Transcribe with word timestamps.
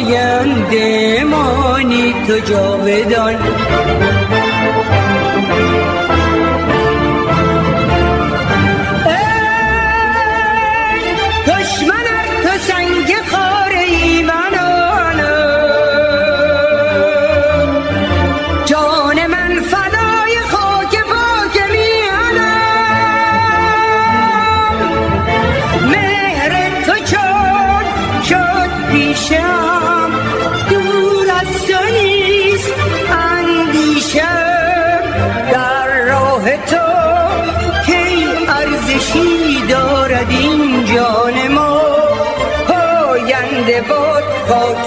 پاینده 0.00 1.24
مانی 1.24 2.14
تو 2.26 2.38
جاودان. 2.38 3.34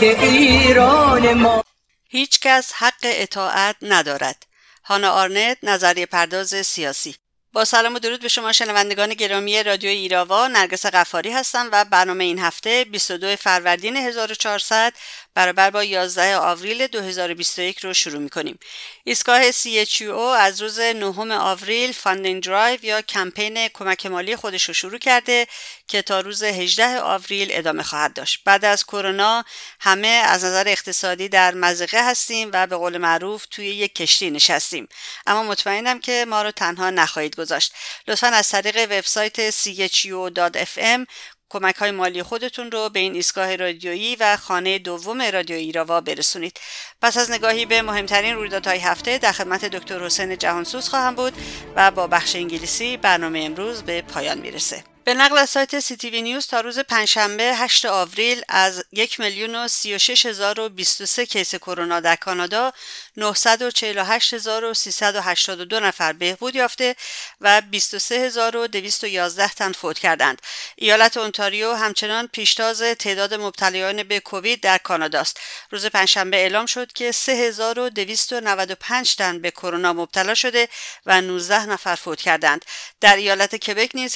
ایران 0.03 1.33
ما 1.33 1.63
هیچ 2.09 2.39
کس 2.39 2.73
حق 2.73 2.93
اطاعت 3.03 3.75
ندارد. 3.81 4.45
هانا 4.83 5.11
آرنت 5.11 5.57
نظریه 5.63 6.05
پرداز 6.05 6.47
سیاسی. 6.47 7.15
با 7.53 7.65
سلام 7.65 7.95
و 7.95 7.99
درود 7.99 8.21
به 8.21 8.27
شما 8.27 8.51
شنوندگان 8.51 9.13
گرامی 9.13 9.63
رادیو 9.63 9.89
ایراوا 9.89 10.47
نرگس 10.47 10.85
غفاری 10.85 11.31
هستم 11.31 11.69
و 11.71 11.85
برنامه 11.85 12.23
این 12.23 12.39
هفته 12.39 12.85
22 12.85 13.35
فروردین 13.35 13.97
1400 13.97 14.93
برابر 15.35 15.69
با 15.69 15.83
11 15.83 16.37
آوریل 16.37 16.87
2021 16.87 17.79
رو 17.79 17.93
شروع 17.93 18.21
می 18.21 18.29
کنیم. 18.29 18.59
ایستگاه 19.03 19.51
CHUO 19.51 20.37
از 20.39 20.61
روز 20.61 20.79
9 20.79 21.35
آوریل 21.35 21.91
funding 21.91 22.43
drive 22.43 22.85
یا 22.85 23.01
کمپین 23.01 23.67
کمک 23.67 24.05
مالی 24.05 24.35
خودش 24.35 24.63
رو 24.63 24.73
شروع 24.73 24.97
کرده 24.97 25.47
که 25.87 26.01
تا 26.01 26.19
روز 26.19 26.43
18 26.43 26.99
آوریل 26.99 27.47
ادامه 27.51 27.83
خواهد 27.83 28.13
داشت. 28.13 28.41
بعد 28.45 28.65
از 28.65 28.85
کرونا 28.85 29.43
همه 29.79 30.07
از 30.07 30.45
نظر 30.45 30.67
اقتصادی 30.67 31.29
در 31.29 31.53
مزقه 31.53 32.09
هستیم 32.09 32.49
و 32.53 32.67
به 32.67 32.75
قول 32.75 32.97
معروف 32.97 33.45
توی 33.45 33.67
یک 33.67 33.95
کشتی 33.95 34.31
نشستیم. 34.31 34.87
اما 35.27 35.43
مطمئنم 35.43 35.99
که 35.99 36.25
ما 36.27 36.41
رو 36.41 36.51
تنها 36.51 36.89
نخواهید 36.89 37.35
گذاشت. 37.35 37.73
لطفا 38.07 38.27
از 38.27 38.49
طریق 38.49 38.91
وبسایت 38.91 39.51
chu.fm 39.87 41.05
کمک 41.53 41.75
های 41.75 41.91
مالی 41.91 42.23
خودتون 42.23 42.71
رو 42.71 42.89
به 42.89 42.99
این 42.99 43.13
ایستگاه 43.13 43.55
رادیویی 43.55 44.15
و 44.19 44.37
خانه 44.37 44.79
دوم 44.79 45.21
رادیو 45.21 45.55
ایراوا 45.55 46.01
برسونید. 46.01 46.59
پس 47.01 47.17
از 47.17 47.31
نگاهی 47.31 47.65
به 47.65 47.81
مهمترین 47.81 48.35
رویدادهای 48.35 48.79
هفته 48.79 49.17
در 49.17 49.31
خدمت 49.31 49.65
دکتر 49.65 50.05
حسین 50.05 50.37
جهانسوز 50.37 50.89
خواهم 50.89 51.15
بود 51.15 51.33
و 51.75 51.91
با 51.91 52.07
بخش 52.07 52.35
انگلیسی 52.35 52.97
برنامه 52.97 53.39
امروز 53.39 53.83
به 53.83 54.01
پایان 54.01 54.37
می‌رسه. 54.37 54.92
به 55.05 55.13
نقل 55.13 55.37
از 55.37 55.49
سایت 55.49 55.79
سی 55.79 55.95
تی 55.95 56.09
وی 56.09 56.21
نیوز 56.21 56.47
تا 56.47 56.61
روز 56.61 56.79
پنجشنبه 56.79 57.43
8 57.43 57.85
آوریل 57.85 58.41
از 58.49 58.85
یک 58.91 59.19
میلیون 59.19 59.55
و 59.55 59.67
363 59.67 61.25
کیس 61.25 61.55
کرونا 61.55 61.99
در 61.99 62.15
کانادا 62.15 62.73
948382 63.17 65.79
نفر 65.79 66.13
بهبود 66.13 66.55
یافته 66.55 66.95
و 67.41 67.61
23211 67.61 69.47
تن 69.47 69.71
فوت 69.71 69.99
کردند. 69.99 70.41
ایالت 70.75 71.17
اونتاریو 71.17 71.73
همچنان 71.73 72.27
پیشتاز 72.27 72.81
تعداد 72.81 73.33
مبتلایان 73.33 74.03
به 74.03 74.19
کووید 74.19 74.61
در 74.61 74.77
کانادا 74.77 75.19
است. 75.19 75.39
روز 75.69 75.85
پنجشنبه 75.85 76.37
اعلام 76.37 76.65
شد 76.65 76.93
که 76.93 77.11
3295 77.11 79.15
تن 79.15 79.39
به 79.39 79.51
کرونا 79.51 79.93
مبتلا 79.93 80.33
شده 80.33 80.69
و 81.05 81.21
19 81.21 81.65
نفر 81.65 81.95
فوت 81.95 82.21
کردند. 82.21 82.65
در 83.01 83.15
ایالت 83.15 83.55
کبک 83.55 83.91
نیز 83.93 84.15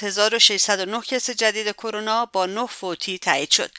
1609 0.77 1.01
کیس 1.01 1.29
جدید 1.29 1.71
کرونا 1.71 2.25
با 2.25 2.45
9 2.45 2.65
فوتی 2.65 3.19
تایید 3.19 3.51
شد. 3.51 3.71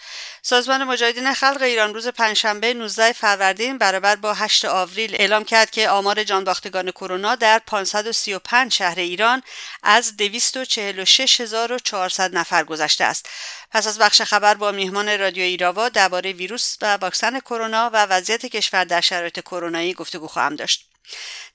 سازمان 0.42 0.84
مجاهدین 0.84 1.34
خلق 1.34 1.62
ایران 1.62 1.94
روز 1.94 2.09
پنجشنبه 2.09 2.75
19 2.75 3.12
فروردین 3.12 3.78
برابر 3.78 4.16
با 4.16 4.34
8 4.34 4.64
آوریل 4.64 5.14
اعلام 5.14 5.44
کرد 5.44 5.70
که 5.70 5.88
آمار 5.88 6.25
جانباختگان 6.25 6.91
کرونا 6.91 7.34
در 7.34 7.59
535 7.59 8.72
شهر 8.72 8.98
ایران 8.98 9.42
از 9.82 10.16
246400 10.16 12.34
نفر 12.34 12.64
گذشته 12.64 13.04
است. 13.04 13.28
پس 13.70 13.86
از 13.86 13.98
بخش 13.98 14.22
خبر 14.22 14.54
با 14.54 14.72
میهمان 14.72 15.19
رادیو 15.19 15.42
ایراوا 15.42 15.88
درباره 15.88 16.32
ویروس 16.32 16.76
و 16.82 16.97
واکسن 16.97 17.41
کرونا 17.41 17.91
و 17.92 18.06
وضعیت 18.06 18.47
کشور 18.47 18.84
در 18.84 19.00
شرایط 19.00 19.41
کرونایی 19.41 19.94
گفتگو 19.94 20.26
خواهم 20.26 20.56
داشت. 20.56 20.88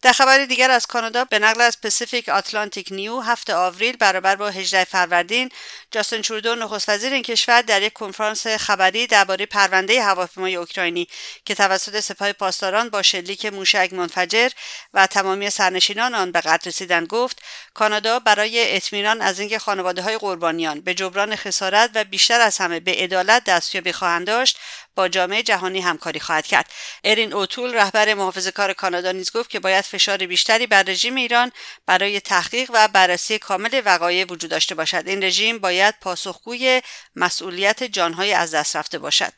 در 0.01 0.13
خبر 0.13 0.45
دیگر 0.45 0.71
از 0.71 0.87
کانادا 0.87 1.25
به 1.25 1.39
نقل 1.39 1.61
از 1.61 1.81
پسیفیک 1.81 2.29
آتلانتیک 2.29 2.87
نیو 2.91 3.19
هفت 3.19 3.55
آوریل 3.55 3.97
برابر 3.97 4.35
با 4.35 4.49
18 4.49 4.83
فروردین 4.83 5.49
جاستین 5.91 6.21
ترودو 6.21 6.55
نخست 6.55 6.89
وزیر 6.89 7.13
این 7.13 7.23
کشور 7.23 7.61
در 7.61 7.81
یک 7.81 7.93
کنفرانس 7.93 8.47
خبری 8.47 9.07
درباره 9.07 9.45
پرونده 9.45 10.03
هواپیمای 10.03 10.55
اوکراینی 10.55 11.07
که 11.45 11.55
توسط 11.55 11.99
سپاه 11.99 12.33
پاسداران 12.33 12.89
با 12.89 13.01
شلیک 13.01 13.45
موشک 13.45 13.89
منفجر 13.93 14.49
و 14.93 15.07
تمامی 15.07 15.49
سرنشینان 15.49 16.15
آن 16.15 16.31
به 16.31 16.41
قتل 16.41 16.69
رسیدن 16.69 17.05
گفت 17.05 17.41
کانادا 17.73 18.19
برای 18.19 18.75
اطمینان 18.75 19.21
از 19.21 19.39
اینکه 19.39 19.59
خانواده 19.59 20.01
های 20.01 20.17
قربانیان 20.17 20.81
به 20.81 20.93
جبران 20.93 21.35
خسارت 21.35 21.89
و 21.95 22.03
بیشتر 22.03 22.41
از 22.41 22.57
همه 22.57 22.79
به 22.79 22.91
عدالت 22.91 23.43
دستیابی 23.43 23.91
خواهند 23.91 24.27
داشت 24.27 24.57
با 24.95 25.07
جامعه 25.07 25.43
جهانی 25.43 25.79
همکاری 25.79 26.19
خواهد 26.19 26.47
کرد. 26.47 26.71
ارین 27.03 27.33
اوتول 27.33 27.73
رهبر 27.73 28.13
محافظه 28.13 28.51
کار 28.51 28.73
کانادا 28.73 29.11
نیز 29.11 29.31
گفت 29.31 29.49
که 29.49 29.59
باید 29.59 29.85
فشار 29.85 30.17
بیشتری 30.17 30.67
بر 30.67 30.83
رژیم 30.83 31.15
ایران 31.15 31.51
برای 31.85 32.19
تحقیق 32.19 32.71
و 32.73 32.87
بررسی 32.87 33.39
کامل 33.39 33.81
وقایع 33.85 34.25
وجود 34.29 34.51
داشته 34.51 34.75
باشد. 34.75 35.03
این 35.07 35.23
رژیم 35.23 35.59
باید 35.59 35.95
پاسخگوی 36.01 36.81
مسئولیت 37.15 37.83
جانهای 37.83 38.33
از 38.33 38.53
دست 38.53 38.75
رفته 38.75 38.99
باشد. 38.99 39.33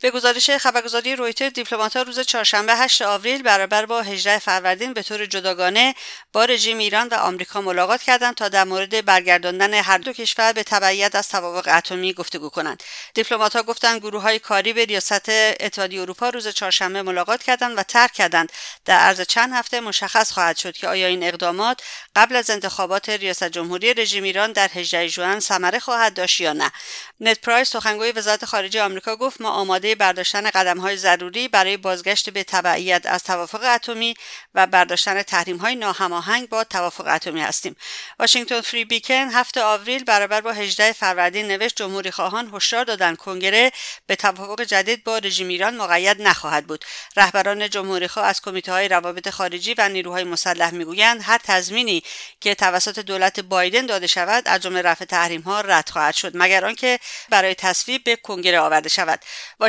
به 0.00 0.10
گزارش 0.10 0.50
خبرگزاری 0.50 1.16
رویتر 1.16 1.48
دیپلمات‌ها 1.48 2.02
روز 2.02 2.20
چهارشنبه 2.20 2.76
8 2.76 3.02
آوریل 3.02 3.42
برابر 3.42 3.86
با 3.86 4.02
18 4.02 4.38
فروردین 4.38 4.92
به 4.92 5.02
طور 5.02 5.26
جداگانه 5.26 5.94
با 6.32 6.44
رژیم 6.44 6.78
ایران 6.78 7.08
و 7.08 7.14
آمریکا 7.14 7.60
ملاقات 7.60 8.02
کردند 8.02 8.34
تا 8.34 8.48
در 8.48 8.64
مورد 8.64 9.04
برگرداندن 9.04 9.74
هر 9.74 9.98
دو 9.98 10.12
کشور 10.12 10.52
به 10.52 10.62
تبعیت 10.62 11.14
از 11.14 11.28
توافق 11.28 11.68
اتمی 11.76 12.12
گفتگو 12.12 12.48
کنند. 12.48 12.82
دیپلمات‌ها 13.14 13.62
گفتند 13.62 14.00
گروه 14.00 14.22
های 14.22 14.38
کاری 14.38 14.72
به 14.72 14.84
ریاست 14.84 15.28
اتحادیه 15.60 16.00
اروپا 16.00 16.28
روز 16.28 16.48
چهارشنبه 16.48 17.02
ملاقات 17.02 17.42
کردند 17.42 17.78
و 17.78 17.82
ترک 17.82 18.12
کردند. 18.12 18.52
در 18.84 18.98
عرض 18.98 19.20
چند 19.20 19.52
هفته 19.52 19.80
مشخص 19.80 20.32
خواهد 20.32 20.56
شد 20.56 20.76
که 20.76 20.88
آیا 20.88 21.06
این 21.06 21.22
اقدامات 21.22 21.82
قبل 22.16 22.36
از 22.36 22.50
انتخابات 22.50 23.08
ریاست 23.08 23.44
جمهوری 23.44 23.94
رژیم 23.94 24.24
ایران 24.24 24.52
در 24.52 24.70
18 24.74 25.08
ژوئن 25.08 25.40
ثمره 25.40 25.78
خواهد 25.78 26.14
داشت 26.14 26.40
یا 26.40 26.52
نه. 26.52 26.72
نت 27.20 27.40
پرایس 27.40 27.70
سخنگوی 27.70 28.12
وزارت 28.12 28.44
خارجه 28.44 28.82
آمریکا 28.82 29.16
گفت 29.16 29.40
ما 29.40 29.50
آماده 29.50 29.87
برداشتن 29.94 30.50
قدم 30.50 30.78
های 30.78 30.96
ضروری 30.96 31.48
برای 31.48 31.76
بازگشت 31.76 32.30
به 32.30 32.44
تبعیت 32.44 33.06
از 33.06 33.24
توافق 33.24 33.64
اتمی 33.64 34.14
و 34.54 34.66
برداشتن 34.66 35.22
تحریم 35.22 35.56
های 35.56 35.76
ناهماهنگ 35.76 36.48
با 36.48 36.64
توافق 36.64 37.06
اتمی 37.06 37.40
هستیم. 37.40 37.76
واشنگتن 38.18 38.60
فری 38.60 38.84
بیکن 38.84 39.28
هفته 39.32 39.62
آوریل 39.62 40.04
برابر 40.04 40.40
با 40.40 40.52
18 40.52 40.92
فروردین 40.92 41.48
نوشت 41.48 41.76
جمهوری 41.76 42.10
خواهان 42.10 42.50
هشدار 42.54 42.84
دادن 42.84 43.16
کنگره 43.16 43.72
به 44.06 44.16
توافق 44.16 44.62
جدید 44.62 45.04
با 45.04 45.18
رژیم 45.18 45.48
ایران 45.48 45.76
مقید 45.76 46.22
نخواهد 46.22 46.66
بود. 46.66 46.84
رهبران 47.16 47.70
جمهوری 47.70 48.08
خواه 48.08 48.26
از 48.26 48.40
کمیته 48.42 48.72
های 48.72 48.88
روابط 48.88 49.30
خارجی 49.30 49.74
و 49.78 49.88
نیروهای 49.88 50.24
مسلح 50.24 50.70
می‌گویند 50.70 51.20
هر 51.22 51.38
تضمینی 51.44 52.02
که 52.40 52.54
توسط 52.54 52.98
دولت 52.98 53.40
بایدن 53.40 53.86
داده 53.86 54.06
شود 54.06 54.48
از 54.48 54.60
جمله 54.60 54.82
رفع 54.82 55.04
تحریم 55.04 55.40
ها 55.40 55.60
رد 55.60 55.88
خواهد 55.88 56.14
شد 56.14 56.32
مگر 56.34 56.64
آنکه 56.64 56.98
برای 57.28 57.54
تصویب 57.54 58.04
به 58.04 58.16
کنگره 58.16 58.60
آورده 58.60 58.88
شود. 58.88 59.20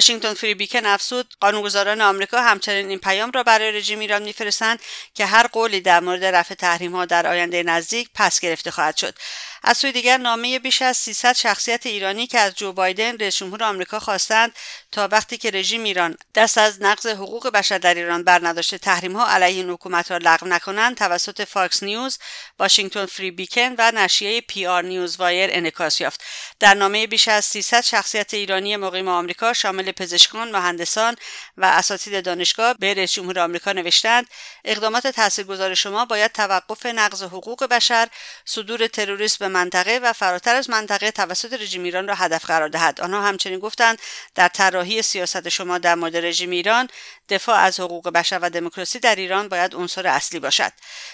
واشنگتن 0.10 0.34
فری 0.34 0.54
بیکن 0.54 0.86
افزود 0.86 1.34
قانونگذاران 1.40 2.02
آمریکا 2.02 2.42
همچنین 2.42 2.90
این 2.90 3.00
پیام 3.00 3.32
را 3.32 3.44
برای 3.44 3.72
رژیم 3.72 4.00
ایران 4.00 4.22
میفرستند 4.24 4.80
که 5.14 5.26
هر 5.26 5.48
قولی 5.48 5.82
در 5.82 6.00
مورد 6.00 6.26
رفع 6.26 6.56
تحریم 6.56 6.96
ها 6.96 7.06
در 7.06 7.28
آینده 7.28 7.64
نزدیک 7.64 8.10
پس 8.16 8.40
گرفته 8.40 8.72
خواهد 8.72 8.98
شد. 8.98 9.16
از 9.64 9.78
سوی 9.78 9.92
دیگر 9.92 10.18
نامه 10.18 10.60
بیش 10.60 10.82
از 10.82 10.98
300 10.98 11.36
شخصیت 11.36 11.86
ایرانی 11.86 12.28
که 12.28 12.40
از 12.40 12.56
جو 12.56 12.74
بایدن 12.74 13.18
رئیس 13.18 13.38
جمهور 13.38 13.64
آمریکا 13.64 14.00
خواستند 14.00 14.52
تا 14.92 15.08
وقتی 15.12 15.38
که 15.38 15.52
رژیم 15.52 15.84
ایران 15.84 16.16
دست 16.36 16.58
از 16.58 16.82
نقض 16.82 17.08
حقوق 17.08 17.48
بشر 17.48 17.78
در 17.78 17.94
ایران 17.94 18.24
برنداشته 18.24 18.78
تحریم 18.78 19.16
ها 19.16 19.30
علیه 19.30 19.48
این 19.48 19.70
حکومت 19.70 20.12
را 20.12 20.18
لغو 20.18 20.48
نکنند 20.48 20.98
توسط 20.98 21.44
فاکس 21.44 21.84
نیوز 21.84 22.18
واشنگتن 22.60 23.06
فری 23.06 23.32
بیکن 23.32 23.76
و 23.78 23.92
نشریه 23.92 24.42
پی 24.42 24.66
آر 24.66 24.84
نیوز 24.84 25.20
وایر 25.20 25.50
انعکاس 25.54 26.02
یافت. 26.02 26.24
در 26.60 26.74
نامه 26.74 27.08
بیش 27.08 27.28
از 27.28 27.46
300 27.46 27.82
شخصیت 27.82 28.34
ایرانی 28.34 28.76
مقیم 28.76 29.08
آمریکا 29.08 29.54
شامل 29.54 29.92
پزشکان 29.92 30.52
مهندسان 30.52 31.16
و 31.58 31.66
اساتید 31.66 32.26
دانشگاه 32.26 32.74
به 32.74 32.94
رئیس 32.94 33.14
جمهور 33.14 33.40
آمریکا 33.40 33.72
نوشتند 33.72 34.28
اقدامات 34.66 35.08
تاثیرگذار 35.08 35.74
شما 35.74 36.06
باید 36.06 36.32
توقف 36.32 36.86
نقض 36.86 37.24
حقوق 37.24 37.64
بشر 37.64 38.08
صدور 38.46 38.88
تروریسم 38.88 39.38
به 39.40 39.48
منطقه 39.48 40.00
و 40.04 40.14
فراتر 40.14 40.56
از 40.56 40.70
منطقه 40.70 41.12
توسط 41.12 41.54
رژیم 41.54 41.84
ایران 41.84 42.08
را 42.08 42.16
هدف 42.16 42.46
قرار 42.46 42.70
دهد. 42.70 43.02
آنها 43.02 43.22
همچنین 43.22 43.60
گفتند 43.60 44.00
در 44.36 44.48
طراحی 44.80 45.02
سیاست 45.02 45.50
شما 45.50 45.78
در 45.78 45.96
مورد 45.96 46.18
رژیم 46.18 46.50
ایران 46.50 46.88
دفاع 47.30 47.60
از 47.60 47.80
حقوق 47.80 48.10
بشر 48.10 48.40
و 48.42 48.50
دموکراسی 48.50 49.00
در 49.00 49.16
ایران 49.16 49.50
باید 49.50 49.76
عنصر 49.76 50.08
اصلی 50.08 50.40
باشد. 50.40 50.72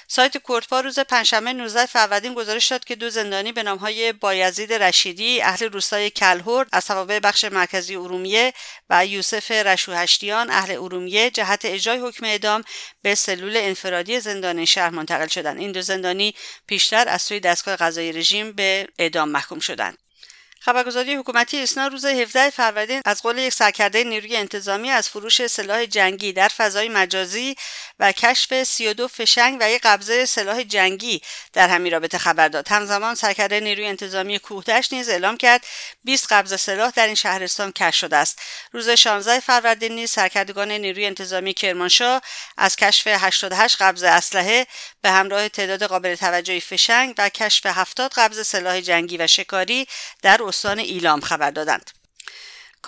سایت 0.07 0.37
کوردپا 0.37 0.79
روز 0.79 0.99
پنجشنبه 0.99 1.53
19 1.53 1.85
فروردین 1.85 2.33
گزارش 2.33 2.67
داد 2.67 2.85
که 2.85 2.95
دو 2.95 3.09
زندانی 3.09 3.51
به 3.51 3.63
نامهای 3.63 4.13
بایزید 4.13 4.73
رشیدی 4.73 5.41
اهل 5.41 5.69
روستای 5.69 6.09
کلهور 6.09 6.67
از 6.71 6.85
توابع 6.85 7.19
بخش 7.19 7.45
مرکزی 7.45 7.95
ارومیه 7.95 8.53
و 8.89 9.05
یوسف 9.05 9.51
رشوهشتیان 9.51 10.49
اهل 10.51 10.71
ارومیه 10.71 11.29
جهت 11.29 11.65
اجرای 11.65 11.99
حکم 11.99 12.25
اعدام 12.25 12.63
به 13.01 13.15
سلول 13.15 13.57
انفرادی 13.57 14.19
زندان 14.19 14.65
شهر 14.65 14.89
منتقل 14.89 15.27
شدند. 15.27 15.59
این 15.59 15.71
دو 15.71 15.81
زندانی 15.81 16.35
پیشتر 16.67 17.09
از 17.09 17.21
سوی 17.21 17.39
دستگاه 17.39 17.75
قضایی 17.75 18.11
رژیم 18.11 18.51
به 18.51 18.87
اعدام 18.99 19.29
محکوم 19.29 19.59
شدند. 19.59 20.04
خبرگزاری 20.65 21.15
حکومتی 21.15 21.63
اسنا 21.63 21.87
روز 21.87 22.05
17 22.05 22.49
فروردین 22.49 23.01
از 23.05 23.21
قول 23.21 23.37
یک 23.37 23.53
سرکرده 23.53 24.03
نیروی 24.03 24.35
انتظامی 24.35 24.89
از 24.89 25.09
فروش 25.09 25.47
سلاح 25.47 25.85
جنگی 25.85 26.33
در 26.33 26.47
فضای 26.47 26.89
مجازی 26.89 27.55
و 27.99 28.11
کشف 28.11 28.63
32 28.63 29.07
فشنگ 29.07 29.57
و 29.61 29.71
یک 29.71 29.81
قبضه 29.81 30.25
سلاح 30.25 30.63
جنگی 30.63 31.21
در 31.53 31.69
همین 31.69 31.93
رابطه 31.93 32.17
خبر 32.17 32.47
داد 32.47 32.67
همزمان 32.67 33.15
سرکرده 33.15 33.59
نیروی 33.59 33.85
انتظامی 33.85 34.39
کوهدشت 34.39 34.93
نیز 34.93 35.09
اعلام 35.09 35.37
کرد 35.37 35.65
20 36.03 36.33
قبضه 36.33 36.57
سلاح 36.57 36.91
در 36.91 37.05
این 37.05 37.15
شهرستان 37.15 37.71
کشف 37.71 37.95
شده 37.95 38.17
است 38.17 38.41
روز 38.71 38.89
16 38.89 39.39
فروردین 39.39 39.95
نیز 39.95 40.11
سرکردگان 40.11 40.71
نیروی 40.71 41.05
انتظامی 41.05 41.53
کرمانشاه 41.53 42.21
از 42.57 42.75
کشف 42.75 43.07
88 43.07 43.81
قبضه 43.81 44.07
اسلحه 44.07 44.67
به 45.01 45.11
همراه 45.11 45.49
تعداد 45.49 45.83
قابل 45.83 46.15
توجهی 46.15 46.61
فشنگ 46.61 47.15
و 47.17 47.29
کشف 47.29 47.65
70 47.65 48.13
قبضه 48.15 48.43
سلاح 48.43 48.81
جنگی 48.81 49.17
و 49.17 49.27
شکاری 49.27 49.87
در 50.21 50.43
استان 50.43 50.79
ایلام 50.79 51.21
خبر 51.21 51.51
دادند. 51.51 51.91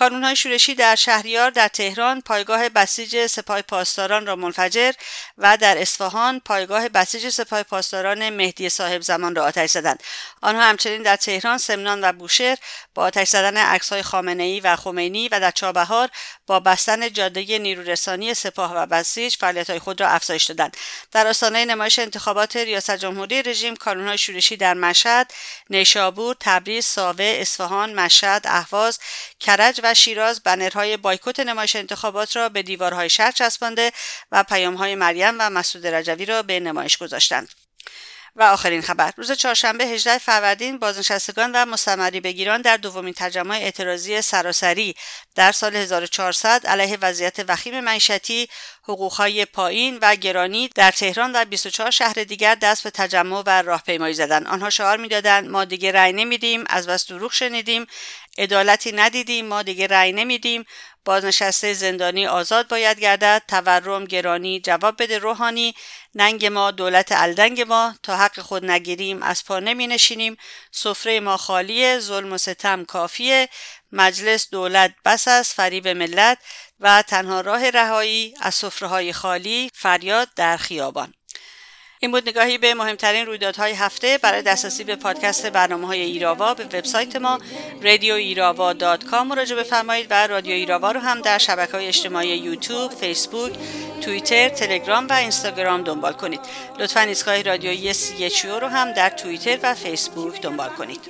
های 0.00 0.36
شورشی 0.36 0.74
در 0.74 0.94
شهریار 0.94 1.50
در 1.50 1.68
تهران 1.68 2.20
پایگاه 2.20 2.68
بسیج 2.68 3.26
سپاه 3.26 3.62
پاسداران 3.62 4.26
را 4.26 4.36
منفجر 4.36 4.92
و 5.38 5.56
در 5.56 5.78
اصفهان 5.78 6.40
پایگاه 6.40 6.88
بسیج 6.88 7.28
سپاه 7.28 7.62
پاسداران 7.62 8.30
مهدی 8.30 8.68
صاحب 8.68 9.02
زمان 9.02 9.34
را 9.34 9.44
آتش 9.44 9.70
زدند. 9.70 10.02
آنها 10.42 10.62
همچنین 10.62 11.02
در 11.02 11.16
تهران 11.16 11.58
سمنان 11.58 12.04
و 12.04 12.12
بوشهر 12.12 12.58
با 12.94 13.02
آتش 13.02 13.28
زدن 13.28 13.56
عکسهای 13.56 14.02
خامنه 14.02 14.60
و 14.60 14.76
خمینی 14.76 15.28
و 15.28 15.40
در 15.40 15.50
چابهار 15.50 16.08
با 16.46 16.60
بستن 16.60 17.12
جاده 17.12 17.58
نیرورسانی 17.58 18.34
سپاه 18.34 18.76
و 18.76 18.86
بسیج 18.86 19.36
فعالیتهای 19.36 19.78
خود 19.78 20.00
را 20.00 20.08
افزایش 20.08 20.44
دادند. 20.44 20.76
در 21.12 21.26
آستانه 21.26 21.64
نمایش 21.64 21.98
انتخابات 21.98 22.56
ریاست 22.56 22.96
جمهوری 22.96 23.42
رژیم 23.42 23.76
کانونهای 23.76 24.18
شورشی 24.18 24.56
در 24.56 24.74
مشهد 24.74 25.32
نیشابور 25.70 26.36
تبریز 26.40 26.86
ساوه 26.86 27.36
اصفهان 27.40 27.94
مشهد 27.94 28.42
اهواز 28.44 28.98
کرج 29.40 29.80
و 29.82 29.94
شیراز 29.94 30.40
بنرهای 30.40 30.96
بایکوت 30.96 31.40
نمایش 31.40 31.76
انتخابات 31.76 32.36
را 32.36 32.48
به 32.48 32.62
دیوارهای 32.62 33.10
شهر 33.10 33.30
چسبانده 33.30 33.92
و 34.32 34.44
پیامهای 34.44 34.94
مریم 34.94 35.34
و 35.38 35.50
مسعود 35.50 35.86
رجوی 35.86 36.24
را 36.24 36.42
به 36.42 36.60
نمایش 36.60 36.98
گذاشتند. 36.98 37.48
و 38.38 38.42
آخرین 38.42 38.82
خبر. 38.82 39.12
روز 39.16 39.32
چهارشنبه 39.32 39.84
18 39.86 40.18
فروردین 40.18 40.78
بازنشستگان 40.78 41.52
و 41.52 41.64
مستمری 41.64 42.20
بگیران 42.20 42.62
در 42.62 42.76
دومین 42.76 43.14
تجمع 43.14 43.54
اعتراضی 43.54 44.22
سراسری 44.22 44.94
در 45.34 45.52
سال 45.52 45.76
1400 45.76 46.66
علیه 46.66 46.98
وضعیت 47.00 47.44
وخیم 47.48 47.80
معیشتی 47.80 48.48
حقوقهای 48.88 49.44
پایین 49.44 49.98
و 50.02 50.16
گرانی 50.16 50.68
در 50.74 50.90
تهران 50.90 51.32
و 51.34 51.44
24 51.44 51.90
شهر 51.90 52.12
دیگر 52.12 52.54
دست 52.54 52.84
به 52.84 52.90
تجمع 52.90 53.42
و 53.46 53.62
راهپیمایی 53.62 54.14
زدند 54.14 54.46
آنها 54.46 54.70
شعار 54.70 54.96
می‌دادند 54.96 55.48
ما 55.48 55.64
دیگه 55.64 55.92
رأی 55.92 56.12
نمیدیم 56.12 56.64
از 56.66 56.86
بس 56.86 57.06
دروغ 57.06 57.32
شنیدیم 57.32 57.86
عدالتی 58.38 58.92
ندیدیم 58.92 59.46
ما 59.46 59.62
دیگه 59.62 59.86
رأی 59.86 60.12
نمیدیم. 60.12 60.64
بازنشسته 61.04 61.72
زندانی 61.72 62.26
آزاد 62.26 62.68
باید 62.68 63.00
گردد 63.00 63.42
تورم 63.48 64.04
گرانی 64.04 64.60
جواب 64.60 65.02
بده 65.02 65.18
روحانی. 65.18 65.74
ننگ 66.14 66.46
ما 66.46 66.70
دولت 66.70 67.08
الدنگ 67.12 67.60
ما 67.60 67.94
تا 68.02 68.16
حق 68.16 68.40
خود 68.40 68.64
نگیریم 68.64 69.22
از 69.22 69.44
پا 69.44 69.58
نمی 69.60 69.86
نشینیم 69.86 70.36
سفره 70.72 71.20
ما 71.20 71.36
خالیه 71.36 71.98
ظلم 71.98 72.32
و 72.32 72.38
ستم 72.38 72.84
کافیه. 72.84 73.48
مجلس 73.92 74.50
دولت 74.50 74.94
بس 75.04 75.28
است 75.28 75.54
فریب 75.54 75.88
ملت. 75.88 76.38
و 76.80 77.02
تنها 77.02 77.40
راه 77.40 77.70
رهایی 77.70 78.34
از 78.40 78.54
سفره 78.54 78.88
های 78.88 79.12
خالی 79.12 79.70
فریاد 79.74 80.28
در 80.36 80.56
خیابان 80.56 81.14
این 82.00 82.10
بود 82.10 82.28
نگاهی 82.28 82.58
به 82.58 82.74
مهمترین 82.74 83.26
رویدادهای 83.26 83.72
هفته 83.72 84.18
برای 84.18 84.42
دسترسی 84.42 84.84
به 84.84 84.96
پادکست 84.96 85.46
برنامه 85.46 85.86
های 85.86 86.00
ایراوا 86.00 86.54
به 86.54 86.64
وبسایت 86.64 87.16
ما 87.16 87.38
رادیو 87.82 88.14
ایراوا 88.14 88.96
کام 89.10 89.26
مراجعه 89.26 89.58
بفرمایید 89.58 90.06
و 90.10 90.26
رادیو 90.26 90.52
ایراوا 90.52 90.92
رو 90.92 91.00
هم 91.00 91.20
در 91.20 91.38
شبکه 91.38 91.72
های 91.72 91.86
اجتماعی 91.86 92.28
یوتیوب، 92.28 92.92
فیسبوک، 92.92 93.52
توییتر، 94.00 94.48
تلگرام 94.48 95.08
و 95.08 95.12
اینستاگرام 95.12 95.82
دنبال 95.82 96.12
کنید. 96.12 96.40
لطفا 96.78 97.00
ایستگاه 97.00 97.42
رادیویی 97.42 97.92
سی 97.92 98.28
رو 98.60 98.66
هم 98.66 98.92
در 98.92 99.10
توییتر 99.10 99.58
و 99.62 99.74
فیسبوک 99.74 100.42
دنبال 100.42 100.68
کنید. 100.68 101.00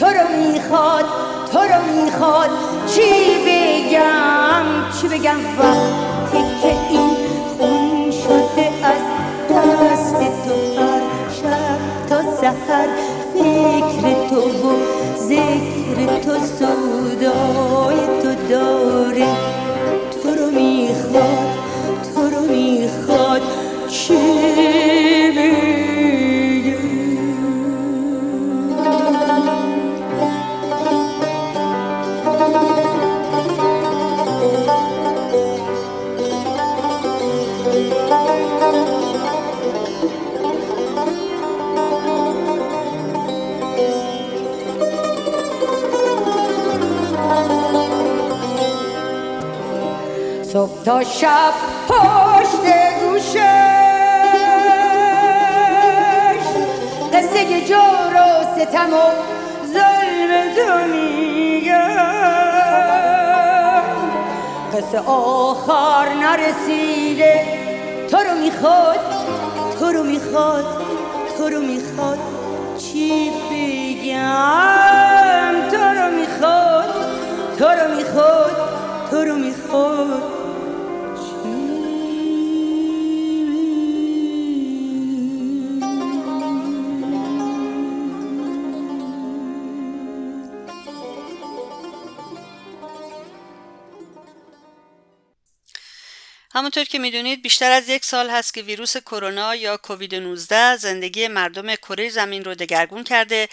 تو 0.00 0.06
رو 0.06 0.52
می‌خواد 0.52 1.04
تو 1.52 1.58
رو 1.58 2.02
می‌خواد. 2.04 2.50
چی 2.94 3.10
بگم؟ 3.46 4.64
چی 5.00 5.08
بگم؟ 5.08 5.36
وقتی 5.58 6.38
که 6.62 6.74
این 6.90 7.10
خون 7.58 8.10
شده 8.10 8.70
از 8.84 9.02
دست 9.50 10.18
تو 10.18 10.80
هر 10.80 11.02
شب 11.40 11.78
تا 12.08 12.22
سحر 12.40 12.88
فکر 13.34 14.28
تو 14.28 14.68
و 14.68 14.72
ذکر 15.18 16.20
تو 16.24 16.32
سودای 16.58 17.96
تو 18.22 18.48
داره. 18.48 19.26
تو 20.22 20.28
رو 20.28 20.50
می‌خواد 20.50 21.58
تو 22.14 22.20
رو 22.20 22.40
می‌خواد. 22.40 23.42
چی 23.88 24.93
صبح 50.54 50.82
تا 50.84 51.04
شب 51.04 51.52
پشت 51.88 52.64
گوشش. 53.00 53.38
قصه 57.12 57.60
جور 57.68 58.14
و 58.14 58.44
ستم 58.54 58.92
و 58.92 59.10
ظلم 59.72 60.88
میگم 60.90 61.74
قصه 64.72 64.98
آخر 65.06 66.08
نرسیده. 66.14 67.34
تو 68.10 68.16
رو 68.16 68.34
می‌خواد 68.38 69.00
تو 69.80 69.86
رو 69.86 70.02
می‌خواد 70.02 70.66
تو 71.38 71.48
رو 71.48 71.60
می‌خواد 71.60 72.18
چی 72.78 73.30
بگم؟ 73.50 74.93
همونطور 96.54 96.84
که 96.84 96.98
می‌دونید 96.98 97.42
بیشتر 97.42 97.70
از 97.70 97.88
یک 97.88 98.04
سال 98.04 98.30
هست 98.30 98.54
که 98.54 98.62
ویروس 98.62 98.96
کرونا 98.96 99.54
یا 99.54 99.76
کووید 99.76 100.14
19 100.14 100.76
زندگی 100.76 101.28
مردم 101.28 101.74
کره 101.74 102.08
زمین 102.08 102.44
رو 102.44 102.54
دگرگون 102.54 103.04
کرده 103.04 103.48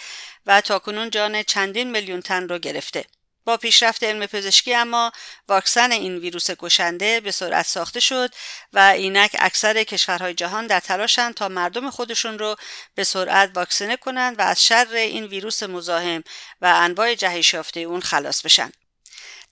و 0.46 0.60
تاکنون 0.60 1.10
جان 1.10 1.42
چندین 1.42 1.90
میلیون 1.90 2.20
تن 2.20 2.48
رو 2.48 2.58
گرفته. 2.58 3.04
با 3.44 3.56
پیشرفت 3.56 4.04
علم 4.04 4.26
پزشکی 4.26 4.74
اما 4.74 5.12
واکسن 5.48 5.92
این 5.92 6.18
ویروس 6.18 6.50
کشنده 6.58 7.20
به 7.20 7.30
سرعت 7.30 7.66
ساخته 7.66 8.00
شد 8.00 8.30
و 8.72 8.78
اینک 8.78 9.36
اکثر 9.38 9.84
کشورهای 9.84 10.34
جهان 10.34 10.66
در 10.66 10.80
تلاشند 10.80 11.34
تا 11.34 11.48
مردم 11.48 11.90
خودشون 11.90 12.38
رو 12.38 12.56
به 12.94 13.04
سرعت 13.04 13.50
واکسینه 13.54 13.96
کنند 13.96 14.38
و 14.38 14.42
از 14.42 14.64
شر 14.64 14.88
این 14.92 15.24
ویروس 15.24 15.62
مزاحم 15.62 16.24
و 16.60 16.72
انواع 16.76 17.14
جهش 17.14 17.54
یافته 17.54 17.80
اون 17.80 18.00
خلاص 18.00 18.42
بشن. 18.42 18.72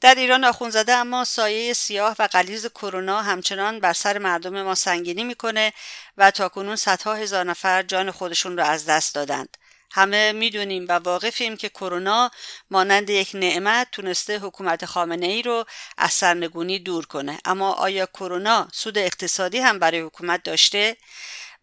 در 0.00 0.14
ایران 0.14 0.44
آخون 0.44 0.70
زده 0.70 0.92
اما 0.92 1.24
سایه 1.24 1.72
سیاه 1.72 2.16
و 2.18 2.28
قلیز 2.32 2.66
کرونا 2.66 3.22
همچنان 3.22 3.80
بر 3.80 3.92
سر 3.92 4.18
مردم 4.18 4.62
ما 4.62 4.74
سنگینی 4.74 5.24
می‌کنه 5.24 5.72
و 6.16 6.30
تاکنون 6.30 6.76
صدها 6.76 7.14
هزار 7.14 7.44
نفر 7.44 7.82
جان 7.82 8.10
خودشون 8.10 8.56
رو 8.56 8.64
از 8.64 8.86
دست 8.86 9.14
دادند. 9.14 9.56
همه 9.92 10.32
می‌دونیم 10.32 10.86
و 10.88 10.92
واقفیم 10.92 11.56
که 11.56 11.68
کرونا 11.68 12.30
مانند 12.70 13.10
یک 13.10 13.30
نعمت 13.34 13.88
تونسته 13.92 14.38
حکومت 14.38 14.84
خامنه 14.86 15.26
ای 15.26 15.42
رو 15.42 15.64
از 15.98 16.12
سرنگونی 16.12 16.78
دور 16.78 17.06
کنه. 17.06 17.38
اما 17.44 17.72
آیا 17.72 18.06
کرونا 18.06 18.68
سود 18.72 18.98
اقتصادی 18.98 19.58
هم 19.58 19.78
برای 19.78 20.00
حکومت 20.00 20.42
داشته؟ 20.42 20.96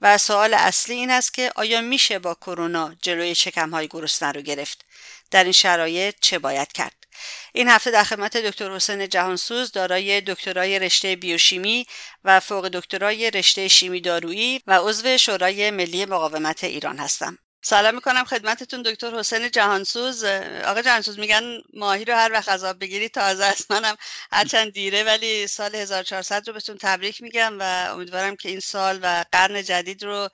و 0.02 0.18
سوال 0.18 0.54
اصلی 0.54 0.96
این 0.96 1.12
است 1.12 1.34
که 1.34 1.52
آیا 1.56 1.82
میشه 1.82 2.20
با 2.20 2.34
کرونا 2.34 2.96
جلوی 3.02 3.36
های 3.74 3.88
گرسنه 3.88 4.32
رو 4.32 4.42
گرفت؟ 4.42 4.86
در 5.32 5.44
این 5.44 5.54
شرایط 5.54 6.16
چه 6.22 6.40
باید 6.40 6.72
کرد؟ 6.72 6.97
این 7.54 7.70
هفته 7.70 7.92
در 7.92 8.04
خدمت 8.04 8.38
دکتر 8.38 8.76
حسین 8.76 9.10
جهانسوز 9.10 9.72
دارای 9.72 10.22
دکترای 10.22 10.80
رشته 10.80 11.16
بیوشیمی 11.16 11.86
و 12.24 12.40
فوق 12.40 12.68
دکترای 12.68 13.32
رشته 13.32 13.68
شیمی 13.68 14.02
دارویی 14.02 14.62
و 14.68 14.80
عضو 14.80 15.18
شورای 15.18 15.72
ملی 15.72 16.06
مقاومت 16.06 16.64
ایران 16.64 16.98
هستم. 16.98 17.38
سلام 17.62 17.96
می‌کنم 17.96 18.24
خدمتتون 18.24 18.82
دکتر 18.82 19.20
حسین 19.20 19.52
جهانسوز. 19.52 20.24
آقا 20.66 20.82
جهانسوز 20.82 21.20
میگن 21.20 21.44
ماهی 21.74 22.06
رو 22.06 22.14
هر 22.14 22.32
وقت 22.32 22.50
عذاب 22.50 22.80
بگیری 22.80 23.10
تازه 23.10 23.46
است 23.46 23.72
منم 23.72 23.96
هرچند 24.32 24.74
دیره 24.74 25.04
ولی 25.04 25.48
سال 25.48 25.76
1400 25.76 26.48
رو 26.48 26.54
بهتون 26.54 26.78
تبریک 26.82 27.22
میگم 27.22 27.60
و 27.60 27.90
امیدوارم 27.94 28.36
که 28.36 28.50
این 28.50 28.60
سال 28.60 29.00
و 29.02 29.26
قرن 29.32 29.64
جدید 29.64 30.04
رو 30.04 30.30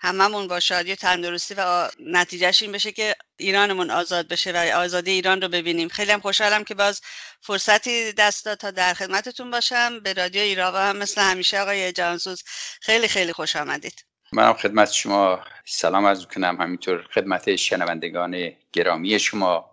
هممون 0.00 0.48
با 0.48 0.60
شادی 0.60 0.96
تندرستی 0.96 1.54
و 1.58 1.88
نتیجهش 2.00 2.62
این 2.62 2.72
بشه 2.72 2.92
که 2.92 3.16
ایرانمون 3.36 3.90
آزاد 3.90 4.28
بشه 4.28 4.52
و 4.52 4.76
آزادی 4.76 5.10
ایران 5.10 5.42
رو 5.42 5.48
ببینیم. 5.48 5.88
خیلی 5.88 6.12
هم 6.12 6.20
خوشحالم 6.20 6.64
که 6.64 6.74
باز 6.74 7.00
فرصتی 7.40 8.12
دست 8.12 8.44
داد 8.44 8.58
تا 8.58 8.70
در 8.70 8.94
خدمتتون 8.94 9.50
باشم. 9.50 10.00
به 10.00 10.12
رادیو 10.12 10.42
ایراوا 10.42 10.80
هم 10.80 10.96
مثل 10.96 11.20
همیشه 11.20 11.60
آقای 11.60 11.92
جهانسوز 11.92 12.42
خیلی 12.80 13.08
خیلی 13.08 13.32
خوش 13.32 13.56
آمدید. 13.56 14.04
منم 14.32 14.52
خدمت 14.52 14.92
شما 14.92 15.44
سلام 15.64 16.06
عرض 16.06 16.26
کنم 16.26 16.60
همینطور 16.60 17.08
خدمت 17.14 17.56
شنوندگان 17.56 18.52
گرامی 18.72 19.18
شما 19.18 19.70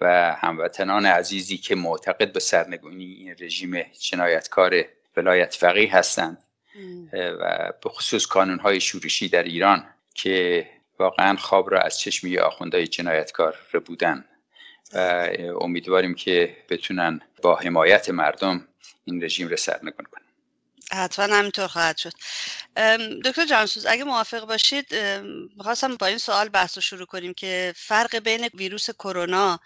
و 0.00 0.36
هموطنان 0.40 1.06
عزیزی 1.06 1.58
که 1.58 1.74
معتقد 1.74 2.32
به 2.32 2.40
سرنگونی 2.40 3.04
این 3.04 3.36
رژیم 3.40 3.82
جنایتکار 3.82 4.84
ولایت 5.16 5.54
فقیه 5.54 5.96
هستند. 5.96 6.44
و 7.12 7.72
به 7.82 7.90
خصوص 7.90 8.26
کانون 8.26 8.58
های 8.58 8.80
شورشی 8.80 9.28
در 9.28 9.42
ایران 9.42 9.86
که 10.14 10.68
واقعا 10.98 11.36
خواب 11.36 11.70
را 11.70 11.80
از 11.80 12.00
چشمی 12.00 12.38
آخوندهای 12.38 12.86
جنایتکار 12.86 13.56
بودن. 13.86 14.24
و 14.94 15.28
امیدواریم 15.60 16.14
که 16.14 16.56
بتونن 16.68 17.20
با 17.42 17.56
حمایت 17.56 18.10
مردم 18.10 18.68
این 19.04 19.24
رژیم 19.24 19.48
را 19.48 19.56
سرنگون 19.56 20.06
کنن. 20.12 20.21
حتما 20.94 21.36
همینطور 21.36 21.66
خواهد 21.66 21.96
شد. 21.96 22.12
دکتر 23.24 23.46
جانسوز 23.46 23.86
اگه 23.86 24.04
موافق 24.04 24.46
باشید 24.46 24.94
می‌خواستم 25.56 25.96
با 25.96 26.06
این 26.06 26.18
سوال 26.18 26.48
بحث 26.48 26.78
رو 26.78 26.82
شروع 26.82 27.06
کنیم 27.06 27.34
که 27.34 27.72
فرق 27.76 28.16
بین 28.16 28.48
ویروس 28.54 28.90
کرونا 28.90 29.60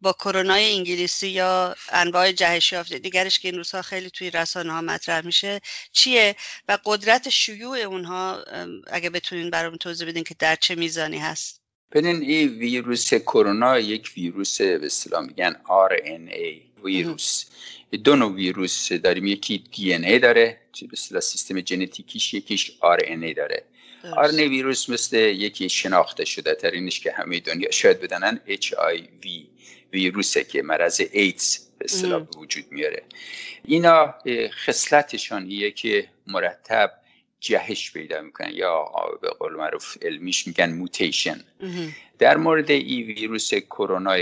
با 0.00 0.12
کرونای 0.12 0.72
انگلیسی 0.72 1.28
یا 1.28 1.76
انواع 1.88 2.32
جهش 2.32 2.72
یافته 2.72 2.98
دیگرش 2.98 3.38
که 3.38 3.48
این 3.48 3.56
روزها 3.56 3.82
خیلی 3.82 4.10
توی 4.10 4.30
رسانه 4.30 4.72
ها 4.72 4.80
مطرح 4.80 5.26
میشه 5.26 5.60
چیه 5.92 6.36
و 6.68 6.78
قدرت 6.84 7.28
شیوع 7.28 7.78
اونها؟ 7.78 8.44
اگه 8.86 9.10
بتونین 9.10 9.50
برام 9.50 9.76
توضیح 9.76 10.08
بدین 10.08 10.24
که 10.24 10.34
در 10.38 10.56
چه 10.56 10.74
میزانی 10.74 11.18
هست. 11.18 11.60
ببینین 11.92 12.22
این 12.22 12.48
ویروس 12.48 13.14
کرونا 13.14 13.78
یک 13.78 14.12
ویروس 14.16 14.60
به 14.60 14.86
اصطلاح 14.86 15.26
میگن 15.26 15.56
RNA 15.66 16.82
ویروس. 16.84 17.44
دو 17.92 18.16
نوع 18.16 18.32
ویروس 18.32 18.92
داریم. 18.92 19.26
یکی 19.26 19.64
DNA 19.72 20.18
داره 20.18 20.60
به 20.80 20.88
اصطلاح 20.92 21.20
سیستم 21.20 21.64
ژنتیکیش 21.64 22.34
یکیش 22.34 22.72
RNA 22.80 23.34
داره. 23.34 23.64
RNA 24.16 24.30
ویروس 24.30 24.90
مثل 24.90 25.16
یکی 25.16 25.68
شناخته 25.68 26.24
شده 26.24 26.54
ترینش 26.54 27.00
که 27.00 27.12
همه 27.12 27.40
دنیا 27.40 27.70
شاید 27.70 28.00
بدانن 28.00 28.40
HIV 28.46 29.46
ویروسه 29.92 30.44
که 30.44 30.62
مرض 30.62 31.00
ایدز 31.12 31.58
به 31.78 31.84
اصطلاح 31.84 32.26
وجود 32.36 32.64
میاره. 32.70 33.02
اینا 33.64 34.14
خصلتشان 34.66 35.46
ایه 35.46 35.70
که 35.70 36.08
مرتب 36.26 36.92
جهش 37.40 37.92
پیدا 37.92 38.20
می‌کنن 38.20 38.50
یا 38.52 38.84
به 39.22 39.28
قول 39.28 39.52
معروف 39.52 39.96
علمیش 40.02 40.46
میگن 40.46 40.72
موتیشن. 40.72 41.44
در 42.18 42.36
مورد 42.36 42.70
این 42.70 43.06
ویروس 43.06 43.54
کرونا 43.54 44.16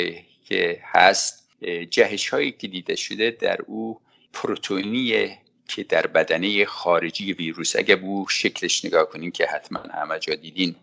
که 0.48 0.80
هست 0.82 1.45
جهش 1.90 2.28
هایی 2.28 2.52
که 2.52 2.68
دیده 2.68 2.96
شده 2.96 3.30
در 3.30 3.58
او 3.66 4.00
پروتونی 4.32 5.36
که 5.68 5.82
در 5.82 6.06
بدنه 6.06 6.64
خارجی 6.64 7.32
ویروس 7.32 7.76
اگه 7.76 7.96
بو 7.96 8.26
شکلش 8.28 8.84
نگاه 8.84 9.08
کنین 9.08 9.30
که 9.30 9.46
حتما 9.46 9.78
همه 9.78 10.18
جا 10.18 10.34
دیدین 10.34 10.74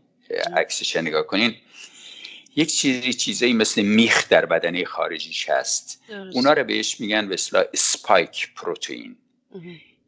عکسش 0.58 0.96
نگاه 0.96 1.24
کنین 1.28 1.56
یک 2.56 2.76
چیزی 2.76 3.14
چیزایی 3.14 3.54
مثل 3.54 3.82
میخ 3.82 4.30
در 4.30 4.46
بدنه 4.46 4.86
خارجیش 4.86 5.50
هست. 5.50 6.02
اونا 6.34 6.54
رو 6.54 6.64
بهش 6.64 7.00
میگن 7.00 7.28
به 7.28 7.34
اصطلاح 7.34 7.64
spike 7.74 8.50
protein 8.56 9.16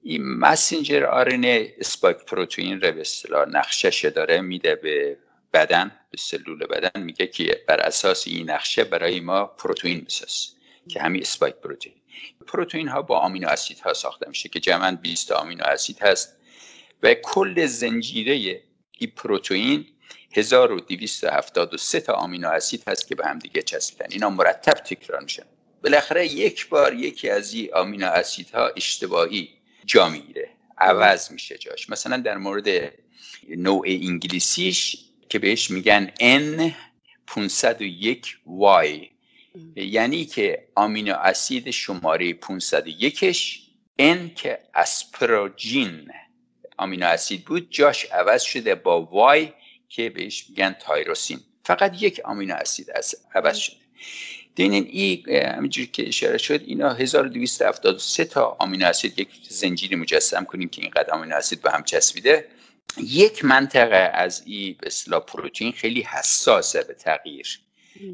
این 0.03 0.24
messenger 0.24 1.05
RNA 1.05 1.74
spike 1.79 2.17
protein 2.17 2.81
رو 2.81 2.91
به 2.91 3.01
اصطلاح 3.01 3.50
نقشش 3.50 4.05
داره 4.05 4.41
میده 4.41 4.75
به 4.75 5.17
بدن 5.53 5.91
به 6.12 6.17
سلول 6.17 6.65
بدن 6.65 7.01
میگه 7.01 7.27
که 7.27 7.63
بر 7.67 7.79
اساس 7.79 8.27
این 8.27 8.50
نقشه 8.50 8.84
برای 8.84 9.19
ما 9.19 9.45
پروتئین 9.45 10.01
بساز. 10.01 10.54
که 10.89 11.01
همین 11.01 11.22
spike 11.22 11.55
protein. 11.55 11.95
پروتئین 12.48 12.88
ها 12.88 13.01
با 13.01 13.20
آمینو 13.20 13.48
اسید 13.48 13.80
ها 13.80 13.94
ساخته 13.94 14.30
میشه 14.30 14.50
که 14.50 14.60
جمعا 14.60 14.98
20 15.01 15.32
آمینو 15.32 15.63
اسید 15.63 16.00
هست 16.01 16.38
و 17.04 17.13
کل 17.13 17.65
زنجیره 17.65 18.62
این 19.00 19.12
پروتئین 19.15 19.86
1273 20.32 22.00
تا 22.00 22.13
آمینو 22.13 22.50
اسید 22.50 22.84
هست 22.88 23.08
که 23.08 23.15
به 23.15 23.25
هم 23.25 23.39
دیگه 23.39 23.62
چسبیدن. 23.62 24.06
اینا 24.12 24.30
مرتب 24.30 24.74
تکرار 24.74 25.22
میشن. 25.22 25.44
بالاخره 25.84 26.27
یک 26.27 26.70
بار 26.70 26.94
یکی 26.94 27.30
از 27.30 27.54
این 27.54 27.74
آمینو 27.74 28.08
اسیدها 28.08 28.68
اشتباهی 28.68 29.50
جا 29.86 30.10
می‌گیره 30.10 30.50
عوض 30.77 31.32
میشه 31.32 31.58
جاش. 31.58 31.89
مثلا 31.89 32.18
در 32.18 32.38
مورد 32.38 32.94
نوع 33.50 33.84
انگلیسیش 33.88 34.96
که 35.30 35.39
بهش 35.39 35.72
میگن 35.72 36.12
N 36.20 36.72
501 37.27 38.38
Y. 38.46 39.14
یعنی 39.75 40.25
که 40.25 40.67
آمینو 40.75 41.13
اسید 41.13 41.71
شماره 41.71 42.33
501ش 42.33 43.65
N 44.01 44.33
که 44.35 44.59
اسپروجین 44.75 46.12
آمینو 46.77 47.05
اسید 47.05 47.45
بود 47.45 47.67
جاش 47.69 48.05
عوض 48.05 48.43
شده 48.43 48.75
با 48.75 49.01
وای 49.01 49.53
که 49.89 50.09
بهش 50.09 50.50
میگن 50.50 50.75
تایروسین. 50.79 51.39
فقط 51.63 52.01
یک 52.01 52.21
آمینو 52.25 52.55
اسید 52.55 52.88
عوض 53.35 53.57
شده. 53.57 53.75
دینین 54.55 54.88
این 54.89 55.29
همینجوری 55.29 55.88
که 55.88 56.07
اشاره 56.07 56.38
شد 56.38 56.62
اینا 56.65 56.93
1273 56.93 58.25
تا 58.25 58.57
آمینو 58.59 58.85
اسید 58.85 59.19
یک 59.19 59.29
زنجیری 59.50 59.95
مجسم 59.95 60.45
کنیم 60.45 60.69
که 60.69 60.81
اینقدر 60.81 61.12
آمینو 61.12 61.35
اسید 61.35 61.62
به 61.62 61.71
هم 61.71 61.83
چسبیده. 61.83 62.47
یک 62.97 63.45
منطقه 63.45 64.12
از 64.13 64.43
این 64.45 64.77
به 65.09 65.19
پروتئین 65.19 65.71
خیلی 65.71 66.01
حساسه 66.01 66.83
به 66.83 66.93
تغییر. 66.93 67.59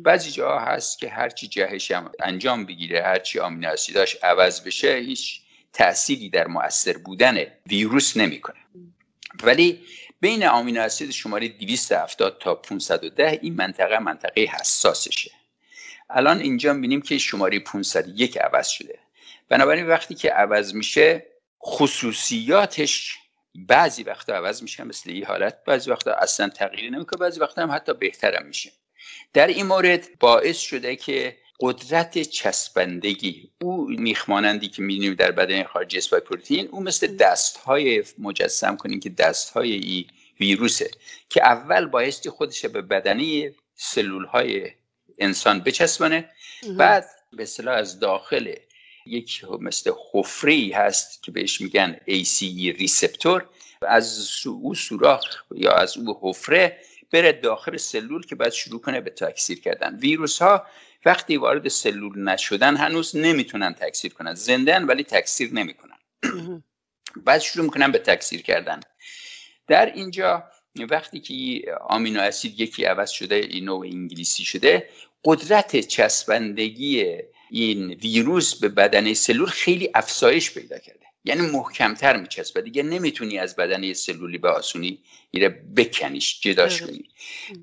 بعضی 0.03 0.31
جاها 0.31 0.59
هست 0.59 0.99
که 0.99 1.09
هرچی 1.09 1.47
جهش 1.47 1.91
هم 1.91 2.11
انجام 2.19 2.65
بگیره 2.65 3.01
هرچی 3.03 3.39
آمینو 3.39 3.69
اسیداش 3.69 4.15
عوض 4.23 4.61
بشه 4.61 4.95
هیچ 4.95 5.41
تأثیری 5.73 6.29
در 6.29 6.47
مؤثر 6.47 6.97
بودن 6.97 7.45
ویروس 7.67 8.17
نمی‌کنه. 8.17 8.59
ولی 9.43 9.79
بین 10.19 10.43
آمینو 10.43 10.81
اسید 10.81 11.11
شماره 11.11 11.47
270 11.47 12.37
تا 12.39 12.55
510 12.55 13.39
این 13.41 13.55
منطقه 13.55 13.99
منطقه 13.99 14.41
حساسشه. 14.41 15.31
الان 16.09 16.39
اینجا 16.39 16.73
بینیم 16.73 17.01
که 17.01 17.17
شماره 17.17 17.59
501 17.59 18.37
عوض 18.37 18.67
شده. 18.67 18.99
بنابراین 19.49 19.87
وقتی 19.87 20.15
که 20.15 20.31
عوض 20.31 20.73
میشه 20.73 21.25
خصوصیاتش 21.65 23.17
بعضی 23.55 24.03
وقتا 24.03 24.33
عوض 24.33 24.63
میشه 24.63 24.83
مثل 24.83 25.09
این 25.09 25.25
حالت 25.25 25.63
بعضی 25.65 25.91
وقتا 25.91 26.13
اصلا 26.13 26.49
تغییری 26.49 26.89
نمی‌کنه 26.89 27.19
بعضی 27.19 27.39
وقتا 27.39 27.61
هم 27.61 27.71
حتی 27.71 27.93
بهترم 27.93 28.45
میشه. 28.45 28.71
در 29.33 29.47
این 29.47 29.65
مورد 29.65 30.19
باعث 30.19 30.59
شده 30.59 30.95
که 30.95 31.37
قدرت 31.59 32.21
چسبندگی 32.21 33.49
او 33.61 33.87
میخمانندی 33.89 34.67
که 34.67 34.81
می‌دونیم 34.81 35.13
در 35.13 35.31
بدن 35.31 35.63
خارج 35.63 35.97
اسپای 35.97 36.19
پروتئین 36.19 36.67
او 36.67 36.83
مثل 36.83 37.15
دست 37.15 37.57
های 37.57 38.03
مجسم 38.19 38.75
کنیم 38.75 38.99
که 38.99 39.09
دست 39.09 39.49
های 39.49 39.71
ای 39.71 40.05
ویروسه 40.39 40.91
که 41.29 41.43
اول 41.43 41.85
بایستی 41.85 42.29
خودش 42.29 42.65
به 42.65 42.81
بدنی 42.81 43.49
سلول 43.75 44.25
های 44.25 44.71
انسان 45.17 45.59
بچسبانه 45.59 46.29
بعد 46.77 47.05
به 47.33 47.43
اصطلاح 47.43 47.75
از 47.75 47.99
داخل 47.99 48.53
یک 49.05 49.45
مثل 49.59 49.91
حفره 50.11 50.71
هست 50.73 51.23
که 51.23 51.31
بهش 51.31 51.61
میگن 51.61 51.99
ACE 52.07 52.41
ریسپتور 52.79 53.49
از 53.87 54.29
او 54.45 54.75
سوراخ 54.75 55.23
یا 55.55 55.71
از 55.71 55.97
او 55.97 56.19
حفره 56.21 56.77
بره 57.11 57.31
داخل 57.31 57.77
سلول 57.77 58.25
که 58.25 58.35
بعد 58.35 58.51
شروع 58.51 58.81
کنه 58.81 59.01
به 59.01 59.09
تکثیر 59.09 59.61
کردن. 59.61 59.95
ویروس 59.95 60.41
ها 60.41 60.65
وقتی 61.05 61.37
وارد 61.37 61.67
سلول 61.67 62.19
نشدن 62.19 62.75
هنوز 62.75 63.15
نمی‌تونن 63.15 63.73
تکثیر 63.73 64.13
کنن. 64.13 64.33
زندن 64.33 64.83
ولی 64.83 65.03
تکثیر 65.03 65.53
نمی‌کنن. 65.53 65.97
بعد 67.25 67.41
شروع 67.41 67.65
می‌کنن 67.65 67.91
به 67.91 67.99
تکثیر 67.99 68.41
کردن. 68.41 68.79
در 69.67 69.85
اینجا 69.85 70.43
وقتی 70.89 71.19
که 71.19 71.61
آمینو 71.81 72.21
اسید 72.21 72.59
یکی 72.59 72.83
عوض 72.83 73.09
شده 73.09 73.35
این 73.35 73.65
نوع 73.65 73.85
انگلیسی 73.85 74.45
شده 74.45 74.89
قدرت 75.23 75.79
چسبندگی 75.79 77.17
این 77.51 77.93
ویروس 77.93 78.59
به 78.59 78.69
بدن 78.69 79.13
سلول 79.13 79.49
خیلی 79.49 79.91
افزایش 79.95 80.53
پیدا 80.53 80.77
کرده. 80.77 81.00
یعنی 81.23 81.41
محکمتر 81.41 82.17
میچسبه. 82.17 82.61
دیگه 82.61 82.83
نمی‌تونی 82.83 83.39
از 83.39 83.55
بدن 83.55 83.93
سلولی 83.93 84.37
به 84.37 84.49
آسونی 84.49 84.99
میره 85.33 85.49
بکنیش 85.49 86.39
جداش 86.41 86.81
کنی. 86.81 87.09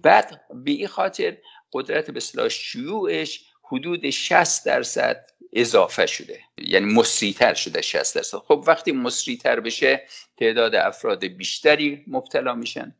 بعد 0.02 0.40
به 0.64 0.70
این 0.70 0.86
خاطر 0.86 1.36
قدرت 1.72 2.10
به 2.10 2.16
اصطلاح 2.16 2.48
شیوعش 2.48 3.44
حدود 3.62 4.10
60 4.10 4.66
درصد 4.66 5.30
اضافه 5.52 6.06
شده. 6.06 6.40
یعنی 6.58 6.94
مصریتر 6.94 7.54
شده 7.54 7.80
60 7.82 8.14
درصد. 8.14 8.38
خب 8.38 8.64
وقتی 8.66 8.92
مصریتر 8.92 9.60
بشه 9.60 10.06
تعداد 10.36 10.74
افراد 10.74 11.24
بیشتری 11.24 12.04
مبتلا 12.06 12.54
میشن. 12.54 12.94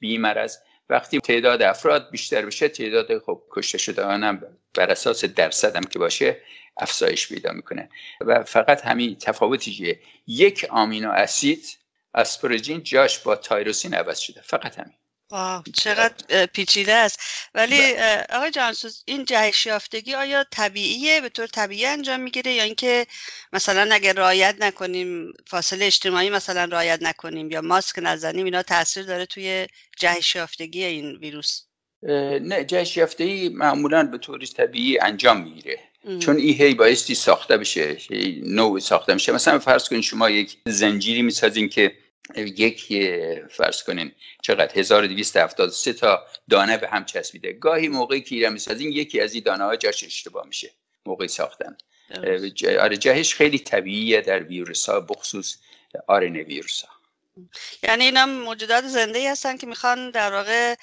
به 0.00 0.06
این 0.06 0.20
مرض 0.20 0.56
وقتی 0.90 1.20
تعداد 1.20 1.62
افراد 1.62 2.10
بیشتر 2.10 2.46
بشه 2.46 2.68
تعداد 2.68 3.18
خب 3.18 3.42
کشته 3.50 3.78
شدگان 3.78 4.54
بر 4.74 4.90
اساس 4.90 5.24
درصد 5.24 5.76
هم 5.76 5.84
که 5.84 5.98
باشه 5.98 6.40
افزایش 6.76 7.28
پیدا 7.28 7.52
می‌کنه. 7.52 7.88
و 8.20 8.44
فقط 8.44 8.80
همین 8.84 9.16
تفاوتی 9.16 9.72
که 9.72 10.00
یک 10.26 10.66
آمینو 10.70 11.10
اسید 11.10 11.78
اسپروژین 12.14 12.82
جاش 12.82 13.18
با 13.18 13.36
تایروسین 13.36 13.94
عوض 13.94 14.18
شده. 14.18 14.40
فقط 14.40 14.78
همین. 14.78 14.94
چقدر 15.74 16.46
پیچیده 16.46 16.92
است. 16.92 17.20
ولی 17.54 17.78
بله. 17.78 18.26
آقای 18.30 18.50
جانسوز 18.50 19.02
این 19.06 19.24
جهش 19.24 19.66
یافتگی 19.66 20.14
آیا 20.14 20.44
طبیعیه؟ 20.50 21.20
به 21.20 21.28
طور 21.28 21.46
طبیعی 21.46 21.86
انجام 21.86 22.20
می‌گیره 22.20 22.52
یا 22.52 22.62
اینکه 22.62 23.06
مثلا 23.52 23.94
اگر 23.94 24.12
رعایت 24.12 24.56
نکنیم 24.58 25.32
فاصله 25.46 25.86
اجتماعی 25.86 26.30
مثلا 26.30 26.64
رعایت 26.64 26.98
نکنیم 27.02 27.50
یا 27.50 27.60
ماسک 27.60 27.98
نزنیم 28.02 28.44
اینا 28.44 28.62
تاثیر 28.62 29.02
داره 29.04 29.26
توی 29.26 29.66
جهش 29.98 30.34
یافتگی 30.34 30.84
این 30.84 31.16
ویروس؟ 31.16 31.62
جهش 32.66 32.96
یافتگی 32.96 33.48
معمولا 33.48 34.02
به 34.02 34.18
طور 34.18 34.44
طبیعی 34.44 34.98
انجام 34.98 35.42
می‌گیره. 35.42 35.78
چون 36.20 36.36
این 36.36 36.54
هی 36.54 36.74
بایستی 36.74 37.14
ساخته 37.14 37.56
بشه 37.56 37.96
نوع 38.42 38.80
ساخته 38.80 39.14
میشه 39.14 39.32
مثلا 39.32 39.58
فرض 39.58 39.88
کنید 39.88 40.02
شما 40.02 40.30
یک 40.30 40.56
زنجیری 40.66 41.22
می‌سازین 41.22 41.68
که 41.68 41.96
یک 42.36 42.86
فرض 43.50 43.82
کنین 43.82 44.12
چقدر 44.42 44.78
1273 44.78 45.92
تا 45.92 46.26
دانه 46.50 46.76
به 46.76 46.88
هم 46.88 47.04
چسبیده. 47.04 47.52
گاهی 47.52 47.88
موقعی 47.88 48.20
که 48.20 48.34
ایران 48.34 48.52
می‌سازین 48.52 48.92
یکی 48.92 49.20
از 49.20 49.34
این 49.34 49.42
دانه 49.42 49.64
ها 49.64 49.76
جاش 49.76 50.04
اشتباه 50.04 50.46
میشه 50.46 50.70
موقعی 51.06 51.28
ساختن. 51.28 51.76
آره 52.80 52.96
جهش 52.96 53.34
خیلی 53.34 53.58
طبیعیه 53.58 54.20
در 54.20 54.42
ویروس 54.42 54.88
ها 54.88 55.00
بخصوص 55.00 55.56
آرن 56.06 56.36
ویروس 56.36 56.82
ها 56.82 56.94
یعنی 57.82 58.04
اینا 58.04 58.26
موجودات 58.26 58.84
زنده 58.84 59.30
هستن 59.30 59.56
که 59.56 59.66
می‌خوان 59.66 60.10
در 60.10 60.32
واقع 60.32 60.74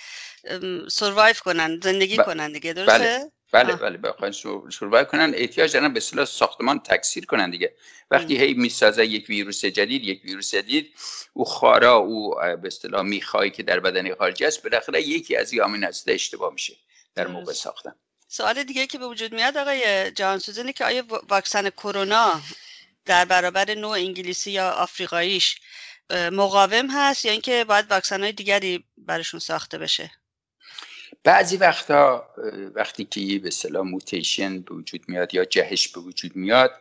سروایو 0.90 1.36
کنن 1.36 1.80
زندگی 1.84 2.18
ب... 2.18 2.26
کنن 2.26 2.52
دیگه 2.52 2.74
درسته؟ 2.74 2.98
بله. 2.98 3.32
بله 3.52 3.76
بله 3.76 3.98
بخواین 3.98 4.34
شروع 4.70 5.04
کنن 5.04 5.34
احتیاج 5.36 5.74
دارن 5.74 5.94
به 5.94 5.98
اصطلاح 5.98 6.26
ساختمان 6.26 6.80
تکثیر 6.80 7.26
کنن 7.26 7.50
دیگه. 7.50 7.76
وقتی 8.12 8.38
هی 8.38 8.54
می‌سازه 8.54 9.06
یک 9.06 9.30
ویروس 9.30 9.66
جدید 9.66 10.04
یک 10.04 10.26
ویروس 10.26 10.56
جدید 10.56 10.96
او 11.34 11.46
خارا 11.46 11.96
او 11.96 12.36
به 12.36 12.68
اصطلاح 12.68 13.02
میخوایی 13.02 13.52
که 13.52 13.64
در 13.64 13.80
بدن 13.80 14.16
خارجی 14.16 14.46
است 14.46 14.64
بالاخره 14.64 15.02
یکی 15.02 15.36
از 15.36 15.54
این 15.54 15.84
اسید 15.84 16.10
اشتباه 16.10 16.54
میشه 16.54 16.74
در 17.16 17.28
موقع 17.28 17.54
ساختن. 17.54 17.96
سوال 18.28 18.64
دیگه 18.64 18.88
که 18.88 18.98
به 18.98 19.08
وجود 19.08 19.34
میاد 19.34 19.58
آقای 19.58 20.12
جهانسوز 20.12 20.58
اینه 20.58 20.74
که 20.74 20.86
آیا 20.86 21.04
واکسن 21.30 21.70
کرونا 21.70 22.42
در 23.06 23.26
برابر 23.26 23.74
نوع 23.74 23.92
انگلیسی 23.92 24.52
یا 24.52 24.70
آفریقاییش 24.70 25.60
مقاوم 26.32 26.88
هست 26.92 27.26
یا 27.26 27.32
اینکه 27.32 27.66
باید 27.68 27.92
واکسن 27.92 28.24
های 28.24 28.32
دیگری 28.32 28.86
برشون 28.98 29.40
ساخته 29.40 29.78
بشه؟ 29.78 30.12
بعضی 31.24 31.58
وقتا 31.58 32.30
وقتی 32.76 33.06
که 33.06 33.40
به 33.40 33.48
اصطلاح 33.48 33.84
موتیشن 33.84 34.62
به 34.62 34.76
وجود 34.76 35.02
میاد 35.08 35.34
یا 35.34 35.46
جهش 35.46 35.88
به 35.88 36.02
وجود 36.02 36.36
میاد 36.36 36.72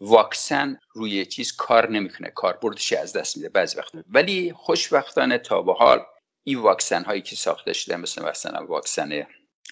واکسن 0.00 0.80
روی 0.92 1.26
چیز 1.26 1.56
کار 1.56 1.90
نمی‌کنه 1.90 2.30
کاربردش 2.30 2.92
از 2.92 3.12
دست 3.12 3.36
میده 3.36 3.48
بعضی 3.48 3.78
وقتا. 3.78 4.02
ولی 4.10 4.52
خوشبختانه 4.52 5.38
تا 5.38 5.62
به 5.62 5.74
حال 5.74 6.04
این 6.44 6.58
واکسن 6.58 7.04
هایی 7.04 7.22
که 7.22 7.36
ساخته 7.36 7.72
شده 7.72 7.96
مثل 7.96 8.24
مثلا 8.24 8.66
واکسن 8.66 9.26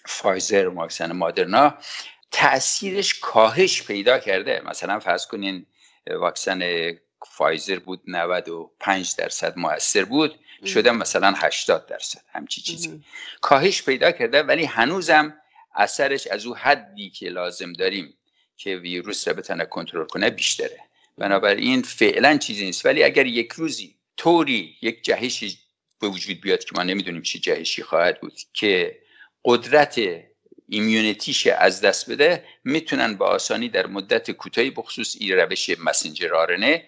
فایزر 0.06 0.68
واکسن 0.68 1.12
مدرنا 1.12 1.74
تاثیرش 2.30 3.18
کاهش 3.20 3.82
پیدا 3.82 4.18
کرده. 4.18 4.62
مثلا 4.66 5.00
فرض 5.00 5.26
کنین 5.26 5.66
واکسن 6.10 6.90
فایزر 7.30 7.78
بود 7.78 8.02
95 8.06 9.14
درصد 9.16 9.58
موثر 9.58 10.04
بود. 10.04 10.38
شده 10.66 10.90
مثلا 10.90 11.34
80 11.36 11.86
درصد 11.86 12.20
همچی 12.32 12.60
چیزی. 12.60 13.02
کاهش 13.40 13.82
پیدا 13.82 14.12
کرده 14.12 14.42
ولی 14.42 14.64
هنوزم 14.64 15.34
اثرش 15.74 16.26
از 16.26 16.46
او 16.46 16.56
حدی 16.56 17.10
که 17.10 17.28
لازم 17.28 17.72
داریم 17.72 18.14
که 18.56 18.76
ویروس 18.76 19.28
را 19.28 19.34
بتونه 19.34 19.64
کنترل 19.64 20.06
کنه 20.06 20.30
بیشتره. 20.30 20.78
بنابراین 21.18 21.82
فعلا 21.82 22.38
چیزی 22.38 22.64
نیست. 22.64 22.86
ولی 22.86 23.02
اگر 23.02 23.26
یک 23.26 23.52
روزی 23.52 23.94
طوری 24.16 24.76
یک 24.82 25.04
جهشی 25.04 25.58
به 26.00 26.08
وجود 26.08 26.40
بیاد 26.40 26.64
که 26.64 26.70
ما 26.74 26.82
نمی‌دونیم 26.82 27.22
چه 27.22 27.38
جهشی 27.38 27.82
خواهد 27.82 28.20
بود 28.20 28.32
که 28.52 28.98
قدرت 29.44 30.00
immunity 30.68 31.31
ش 31.31 31.46
از 31.46 31.80
دست 31.80 32.10
بده 32.10 32.44
می‌تونن 32.64 33.14
با 33.14 33.26
آسانی 33.26 33.68
در 33.68 33.86
مدت 33.86 34.30
کوتاهی 34.30 34.70
بخصوص 34.70 35.16
این 35.20 35.32
روش 35.32 35.70
messenger 35.78 36.34
RNA 36.34 36.84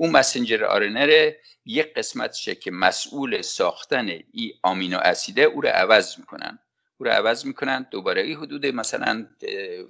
اون 0.00 0.10
messenger 0.10 0.64
RNA 0.64 1.05
رو 1.05 1.32
یک 1.66 1.94
قسمتشه 1.94 2.54
که 2.54 2.70
مسئول 2.70 3.42
ساختن 3.42 4.08
این 4.32 4.52
آمینو 4.62 4.98
اسیده 4.98 5.42
او 5.42 5.60
رو 5.60 5.68
عوض 5.68 6.18
می‌کنن. 6.18 6.58
او 6.98 7.06
رو 7.06 7.12
عوض 7.12 7.46
می‌کنن 7.46 7.86
دوباره 7.90 8.22
این 8.22 8.36
حدود 8.36 8.66
مثلا 8.66 9.26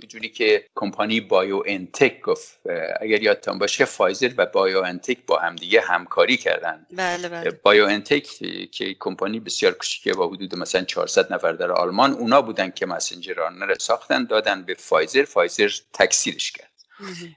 جوری 0.08 0.28
که 0.28 0.64
کمپانی 0.74 1.20
BioNTech 1.20 2.20
گفت 2.20 2.60
اگر 3.00 3.22
یادتان 3.22 3.58
باشه 3.58 3.84
فایزر 3.84 4.30
و 4.36 4.46
BioNTech 4.46 5.18
با 5.26 5.38
همدیگه 5.38 5.80
همکاری 5.80 6.36
کردن. 6.36 6.86
بله 6.92 7.28
بله. 7.28 7.50
بایو 7.50 7.86
انتک 7.86 8.22
که 8.70 8.94
کمپانی 8.94 9.40
بسیار 9.40 9.72
کوچیکه 9.72 10.12
با 10.12 10.28
حدود 10.28 10.56
مثلا 10.56 10.84
400 10.84 11.32
نفر 11.32 11.52
در 11.52 11.72
آلمان 11.72 12.12
اونا 12.12 12.42
بودن 12.42 12.70
که 12.70 12.86
messenger 12.86 13.40
RNA 13.40 13.61
رو 13.61 13.74
ساختن 13.74 14.24
دادن 14.24 14.62
به 14.62 14.74
فایزر 14.74 15.24
فایزر 15.24 15.70
تکثیرش 15.92 16.52
کرد. 16.52 16.70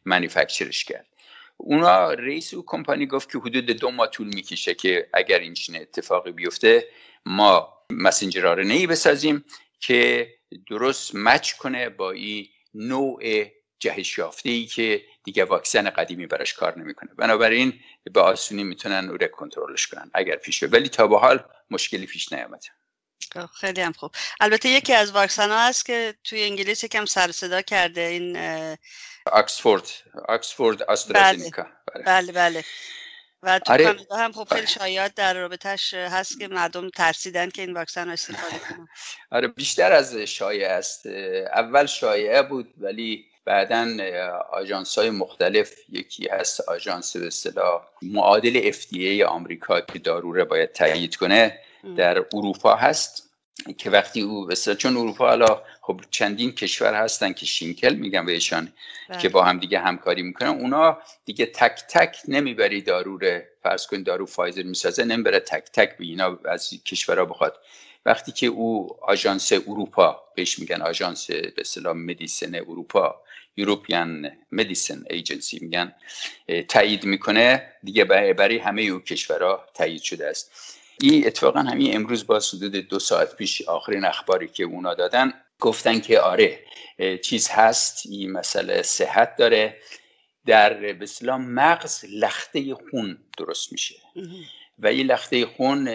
manufacture 0.05 0.71
ش 0.71 0.83
کرد. 0.83 1.05
اونا 1.63 2.13
رئیس 2.13 2.53
او 2.53 2.63
کمپانی 2.65 3.05
گفت 3.05 3.31
که 3.31 3.37
حدود 3.37 3.65
دو 3.65 3.91
ماه 3.91 4.07
طول 4.07 4.27
می‌کشه 4.27 4.73
که 4.73 5.09
اگر 5.13 5.39
این 5.39 5.55
اتفاقی 5.75 6.31
بیفته 6.31 6.87
ما 7.25 7.77
messenger 7.89 8.47
RNA 8.47 8.73
ای 8.73 8.87
بسازیم 8.87 9.45
که 9.79 10.27
درست 10.69 11.15
match 11.15 11.53
کنه 11.53 11.89
با 11.89 12.11
این 12.11 12.47
نوع 12.73 13.45
جهش 13.79 14.17
یافته 14.17 14.49
ای 14.49 14.65
که 14.65 15.03
دیگه 15.23 15.45
واکسن 15.45 15.89
قدیمی 15.89 16.27
براش 16.27 16.53
کار 16.53 16.79
نمی‌کنه. 16.79 17.09
بنابراین 17.17 17.73
به 18.13 18.21
آسونی 18.21 18.63
می‌تونن 18.63 19.09
او 19.09 19.17
کنترلش 19.17 19.87
کنن 19.87 20.11
اگر 20.13 20.35
پیش 20.35 20.63
ولی 20.63 20.89
تا 20.89 21.07
به 21.07 21.19
حال 21.19 21.43
مشکلی 21.71 22.05
پیش 22.05 22.33
نیامده. 22.33 22.67
خیلی 23.59 23.81
هم 23.81 23.91
خوب. 23.91 24.11
البته 24.39 24.69
یکی 24.69 24.93
از 24.93 25.11
واکسن 25.11 25.49
ها 25.49 25.67
هست 25.67 25.85
که 25.85 26.15
توی 26.23 26.43
انگلیس 26.43 26.83
یکم 26.83 27.05
سر 27.05 27.31
صدا 27.31 27.61
کرده 27.61 28.01
این 28.01 28.37
آکسفورد 29.25 29.83
آکسفورد 30.27 30.83
آسترازینیکا 30.83 31.65
بله. 31.95 32.03
بله 32.03 32.31
بله. 32.31 32.63
و 33.43 33.59
تو 33.59 33.73
آره. 33.73 33.83
کانادا 33.83 34.15
هم 34.15 34.31
خب 34.31 34.47
خیلی 34.53 34.67
شایعات 34.67 35.15
در 35.15 35.33
رابطش 35.33 35.93
هست 35.93 36.39
که 36.39 36.47
مردم 36.47 36.89
ترسیدن 36.89 37.49
که 37.49 37.61
این 37.61 37.73
واکسن 37.73 38.05
رو 38.05 38.13
استفاده 38.13 38.59
کنن. 38.59 38.87
آره 39.37 39.47
بیشتر 39.47 39.91
از 39.91 40.15
شایعه 40.15 40.71
است. 40.71 41.05
اول 41.53 41.85
شایعه 41.85 42.41
بود 42.41 42.73
ولی 42.77 43.25
بعدا 43.45 43.87
آژانس 44.51 44.97
های 44.97 45.09
مختلف 45.09 45.73
یکی 45.89 46.27
هست 46.27 46.61
آژانس 46.61 47.17
به 47.17 47.27
اصطلاح 47.27 47.87
معادل 48.01 48.71
FDA 48.71 49.21
آمریکا 49.21 49.81
که 49.81 49.99
داروره 49.99 50.43
باید 50.43 50.71
تایید 50.71 51.15
کنه. 51.15 51.59
در 51.97 52.25
اروپا 52.33 52.75
هست 52.75 53.31
که 53.77 53.89
وقتی 53.89 54.21
او 54.21 54.53
چون 54.53 54.97
اروپا 54.97 55.27
حالا 55.27 55.61
خب 55.81 56.01
چندین 56.11 56.51
کشور 56.51 56.93
هستن 56.93 57.33
که 57.33 57.45
شینکل 57.45 57.95
میگن 57.95 58.25
بهشان 58.25 58.73
بله. 59.09 59.21
که 59.21 59.29
با 59.29 59.43
هم 59.43 59.59
دیگه 59.59 59.79
همکاری 59.79 60.21
می‌کنن 60.21 60.49
اونا 60.49 60.97
دیگه 61.25 61.45
تک 61.45 61.81
تک 61.89 62.17
نمی‌بری 62.27 62.81
دارو 62.81 63.19
فرض 63.63 63.87
کن 63.87 64.03
دارو 64.03 64.25
فایزر 64.25 64.63
می‌سازه 64.63 65.03
نمی‌بره 65.03 65.39
تک 65.39 65.63
تک 65.73 65.97
به 65.97 66.05
اینا 66.05 66.39
از 66.45 66.69
کشورها 66.85 67.25
بخواد 67.25 67.57
وقتی 68.05 68.31
که 68.31 68.47
او 68.47 68.97
آژانس 69.01 69.51
اروپا 69.53 70.23
بهش 70.35 70.59
میگن 70.59 70.81
آژانس 70.81 71.31
به 71.31 71.53
اصطلاح 71.57 71.93
مدیسن 71.93 72.55
اروپا 72.55 73.21
یوروپیان 73.57 74.31
مدیسن 74.51 75.03
ایجنسی 75.09 75.59
میگن 75.61 75.95
تایید 76.67 77.03
می‌کنه 77.05 77.73
دیگه 77.83 78.03
برای 78.33 78.57
همه 78.57 78.81
او 78.81 78.99
کشورها 78.99 79.65
تایید 79.73 80.01
شده 80.01 80.29
است 80.29 80.80
این 81.01 81.27
اتفاقا 81.27 81.59
همین 81.59 81.95
امروز 81.95 82.27
با 82.27 82.39
حدود 82.53 82.75
دو 82.75 82.99
ساعت 82.99 83.35
پیش 83.35 83.61
آخرین 83.61 84.05
اخباری 84.05 84.47
که 84.47 84.63
اونا 84.63 84.93
دادن 84.93 85.33
گفتن 85.59 85.99
که 85.99 86.19
آره 86.19 86.59
چیز 87.21 87.49
هست 87.49 88.05
این 88.05 88.31
مسئله 88.31 88.81
صحت 88.81 89.35
داره. 89.35 89.77
در 90.45 90.73
به 90.93 91.07
مغز 91.37 92.05
لخته 92.13 92.75
خون 92.75 93.17
درست 93.37 93.71
میشه. 93.71 93.95
و 94.79 94.87
این 94.87 95.07
لخته 95.07 95.45
خون 95.45 95.87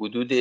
حدود 0.00 0.32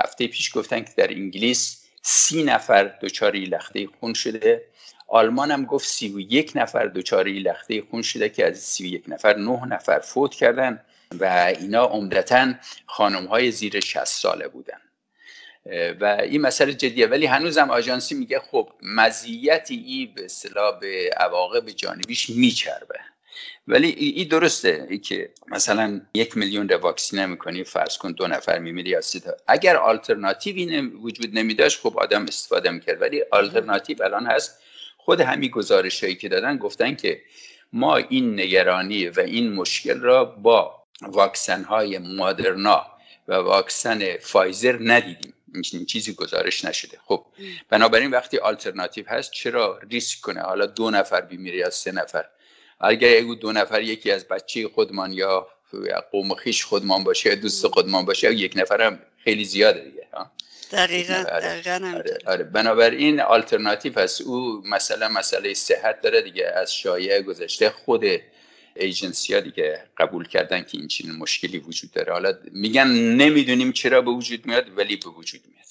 هفته 0.00 0.26
پیش 0.26 0.56
گفتن 0.56 0.80
که 0.80 0.90
در 0.96 1.10
انگلیس 1.10 1.84
سی 2.02 2.42
نفر 2.42 2.84
دچار 2.84 3.36
لخته 3.36 3.86
خون 4.00 4.14
شده. 4.14 4.64
آلمان 5.08 5.50
هم 5.50 5.64
گفت 5.64 5.88
سی 5.88 6.08
و 6.08 6.20
یک 6.20 6.52
نفر 6.54 6.86
دچار 6.86 7.28
لخته 7.28 7.82
خون 7.90 8.02
شده 8.02 8.28
که 8.28 8.46
از 8.46 8.58
سی 8.58 8.84
و 8.84 8.86
یک 8.86 9.04
نفر 9.08 9.36
نه 9.36 9.66
نفر 9.66 9.98
فوت 9.98 10.34
کردن. 10.34 10.84
و 11.20 11.54
اینا 11.60 11.84
عمدتا 11.84 12.54
خانم 12.86 13.26
های 13.26 13.50
زیر 13.50 13.80
60 13.80 14.04
ساله 14.04 14.48
بودن. 14.48 14.80
و 16.00 16.04
این 16.04 16.40
مسئله 16.40 16.74
جدیه. 16.74 17.06
ولی 17.06 17.26
هنوزم 17.26 17.70
آژانسی 17.70 18.14
میگه 18.14 18.38
خب 18.38 18.68
مزیت 18.82 19.68
ای 19.70 20.12
به 20.16 20.24
اصطلاح 20.24 20.78
به 20.80 21.10
عواقب 21.16 21.70
جانبیش 21.70 22.30
میچربه. 22.30 22.98
ولی 23.68 23.88
ای 23.88 24.24
درسته 24.24 24.86
ای 24.90 24.98
که 24.98 25.30
مثلا 25.48 26.00
یک 26.14 26.36
میلیون 26.36 26.68
رو 26.68 26.78
واکسینه 26.78 27.26
می‌کنی 27.26 27.64
فرض 27.64 27.98
کن 27.98 28.12
دو 28.12 28.26
نفر 28.26 28.58
میمیری 28.58 28.90
یا 28.90 29.00
سی 29.00 29.22
اگر 29.46 29.76
آلترناتیوی 29.76 30.80
وجود 30.80 31.38
نمیداشت 31.38 31.80
خب 31.80 31.98
آدم 31.98 32.22
استفاده 32.22 32.70
می‌کرد. 32.70 33.02
ولی 33.02 33.22
آلترناتیو 33.32 34.02
الان 34.02 34.26
هست. 34.26 34.60
خود 34.96 35.20
همین 35.20 35.50
گزارش 35.50 36.04
هایی 36.04 36.16
که 36.16 36.28
دادن 36.28 36.58
گفتن 36.58 36.94
که 36.94 37.22
ما 37.72 37.96
این 37.96 38.40
نگرانی 38.40 39.08
و 39.08 39.20
این 39.20 39.52
مشکل 39.52 40.00
را 40.00 40.24
با 40.24 40.83
واکسن 41.02 41.64
های 41.64 41.98
مادرنا 41.98 42.86
و 43.28 43.34
واکسن 43.34 44.16
فایزر 44.16 44.78
ندیدیم. 44.80 45.34
این 45.72 45.86
چیزی 45.86 46.14
گزارش 46.14 46.64
نشده. 46.64 46.98
خب 47.04 47.26
بنابراین 47.70 48.10
وقتی 48.10 48.38
آلترناتیو 48.38 49.08
هست 49.08 49.30
چرا 49.32 49.78
ریسک 49.90 50.20
کنه؟ 50.20 50.40
حالا 50.40 50.66
دو 50.66 50.90
نفر 50.90 51.20
بیمیری 51.20 51.58
یا 51.58 51.70
سه 51.70 51.92
نفر؟ 51.92 52.24
اگر 52.80 53.20
دو 53.20 53.52
نفر 53.52 53.82
یکی 53.82 54.10
از 54.10 54.28
بچه 54.28 54.68
خودمان 54.68 55.12
یا 55.12 55.48
قوم 56.12 56.34
خیش 56.34 56.64
خودمان 56.64 57.04
باشه 57.04 57.28
یا 57.28 57.34
دوست 57.34 57.66
خودمان 57.66 58.04
باشه 58.04 58.26
یا 58.26 58.32
یک 58.32 58.52
نفر 58.56 58.82
هم 58.82 58.98
خیلی 59.24 59.44
زیاده 59.44 59.80
دیگه 59.80 60.04
دقیقا 60.72 61.22
دقیقا 61.22 61.92
آره, 61.94 62.18
آره. 62.26 62.44
بنابراین 62.44 63.20
آلترناتیو 63.20 63.98
هست. 63.98 64.20
او 64.20 64.62
مثلا 64.68 65.08
مسئله 65.08 65.54
صحت 65.54 66.00
داره 66.00 66.22
دیگه. 66.22 66.46
از 66.46 66.74
شایع 66.74 67.20
گذشته 67.22 67.70
خود 67.70 68.04
ایجنسی 68.76 69.34
ها 69.34 69.40
دیگه 69.40 69.84
قبول 69.98 70.28
کردن 70.28 70.62
که 70.62 70.78
این 70.78 70.88
چنین 70.88 71.12
مشکلی 71.12 71.58
وجود 71.58 71.90
داره. 71.90 72.12
حالا 72.12 72.32
میگن 72.52 72.86
نمی‌دونیم 72.88 73.72
چرا 73.72 74.02
به 74.02 74.10
وجود 74.10 74.46
میاد 74.46 74.78
ولی 74.78 74.96
به 74.96 75.10
وجود 75.10 75.40
میاد. 75.46 75.64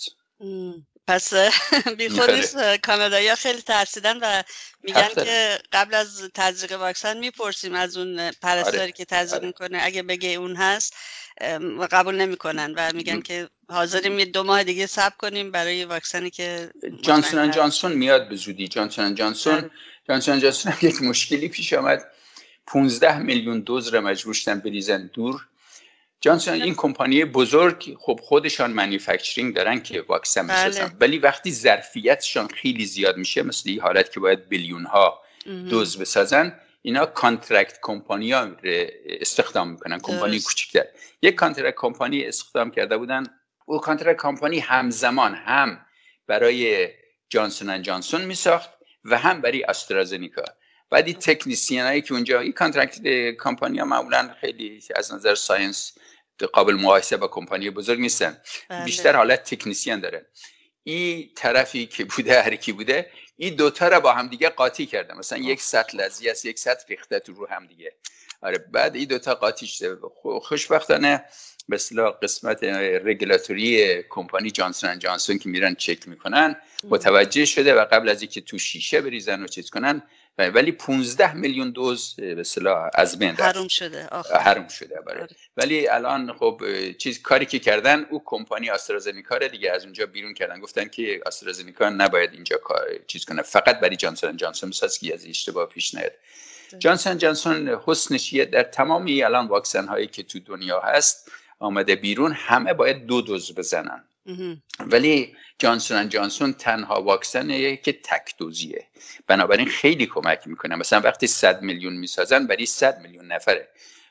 پس 1.07 1.33
بی 1.97 2.09
خود 2.09 2.31
نیست 2.31 2.75
کانادایی 2.75 3.35
خیلی 3.35 3.61
ترسیدن 3.61 4.17
و 4.21 4.43
میگن 4.83 5.07
که 5.23 5.59
قبل 5.71 5.93
از 5.93 6.29
تزریق 6.33 6.79
واکسن 6.79 7.17
می‌پرسیم 7.17 7.73
از 7.73 7.97
اون 7.97 8.31
پرستاری 8.31 8.77
آره. 8.77 8.91
که 8.91 9.05
تزریق 9.05 9.39
آره. 9.39 9.47
می‌کنه. 9.47 9.79
اگه 9.81 10.03
بگه 10.03 10.29
اون 10.29 10.55
هست 10.55 10.93
قبول 11.91 12.15
نمی‌کنن 12.15 12.73
و 12.77 12.91
میگن 12.95 13.21
که 13.21 13.49
حاضریم 13.69 14.19
یه 14.19 14.25
دو 14.25 14.43
ماه 14.43 14.63
دیگه 14.63 14.87
صبر 14.87 15.15
کنیم 15.17 15.51
برای 15.51 15.85
واکسنی 15.85 16.29
که 16.29 16.69
جانسون 17.01 17.51
جانسون 17.51 17.93
میاد 17.93 18.29
به 18.29 18.35
زودی. 18.35 18.67
جانسون 18.67 19.15
جانسون 19.15 19.61
بله. 19.61 19.69
جانسون 20.07 20.39
جانسون 20.39 20.73
یک 20.81 21.01
مشکلی 21.01 21.49
پیش 21.49 21.73
آمد. 21.73 22.05
15 22.67 23.17
میلیون 23.17 23.59
دوز 23.59 23.87
را 23.87 24.01
مجبور 24.01 24.33
شدن 24.33 24.59
بریزن 24.59 25.09
دور. 25.13 25.47
جانسون 26.21 26.61
این 26.61 26.75
کمپانی 26.75 27.25
بزرگ 27.25 27.97
خب 27.99 28.19
خودشان 28.23 28.71
manufacturing 28.71 29.55
دارن 29.55 29.81
که 29.81 30.01
واکسن 30.01 30.47
بله. 30.47 30.67
می‌سازن 30.67 30.97
ولی 30.99 31.17
وقتی 31.17 31.51
ظرفیتشان 31.51 32.47
خیلی 32.47 32.85
زیاد 32.85 33.17
میشه 33.17 33.43
مثل 33.43 33.69
این 33.69 33.79
حالت 33.79 34.11
که 34.11 34.19
باید 34.19 34.49
بیلیون 34.49 34.85
ها 34.85 35.23
دوز 35.45 35.97
بسازن 35.97 36.59
اینا 36.81 37.05
contract 37.05 37.79
کمپانی 37.81 38.31
ها 38.31 38.51
استخدام 39.05 39.69
می‌کنن 39.69 39.99
کمپانی 39.99 40.39
کوچکتر 40.39 40.85
یک 41.21 41.35
contract 41.35 41.75
کمپانی 41.77 42.25
استخدام 42.25 42.71
کرده 42.71 42.97
بودن. 42.97 43.23
او 43.65 43.79
contract 43.79 44.21
کمپانی 44.21 44.59
همزمان 44.59 45.35
هم 45.35 45.85
برای 46.27 46.89
جانسون 47.29 47.81
جانسون 47.81 48.21
میساخت 48.21 48.69
و 49.05 49.17
هم 49.17 49.41
برای 49.41 49.63
آسترازنکا 49.63 50.43
بعد 50.93 51.07
این 51.07 51.15
technician 51.15 51.87
هایی 51.87 52.01
که 52.01 52.13
اونجا 52.13 52.39
این 52.39 52.51
contract 52.51 53.01
کمپانی 53.43 53.79
ها 53.79 53.85
معمولا 53.85 54.35
خیلی 54.41 54.83
از 54.95 55.13
نظر 55.13 55.35
science 55.35 55.93
قابل 56.53 56.73
مقایسه 56.73 57.17
با 57.17 57.27
کمپانی 57.27 57.69
بزرگ 57.69 57.99
نیستن. 57.99 58.37
بله. 58.69 58.85
بیشتر 58.85 59.15
حالت 59.15 59.43
technician 59.43 59.99
داره. 59.99 60.25
این 60.83 61.29
طرفی 61.35 61.85
که 61.85 62.05
بوده 62.05 62.41
هر 62.41 62.55
کی 62.55 62.71
بوده 62.71 63.09
این 63.37 63.55
دوتا 63.55 63.87
رو 63.87 63.99
با 63.99 64.13
هم 64.13 64.27
دیگه 64.27 64.49
قاطی 64.49 64.85
کرده 64.85 65.13
مثلا 65.13 65.37
یک 65.37 65.61
سطل 65.61 65.99
از 65.99 66.45
یک 66.45 66.59
سطل 66.59 66.83
ریخته 66.87 67.19
تو 67.19 67.33
رو 67.33 67.47
هم 67.47 67.67
دیگه 67.67 67.95
آره 68.41 68.57
بعد 68.57 68.95
این 68.95 69.05
دوتا 69.05 69.35
قاطی 69.35 69.67
شده. 69.67 69.97
خوشبختانه 70.41 71.25
به 71.69 71.77
قسمت 72.23 72.63
رگولاتوری 73.03 74.03
کمپانی 74.09 74.51
جانسون 74.51 74.99
جانسون 74.99 75.37
که 75.37 75.49
میرن 75.49 75.75
چک 75.75 76.07
می‌کنن 76.07 76.55
متوجه 76.83 77.45
شده 77.45 77.73
و 77.73 77.85
قبل 77.85 78.09
از 78.09 78.21
اینکه 78.21 78.41
تو 78.41 78.57
شیشه 78.57 79.01
بریزن 79.01 79.43
و 79.43 79.47
چیز 79.47 79.69
کنن 79.69 80.03
ولی 80.37 80.71
15 80.71 81.33
میلیون 81.33 81.71
دوز 81.71 82.13
به 82.17 82.39
اصطلاح 82.39 82.89
از 82.93 83.19
بین 83.19 83.29
حروم 83.29 83.67
شده 83.67 84.07
حروم 84.39 84.67
شده 84.67 85.01
برای. 85.01 85.21
آره. 85.21 85.35
ولی 85.57 85.87
الان 85.87 86.33
خب 86.33 86.61
چیز 86.97 87.21
کاری 87.21 87.45
که 87.45 87.59
کردن 87.59 88.05
او 88.09 88.21
کمپانی 88.25 88.69
آسترازنیکا 88.69 89.37
رو 89.37 89.47
دیگه 89.47 89.71
از 89.71 89.83
اونجا 89.83 90.05
بیرون 90.05 90.33
کردن. 90.33 90.59
گفتن 90.59 90.87
که 90.87 91.21
آسترازنیکا 91.25 91.89
نباید 91.89 92.33
اینجا 92.33 92.59
چیز 93.07 93.25
کنه. 93.25 93.41
فقط 93.41 93.79
برای 93.79 93.95
جانسون 93.95 94.37
جانسون 94.37 94.71
که 94.71 95.13
از 95.13 95.25
اشتباه 95.25 95.69
پیش 95.69 95.95
نیاد. 95.95 96.11
جانسون 96.79 97.17
جانسون 97.17 97.79
حسنش 97.85 98.33
در 98.33 98.63
تمامی 98.63 99.23
الان 99.23 99.47
واکسن 99.47 99.87
هایی 99.87 100.07
که 100.07 100.23
تو 100.23 100.39
دنیا 100.39 100.79
هست 100.79 101.31
آمده 101.59 101.95
بیرون 101.95 102.31
همه 102.31 102.73
باید 102.73 103.05
دو 103.05 103.21
دوز 103.21 103.55
بزنن. 103.55 104.03
ولی 104.79 105.35
جانسون 105.63 106.09
جانسون 106.09 106.53
تنها 106.53 107.01
واکسنه 107.01 107.77
که 107.77 107.91
تک 107.93 108.33
دوزیه. 108.37 108.87
بنابراین 109.27 109.67
خیلی 109.67 110.05
کمک 110.05 110.47
می‌کنه. 110.47 110.75
مثلا 110.75 110.99
وقتی 110.99 111.27
100 111.27 111.61
میلیون 111.61 111.93
می‌سازن 111.93 112.47
برای 112.47 112.65
100 112.65 112.99
میلیون 112.99 113.31
نفره. 113.31 113.67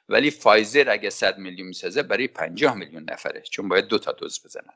ولی 0.09 0.31
فایزر 0.31 0.91
اگه 0.91 1.11
100 1.11 1.38
میلیون 1.38 1.69
می‌سازه 1.69 2.03
برای 2.03 2.29
50 2.29 2.75
میلیون 2.75 3.07
نفره. 3.11 3.43
چون 3.51 3.69
باید 3.69 3.87
دو 3.87 3.99
تا 3.99 4.12
دوز 4.12 4.41
بزنن. 4.45 4.75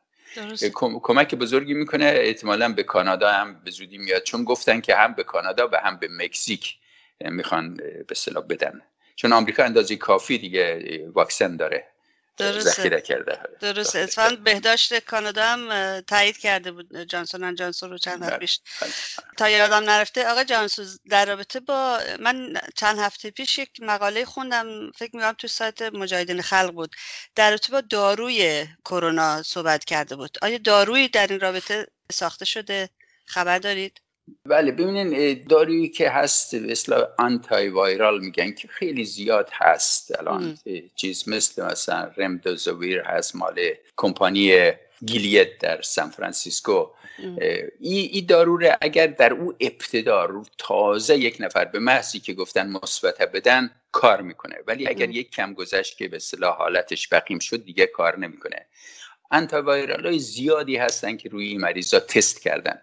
کمک 1.02 1.34
بزرگی 1.34 1.74
می‌کنه. 1.74 2.04
احتمالا 2.04 2.72
به 2.72 2.82
کانادا 2.82 3.32
هم 3.32 3.60
به 3.64 3.70
زودی 3.70 3.98
میاد. 3.98 4.22
چون 4.22 4.44
گفتن 4.44 4.80
که 4.80 4.96
هم 4.96 5.14
به 5.14 5.24
کانادا 5.24 5.68
و 5.72 5.76
هم 5.76 5.96
به 5.96 6.08
مکزیک 6.10 6.76
می‌خوان 7.20 7.74
به 8.08 8.14
صلاح 8.14 8.44
بدن. 8.44 8.82
چون 9.16 9.32
آمریکا 9.32 9.64
اندازه 9.64 9.96
کافی 9.96 10.38
دیگه 10.38 11.08
واکسن 11.08 11.56
داره. 11.56 11.86
ذخیره 12.42 13.00
کرده. 13.00 13.38
درست 13.60 13.96
اتفاقا 13.96 14.36
بهداشت 14.36 14.98
کانادا 14.98 15.44
هم 15.44 16.00
تایید 16.00 16.38
کرده 16.38 16.72
بود 16.72 17.02
جانسون 17.02 17.54
جانسون 17.54 17.90
رو 17.90 17.98
چند 17.98 18.22
هفته 18.22 18.38
پیش. 18.38 18.60
بله، 18.80 18.90
بله. 19.18 19.34
تا 19.36 19.48
یادم 19.48 19.90
نرفته 19.90 20.28
آقا 20.28 20.44
جانسون 20.44 20.86
در 21.10 21.26
رابطه 21.26 21.60
با 21.60 22.00
من 22.20 22.54
چند 22.76 22.98
هفته 22.98 23.30
پیش 23.30 23.58
یک 23.58 23.70
مقاله 23.80 24.24
خوندم 24.24 24.90
فکر 24.90 25.16
می‌کنم 25.16 25.32
تو 25.32 25.48
سایت 25.48 25.82
مجاهدین 25.82 26.42
خلق 26.42 26.72
بود 26.72 26.96
در 27.34 27.50
رابطه 27.50 27.72
با 27.72 27.80
داروی 27.80 28.66
کرونا 28.84 29.42
صحبت 29.42 29.84
کرده 29.84 30.16
بود. 30.16 30.38
آیا 30.42 30.58
دارویی 30.58 31.08
در 31.08 31.26
این 31.26 31.40
رابطه 31.40 31.86
ساخته 32.12 32.44
شده؟ 32.44 32.90
خبر 33.26 33.58
دارید؟ 33.58 34.00
بله 34.46 34.72
ببینین 34.72 35.42
دارویی 35.48 35.88
که 35.88 36.10
هست 36.10 36.54
مثل 36.54 37.04
آنتای 37.18 37.68
وایرال 37.68 38.20
میگن 38.20 38.52
که 38.52 38.68
خیلی 38.68 39.04
زیاد 39.04 39.50
هست 39.52 40.18
الان. 40.18 40.58
چیز 40.94 41.28
مثل 41.28 41.64
مثلا 41.64 42.10
رمدوزویر 42.16 43.00
هست 43.00 43.36
مال 43.36 43.60
کمپانی 43.96 44.72
گیلیت 45.06 45.58
در 45.58 45.82
سان 45.82 46.10
فرانسیسکو. 46.10 46.90
این 47.80 48.10
ای 48.12 48.20
دارو 48.20 48.58
اگر 48.80 49.06
در 49.06 49.32
او 49.32 49.54
ابتدا 49.60 50.24
رو 50.24 50.44
تازه 50.58 51.16
یک 51.16 51.36
نفر 51.40 51.64
به 51.64 51.78
محضی 51.78 52.20
که 52.20 52.34
گفتن 52.34 52.68
مثبت 52.68 53.22
بدن 53.22 53.70
کار 53.92 54.22
می‌کنه. 54.22 54.56
ولی 54.66 54.88
اگر 54.88 55.10
یک 55.10 55.30
کم 55.30 55.54
گذشت 55.54 55.98
که 55.98 56.08
به 56.08 56.18
صلاح 56.18 56.56
حالتش 56.56 57.08
بقیم 57.12 57.38
شد 57.38 57.64
دیگه 57.64 57.86
کار 57.86 58.18
نمی‌کنه. 58.18 58.66
انتاوایرال 59.30 60.06
های 60.06 60.18
زیادی 60.18 60.76
هستن 60.76 61.16
که 61.16 61.28
روی 61.28 61.48
این 61.48 61.60
مریضا 61.60 62.00
تست 62.00 62.42
کردن. 62.42 62.82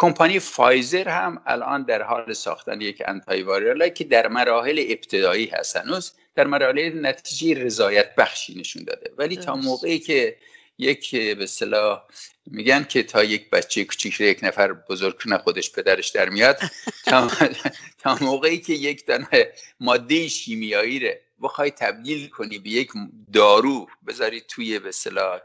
کمپانی 0.00 0.38
فایزر 0.38 1.08
هم 1.08 1.42
الان 1.46 1.82
در 1.82 2.02
حال 2.02 2.32
ساختن 2.32 2.80
یک 2.80 3.02
انتای 3.06 3.90
که 3.90 4.04
در 4.04 4.28
مراحل 4.28 4.84
ابتدایی 4.88 5.46
هست 5.46 5.76
هنوز 5.76 6.12
در 6.34 6.46
مراحل 6.46 7.06
نتیجه 7.06 7.64
رضایت 7.64 8.14
بخشی 8.14 8.60
نشون 8.60 8.84
داده. 8.84 9.10
ولی 9.16 9.36
تا 9.36 9.56
موقعی 9.56 9.98
که 9.98 10.36
یک 10.78 11.16
به 11.16 11.42
اصطلاح 11.42 12.02
میگن 12.46 12.84
که 12.84 13.02
تا 13.02 13.24
یک 13.24 13.50
بچه 13.50 13.84
کوچیک 13.84 14.20
یک 14.20 14.38
نفر 14.42 14.72
بزرگ 14.72 15.22
کنه 15.22 15.38
خودش 15.38 15.72
پدرش 15.72 16.08
در 16.08 16.28
میاد 16.28 16.58
تا, 17.06 17.28
تا 18.02 18.18
موقعی 18.20 18.58
که 18.58 18.72
یک 18.72 19.06
دانه 19.06 19.52
ماده 19.80 20.28
شیمیایی 20.28 20.98
رو 20.98 21.14
بخوای 21.42 21.70
تبدیل 21.70 22.28
کنی 22.28 22.58
به 22.58 22.70
یک 22.70 22.90
دارو 23.32 23.86
بذاری 24.06 24.40
توی 24.40 24.78
به 24.78 24.88
اصطلاح 24.88 25.40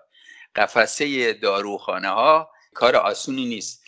قفسه 0.55 1.33
داروخانه 1.33 2.09
ها 2.09 2.52
کار 2.73 2.95
آسونی 2.95 3.45
نیست. 3.45 3.83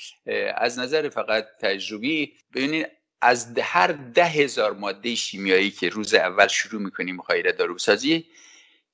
از 0.55 0.79
نظر 0.79 1.09
فقط 1.09 1.47
تجربی 1.61 2.33
ببینید 2.53 2.87
از 3.21 3.59
هر 3.59 3.91
ده 3.91 4.25
هزار 4.25 4.73
ماده 4.73 5.15
شیمیایی 5.15 5.71
که 5.71 5.89
روز 5.89 6.13
اول 6.13 6.47
شروع 6.47 6.81
می‌کنیم 6.81 7.17
دارو 7.29 7.51
داروسازی 7.51 8.25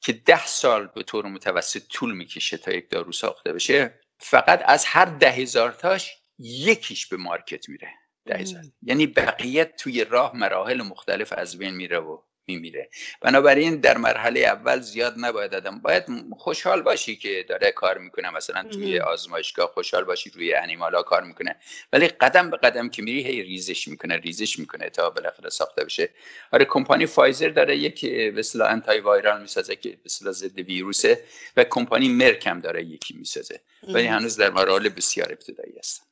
که 0.02 0.14
ده 0.14 0.48
سال 0.48 0.88
به 0.88 1.04
طور 1.04 1.26
متوسط 1.26 1.88
طول 1.88 2.16
می‌کشه 2.16 2.58
تا 2.58 2.72
یک 2.72 2.90
دارو 2.90 3.12
ساخته 3.12 3.54
بشه 3.54 4.00
فقط 4.18 4.64
از 4.66 4.86
هر 4.86 5.06
ده 5.06 5.32
هزار 5.32 5.72
تاش 5.72 6.12
یکیش 6.40 7.08
به 7.08 7.18
مارکت 7.18 7.70
میره. 7.70 7.90
ده 8.26 8.38
هزار. 8.38 8.64
یعنی 8.82 9.08
بقیت 9.08 9.76
توی 9.76 10.04
راه 10.04 10.36
مراحل 10.36 10.82
مختلف 10.82 11.34
از 11.34 11.58
بین 11.58 11.76
میره 11.76 12.00
و 12.00 12.22
میمیره. 12.48 12.90
بنابراین 13.22 13.76
در 13.76 13.98
مرحله 13.98 14.40
اول 14.40 14.80
زیاد 14.80 15.16
نباید 15.18 15.56
آدم 15.56 15.80
باید 15.80 16.06
خوشحال 16.38 16.82
باشی 16.82 17.16
که 17.16 17.46
داره 17.50 17.72
کار 17.72 17.98
می‌کنه. 17.98 18.30
مثلا 18.30 18.64
توی 18.64 19.00
آزمایشگاه 19.00 19.68
خوشحال 19.68 20.04
باشی 20.04 20.30
روی 20.30 20.54
انیمالا 20.54 21.02
کار 21.02 21.24
می‌کنه. 21.24 21.56
ولی 21.94 22.08
قدم 22.08 22.50
به 22.50 22.58
قدم 22.58 22.90
که 22.90 23.02
میری 23.02 23.24
هی 23.24 23.44
ریزش 23.44 23.88
می‌کنه 23.88 24.18
ریزش 24.18 24.60
می‌کنه 24.60 24.90
تا 24.90 25.10
بالاخره 25.10 25.50
ساخته 25.50 25.84
بشه. 25.84 26.10
آره 26.52 26.66
کمپانی 26.66 27.06
فایزر 27.06 27.50
داره 27.50 27.78
یک 27.78 28.06
به 28.06 28.44
انتای 28.66 29.00
وایرال 29.00 29.42
می‌سازه 29.42 29.76
که 29.76 29.98
به 30.04 30.32
ضد 30.32 30.60
ویروسه 30.60 31.24
و 31.58 31.64
کمپانی 31.64 32.10
مرک 32.10 32.48
هم 32.48 32.60
داره 32.60 32.84
یکی 32.86 33.14
می‌سازه. 33.18 33.62
ولی 33.84 34.08
هنوز 34.08 34.38
در 34.38 34.50
مراحل 34.50 34.90
بسیار 34.90 35.32
ابتدایی 35.32 35.80
است 35.80 36.11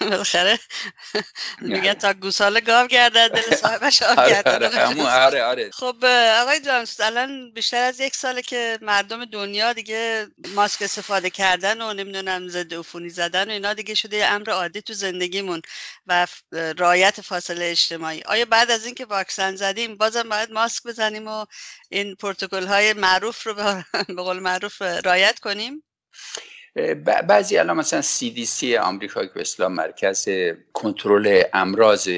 بالاخره 0.00 0.58
میگن 1.60 1.94
تا 1.94 2.12
گوساله 2.12 2.60
گاو 2.60 2.86
گردد 2.86 3.30
دل 3.30 3.56
صاحبش 3.62 4.02
آب 4.02 4.18
آره، 4.18 4.42
آره, 4.46 5.08
آره, 5.08 5.42
آره. 5.42 5.70
خب 5.70 6.04
آقای 6.40 6.60
جانس 6.60 7.00
الان 7.00 7.52
بیشتر 7.52 7.82
از 7.82 8.00
یک 8.00 8.16
ساله 8.16 8.42
که 8.42 8.78
مردم 8.82 9.24
دنیا 9.24 9.72
دیگه 9.72 10.26
ماسک 10.54 10.82
استفاده 10.82 11.30
کردن 11.30 11.80
و 11.80 11.92
نمی‌دونم 11.94 12.48
ضد 12.48 12.74
عفونی 12.74 13.08
زدن 13.10 13.48
و 13.48 13.52
اینا 13.52 13.74
دیگه 13.74 13.94
شده 13.94 14.26
امر 14.26 14.50
عادی 14.50 14.82
تو 14.82 14.92
زندگیمون 14.92 15.62
و 16.06 16.26
رایت 16.78 17.20
فاصله 17.20 17.64
اجتماعی. 17.64 18.22
آیا 18.22 18.44
بعد 18.44 18.70
از 18.70 18.86
اینکه 18.86 19.04
واکسن 19.04 19.56
زدیم 19.56 19.96
بازم 19.96 20.28
باید 20.28 20.50
ماسک 20.52 20.82
بزنیم 20.86 21.28
و 21.28 21.46
این 21.88 22.14
پروتکل 22.14 22.66
های 22.66 22.92
معروف 22.92 23.46
رو 23.46 23.54
به 23.54 23.84
قول 24.22 24.38
معروف 24.38 24.82
رایت 24.82 25.38
کنیم؟ 25.38 25.82
بعضی 27.26 27.58
الان 27.58 27.76
مثلا 27.76 28.02
CDC 28.02 28.64
آمریکا 28.64 29.26
که 29.26 29.44
به 29.58 29.68
مرکز 29.68 30.28
کنترل 30.72 31.42
امراض 31.52 32.08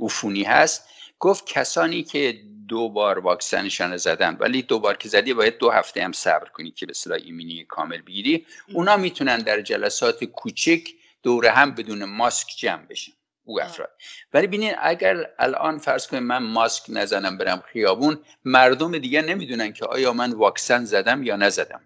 عفونی 0.00 0.42
هست 0.42 0.88
گفت 1.18 1.46
کسانی 1.46 2.02
که 2.02 2.40
دو 2.68 2.88
بار 2.88 3.18
واکسنشان 3.18 3.96
زدن 3.96 4.36
ولی 4.40 4.62
دو 4.62 4.78
بار 4.78 4.96
که 4.96 5.08
زدی 5.08 5.34
باید 5.34 5.58
دو 5.58 5.70
هفته 5.70 6.04
هم 6.04 6.12
صبر 6.12 6.48
کنی 6.48 6.70
که 6.70 6.86
به 6.86 6.90
اصطلاح 6.90 7.18
ایمنی 7.24 7.64
کامل 7.64 8.02
بگیری. 8.02 8.46
اونا 8.72 8.96
می‌تونن 8.96 9.38
در 9.38 9.60
جلسات 9.60 10.24
کوچک 10.24 10.88
دوره 11.22 11.50
هم 11.50 11.74
بدون 11.74 12.04
ماسک 12.04 12.48
جمع 12.56 12.86
بشن. 12.86 13.12
او 13.48 13.60
افراد. 13.62 13.90
ولی 14.32 14.46
ببینید 14.46 14.74
اگر 14.78 15.30
الان 15.38 15.78
فرض 15.78 16.06
کنیم 16.06 16.22
من 16.22 16.42
ماسک 16.42 16.82
نزنم 16.88 17.38
برم 17.38 17.62
خیابون 17.72 18.20
مردم 18.44 18.98
دیگه 18.98 19.22
نمی‌دونن 19.22 19.72
که 19.72 19.84
آیا 19.84 20.12
من 20.12 20.32
واکسن 20.32 20.84
زدم 20.84 21.22
یا 21.22 21.36
نزدم. 21.36 21.80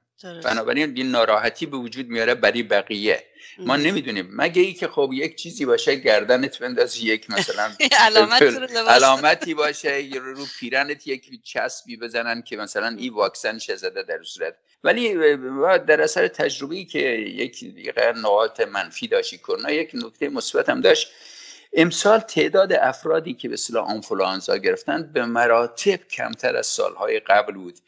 بنابراین 0.45 0.93
این 0.97 1.11
ناراحتی 1.11 1.67
به 1.67 1.77
وجود 1.77 2.09
میاره 2.09 2.35
برای 2.35 2.63
بقیه. 2.63 3.25
ما 3.59 3.77
نمی‌دونیم. 3.77 4.29
مگه 4.33 4.63
ای 4.63 4.73
که 4.73 4.89
خب 4.89 5.11
یک 5.13 5.37
چیزی 5.37 5.65
باشه 5.67 5.95
گردنت 5.95 6.59
بندازی 6.59 7.07
یک 7.07 7.31
مثلا 7.31 7.71
علامتی 8.89 9.55
باشه 9.55 10.09
رو 10.21 10.47
پیرنت 10.61 11.07
یک 11.07 11.43
چسبی 11.43 11.97
بزنن 11.97 12.43
که 12.43 12.57
مثلا 12.57 12.89
این 12.99 13.13
واکسن 13.13 13.59
زده 13.59 14.03
در 14.03 14.23
صورت. 14.23 14.55
ولی 14.85 15.15
در 15.79 16.01
اثر 16.01 16.29
تجربی 16.29 16.85
که 16.85 16.99
یک 16.99 17.65
نقاط 18.17 18.61
منفی 18.61 19.09
داشتی 19.09 19.39
کرونا 19.39 19.71
یک 19.71 19.91
نکته 19.95 20.29
مثبت 20.29 20.69
هم 20.69 20.81
داشت. 20.81 21.13
امسال 21.75 22.19
تعداد 22.19 22.73
افرادی 22.73 23.35
که 23.35 23.49
به 23.49 23.55
اصطلاح 23.55 23.91
آنفولانزا 23.91 24.57
گرفتن 24.57 25.13
به 25.13 25.25
مراتب 25.25 26.09
کمتر 26.09 26.57
از 26.57 26.67
سالهای 26.67 27.21
قبل 27.21 27.55
بود. 27.55 27.79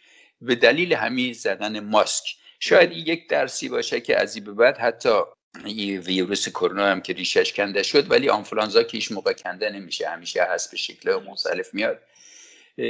به 0.40 0.54
دلیل 0.54 0.92
همین 0.92 1.32
زدن 1.32 1.80
ماسک. 1.80 2.24
شاید 2.60 2.92
یک 2.92 3.28
درسی 3.28 3.68
باشه 3.68 4.00
که 4.00 4.20
از 4.20 4.36
این 4.36 4.44
به 4.44 4.52
بعد 4.52 4.78
حتی 4.78 5.18
این 5.64 5.98
ویروس 5.98 6.48
کرونا 6.48 6.86
هم 6.86 7.00
که 7.00 7.12
ریشش 7.12 7.52
کنده 7.52 7.82
شد 7.82 8.10
ولی 8.10 8.28
آنفولانزا 8.28 8.82
که 8.82 8.98
هیچ 8.98 9.12
موقع 9.12 9.32
کنده 9.32 9.70
نمیشه 9.70 10.08
همیشه 10.08 10.42
هست 10.42 10.70
به 10.70 10.76
شکل 10.76 11.14
مختلف 11.14 11.74
میاد. 11.74 11.98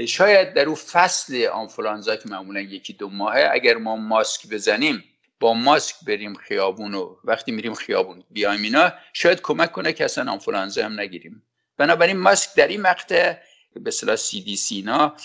شاید 0.08 0.54
در 0.54 0.66
اون 0.66 0.74
فصل 0.74 1.46
آنفولانزا 1.46 2.16
که 2.16 2.28
معمولا 2.28 2.60
یکی 2.60 2.92
دو 2.92 3.08
ماهه 3.08 3.48
اگر 3.52 3.76
ما 3.76 3.96
ماسک 3.96 4.48
بزنیم 4.48 5.04
با 5.44 5.54
ماسک 5.54 5.94
بریم 6.06 6.34
خیابون 6.34 6.94
و 6.94 7.16
وقتی 7.24 7.52
میریم 7.52 7.74
خیابون 7.74 8.24
بیایم 8.30 8.62
اینا 8.62 8.92
شاید 9.12 9.40
کمک 9.40 9.72
کنه 9.72 9.92
که 9.92 10.04
اصلا 10.04 10.32
آنفولانزا 10.32 10.84
هم 10.84 11.00
نگیریم. 11.00 11.42
بنابراین 11.76 12.16
ماسک 12.16 12.54
در 12.56 12.68
این 12.68 12.80
مقطع 12.80 13.32
به 13.76 13.88
اصطلاح 13.88 14.16
سی 14.16 14.40
دی 14.40 14.56
سینا 14.56 15.16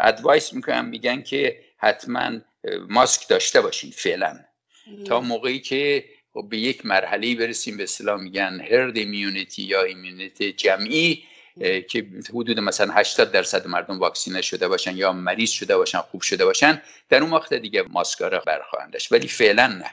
ادوایس 0.00 0.52
می‌کنن 0.52 0.84
میگن 0.84 1.22
که 1.22 1.60
حتما 1.78 2.30
ماسک 2.88 3.28
داشته 3.28 3.60
باشین 3.60 3.90
فعلا. 3.90 4.40
تا 5.06 5.20
موقعی 5.20 5.60
که 5.60 6.04
خب 6.32 6.46
به 6.50 6.58
یک 6.58 6.86
مرحله 6.86 7.34
برسیم 7.34 7.76
به 7.76 7.82
اصطلاح 7.82 8.20
میگن 8.20 8.60
herd 8.70 8.96
immunity 8.96 9.62
یا 9.62 9.82
immunity 9.82 10.52
جمعی. 10.52 11.24
که 11.90 12.06
حدود 12.30 12.60
مثلا 12.60 12.92
80 12.94 13.32
درصد 13.32 13.66
مردم 13.66 13.98
واکسینه 13.98 14.42
شده 14.42 14.68
باشن 14.68 14.96
یا 14.96 15.12
مریض 15.12 15.50
شده 15.50 15.76
باشن 15.76 15.98
خوب 15.98 16.22
شده 16.22 16.44
باشن 16.44 16.82
در 17.08 17.22
اون 17.22 17.32
وقت 17.32 17.54
دیگه 17.54 17.82
ماسکا 17.82 18.27
را 18.27 18.38
برخواهند 18.38 18.92
داشت. 18.92 19.12
ولی 19.12 19.28
فعلا 19.28 19.66
نه. 19.66 19.90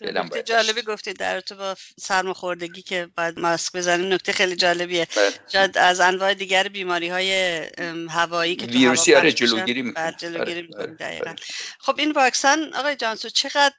نکته 0.00 0.42
جالبی 0.42 0.82
گفتید 0.82 1.16
در 1.16 1.40
رابطه 1.40 1.56
با 1.56 1.74
سرماخوردگی 2.00 2.82
که 2.82 3.08
باید 3.16 3.38
ماسک 3.38 3.76
بزنیم. 3.76 4.12
نکته 4.12 4.32
خیلی 4.32 4.56
جالبیه. 4.56 5.08
بله. 5.16 5.30
شاید 5.52 5.78
از 5.78 6.00
انواع 6.00 6.34
دیگر 6.34 6.68
بیماری 6.68 7.08
های 7.08 7.60
هوایی 8.08 8.56
که 8.56 8.66
ویروسی 8.66 9.14
آره 9.14 9.32
جلوگیری 9.32 9.82
می‌کنه 9.82 10.14
جلوگیری 10.18 10.68
آره. 10.78 10.86
بله. 10.86 11.36
خب 11.78 11.98
این 11.98 12.12
واکسن 12.12 12.74
آقای 12.74 12.96
جانسو 12.96 13.28
چقدر 13.28 13.74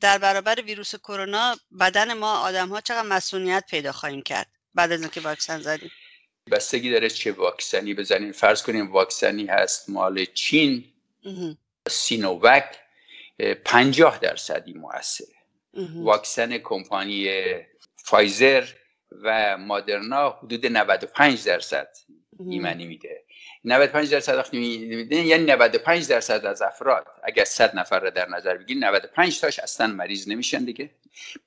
در 0.00 0.18
برابر 0.18 0.60
ویروس 0.60 0.94
کرونا 0.94 1.56
بدن 1.80 2.12
ما 2.12 2.38
آدم 2.38 2.68
ها 2.68 2.80
چقدر 2.80 3.08
مسئولیت 3.08 3.64
پیدا 3.70 3.92
خواهیم 3.92 4.22
کرد 4.22 4.46
بعد 4.74 4.92
از 4.92 5.00
اینکه 5.00 5.20
واکسن 5.20 5.60
زدیم؟ 5.60 5.90
بستگی 6.50 6.90
داره 6.90 7.10
چه 7.10 7.32
واکسنی 7.32 7.94
بزنیم. 7.94 8.32
فرض 8.32 8.62
کنیم 8.62 8.92
واکسنی 8.92 9.46
هست 9.46 9.90
مال 9.90 10.24
چین 10.24 10.84
سینووک 11.88 12.64
پنجاه 13.64 14.18
درصدی 14.18 14.72
موثره. 14.72 15.34
واکسن 15.94 16.58
کمپانی 16.58 17.30
فایزر 17.96 18.64
و 19.22 19.58
مادرنا 19.58 20.30
حدود 20.30 20.66
95 20.66 21.44
درصد 21.44 21.88
ایمنی 22.40 22.86
میده. 22.86 23.22
95 23.64 24.10
درصد 24.10 24.34
وقتی 24.34 24.58
میده 24.58 25.16
یعنی 25.16 25.44
95 25.44 26.08
درصد 26.08 26.46
از 26.46 26.62
افراد. 26.62 27.06
اگر 27.22 27.44
100 27.44 27.78
نفر 27.78 28.00
را 28.00 28.10
در 28.10 28.28
نظر 28.28 28.56
بگیرید 28.56 28.84
95 28.84 29.40
تاش 29.40 29.58
اصلا 29.58 29.86
مریض 29.86 30.28
نمیشن 30.28 30.64
دیگه. 30.64 30.90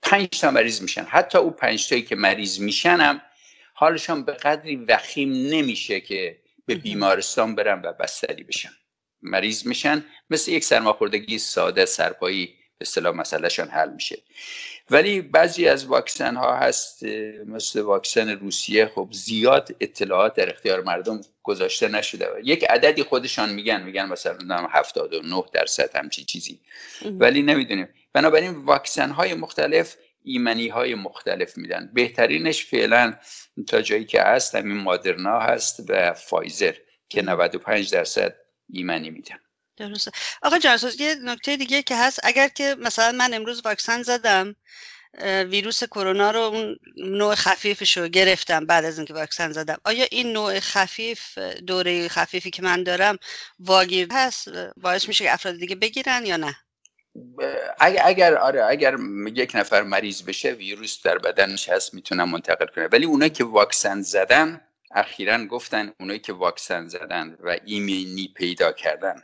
5 0.02 0.30
تا 0.30 0.52
مریض 0.52 0.82
میشن. 0.82 1.04
حتی 1.04 1.38
او 1.38 1.52
5 1.52 1.90
تایی 1.90 2.02
که 2.02 2.16
مریض 2.16 2.60
میشن 2.60 2.98
هم 2.98 3.22
حالشان 3.84 4.26
به 4.26 4.32
قدری 4.32 4.76
وخیم 4.76 5.32
نمیشه 5.32 6.02
که 6.02 6.38
به 6.66 6.76
بیمارستان 6.76 7.56
برن 7.56 7.82
و 7.82 7.94
بستری 7.94 8.44
بشن. 8.44 8.72
مریض 9.22 9.68
میشن 9.68 10.06
مثل 10.30 10.52
یک 10.52 10.64
سرماخوردگی 10.64 11.38
ساده 11.38 11.86
سرپایی 11.86 12.56
اصطلاح 12.82 13.16
مسئلهشان 13.16 13.68
حل 13.68 13.90
میشه. 13.90 14.18
ولی 14.90 15.22
بعضی 15.22 15.68
از 15.68 15.86
واکسن 15.86 16.36
ها 16.36 16.58
هست 16.58 17.04
مثل 17.46 17.82
واکسن 17.82 18.30
روسیه 18.30 18.86
خب 18.86 19.10
زیاد 19.12 19.76
اطلاعات 19.80 20.34
در 20.34 20.50
اختیار 20.50 20.82
مردم 20.82 21.22
گذاشته 21.44 21.88
نشده. 21.88 22.28
یک 22.44 22.64
عددی 22.70 23.04
خودشان 23.04 23.54
میگن 23.54 23.84
میگن 23.84 24.06
مثلا 24.06 24.68
79 24.72 25.44
درصد 25.54 25.96
همچی 25.96 26.24
چیزی. 26.24 26.60
ولی 27.06 27.42
نمی‌دونیم. 27.42 27.88
بنابراین 28.14 28.52
واکسن 28.52 29.10
های 29.10 29.34
مختلف 29.34 29.96
ایمنی 30.24 30.68
های 30.68 30.96
مختلف 30.96 31.58
میدن. 31.58 31.92
بهترینش 31.94 32.66
فعلا 32.66 33.14
تا 33.68 33.82
جایی 33.82 34.06
که 34.06 34.22
هست 34.22 34.56
همین 34.56 34.78
مادرنا 34.78 35.40
هست 35.40 35.84
و 35.90 36.14
فایزر 36.14 36.74
که 37.10 37.22
95 37.22 37.92
درصد 37.92 38.36
ایمنی 38.70 39.10
میدن. 39.10 39.40
درسته. 39.78 40.12
آقا 40.42 40.58
جانسوز 40.58 41.02
یه 41.02 41.16
نکته 41.16 41.58
دیگه 41.58 41.82
که 41.82 41.96
هست 41.96 42.20
اگر 42.24 42.48
که 42.48 42.76
مثلا 42.80 43.12
من 43.12 43.34
امروز 43.34 43.62
واکسن 43.66 44.02
زدم 44.04 44.56
ویروس 45.50 45.84
کرونا 45.84 46.32
رو 46.32 46.40
اون 46.40 46.78
نوع 46.98 47.36
خفیفش 47.36 47.98
رو 47.98 48.08
گرفتم 48.08 48.66
بعد 48.66 48.86
از 48.86 48.98
اینکه 48.98 49.14
واکسن 49.14 49.52
زدم 49.52 49.78
آیا 49.86 50.06
این 50.12 50.34
نوع 50.34 50.60
خفیف 50.60 51.38
دوره 51.38 52.08
خفیفی 52.08 52.50
که 52.50 52.62
من 52.62 52.84
دارم 52.84 53.18
واگیر 53.60 54.08
هست؟ 54.12 54.50
باعث 54.78 55.08
میشه 55.08 55.24
که 55.24 55.34
افراد 55.34 55.56
دیگه 55.56 55.76
بگیرن 55.76 56.26
یا 56.26 56.38
نه؟ 56.38 56.56
اگر 57.80 58.02
اگر 58.06 58.36
آره 58.36 58.66
اگر 58.66 58.98
یک 59.34 59.52
نفر 59.56 59.82
مریض 59.82 60.22
بشه 60.22 60.52
ویروس 60.52 61.04
در 61.04 61.18
بدنش 61.18 61.70
هست 61.70 61.94
می‌تونن 61.94 62.24
منتقل 62.24 62.66
کنه 62.66 62.88
ولی 62.88 63.06
اونایی 63.06 63.32
که 63.32 63.44
واکسن 63.44 64.02
زدن 64.02 64.62
اخیرا 64.92 65.46
گفتن 65.46 65.94
اونایی 66.00 66.20
که 66.20 66.34
واکسن 66.34 66.88
زدن 66.88 67.38
و 67.44 67.58
ایمنی 67.66 68.34
پیدا 68.36 68.72
کردن 68.72 69.22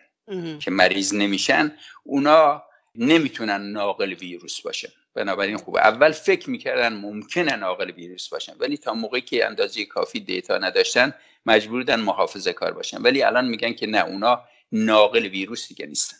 که 0.60 0.72
مریض 0.72 1.14
نمیشن 1.14 1.78
اونا 2.04 2.64
نمی‌تونن 2.96 3.62
ناقل 3.62 4.14
ویروس 4.14 4.62
باشن. 4.62 4.90
بنابراین 5.14 5.58
خوبه. 5.58 5.80
اول 5.80 6.12
فکر 6.12 6.50
می‌کردن 6.50 6.94
ممکنه 6.94 7.56
ناقل 7.56 7.92
ویروس 7.92 8.30
باشن 8.30 8.54
ولی 8.60 8.78
تا 8.78 8.94
موقعی 8.94 9.22
که 9.22 9.46
اندازه 9.46 9.86
کافی 9.86 10.20
دیتا 10.20 10.58
نداشتن 10.58 11.14
مجبور 11.46 11.80
بودن 11.80 12.00
محافظه 12.00 12.54
کار 12.54 12.74
باشن. 12.74 13.02
ولی 13.02 13.24
الان 13.24 13.48
میگن 13.48 13.74
که 13.74 13.88
نه 13.88 14.06
اونا 14.06 14.44
ناقل 14.72 15.26
ویروس 15.26 15.68
دیگه 15.68 15.86
نیستن. 15.86 16.18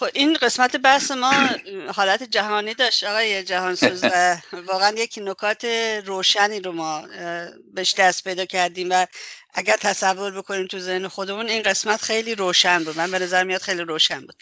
خب 0.00 0.08
این 0.14 0.34
قسمت 0.34 0.76
بحث 0.76 1.10
ما 1.10 1.32
حالت 1.94 2.22
جهانی 2.22 2.74
داشت 2.74 3.04
آقای 3.04 3.42
جهانسوز 3.44 4.04
و 4.04 4.36
واقعا 4.68 4.94
یک 4.96 5.18
نکات 5.22 5.64
روشنی 6.04 6.60
رو 6.60 6.72
ما 6.72 7.04
بهش 7.74 7.94
دست 7.94 8.24
پیدا 8.24 8.44
کردیم 8.44 8.88
و 8.90 9.06
اگر 9.54 9.76
تصور 9.76 10.30
بکنیم 10.30 10.66
تو 10.66 10.78
ذهن 10.78 11.08
خودمون 11.08 11.48
این 11.48 11.62
قسمت 11.62 12.02
خیلی 12.02 12.34
روشن 12.34 12.84
بود. 12.84 12.96
من 12.98 13.10
به 13.10 13.18
نظر 13.18 13.44
میاد 13.44 13.60
خیلی 13.60 13.82
روشن 13.82 14.20
بود. 14.20 14.34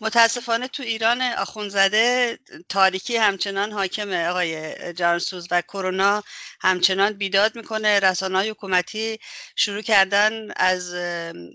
متاسفانه 0.00 0.68
تو 0.68 0.82
ایران 0.82 1.22
آخونزده 1.22 2.38
تاریکی 2.68 3.16
همچنان 3.16 3.72
حاکمه 3.72 4.28
آقای 4.28 4.92
جانسوز 4.92 5.48
و 5.50 5.62
کرونا 5.62 6.22
همچنان 6.60 7.12
بیداد 7.12 7.56
می‌کنه. 7.56 8.00
رسانه 8.00 8.38
های 8.38 8.50
حکومتی 8.50 9.18
شروع 9.56 9.82
کردن 9.82 10.50
از 10.56 10.94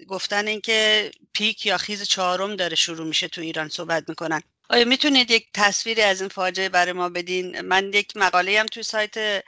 گفتن 0.08 0.48
اینکه 0.48 1.12
پیک 1.34 1.66
یا 1.66 1.78
خیز 1.78 2.04
چهارم 2.04 2.56
داره 2.56 2.76
شروع 2.76 3.08
میشه 3.08 3.28
تو 3.28 3.42
ایران 3.42 3.70
صحبت 3.70 4.10
می‌کنن. 4.10 4.42
آیا 4.72 4.86
می‌تونید 4.86 5.32
یک 5.32 5.48
تصویری 5.54 6.02
از 6.02 6.22
این 6.22 6.30
فاجعه 6.30 6.70
برای 6.70 6.94
ما 6.94 7.10
بدین؟ 7.10 7.62
من 7.62 7.94
یک 7.94 8.18
مقاله 8.18 8.60
هم 8.60 8.66
توی 8.66 8.84
سایت 8.84 9.44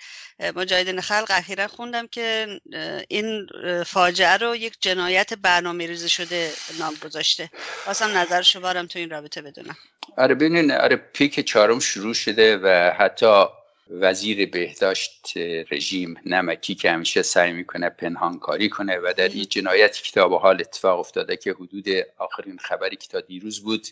مجاهدین 0.55 1.01
خلق 1.01 1.27
اخیرا 1.29 1.67
خوندم 1.67 2.07
که 2.07 2.47
این 3.07 3.47
فاجعه 3.85 4.37
رو 4.37 4.55
یک 4.55 4.77
جنایت 4.79 5.33
برنامه 5.33 5.87
ریزی 5.87 6.09
شده 6.09 6.51
نام 6.79 6.93
گذاشته. 7.03 7.49
واسم 7.87 8.17
نظر 8.17 8.41
شما 8.41 8.85
تو 8.85 8.99
این 8.99 9.09
رابطه 9.09 9.41
بدونم. 9.41 9.77
آره 10.17 10.35
ببینین 10.35 10.71
آره 10.71 10.95
پیک 10.95 11.39
چهارم 11.39 11.79
شروع 11.79 12.13
شده 12.13 12.57
و 12.57 12.93
حتی 12.97 13.45
وزیر 13.89 14.49
بهداشت 14.49 15.33
رژیم 15.71 16.15
نمکی 16.25 16.75
که 16.75 16.91
همیشه 16.91 17.21
سعی 17.21 17.53
می‌کنه 17.53 17.89
پنهان 17.89 18.39
کاری 18.39 18.69
کنه 18.69 18.97
و 18.97 19.13
در 19.17 19.29
این 19.29 19.45
جنایت 19.45 20.01
کتاب 20.01 20.33
حال 20.33 20.61
اتفاق 20.61 20.99
افتاده 20.99 21.37
که 21.37 21.51
حدود 21.51 21.85
آخرین 22.17 22.57
خبری 22.57 22.95
که 22.95 23.07
تا 23.07 23.21
دیروز 23.21 23.63
بود 23.63 23.87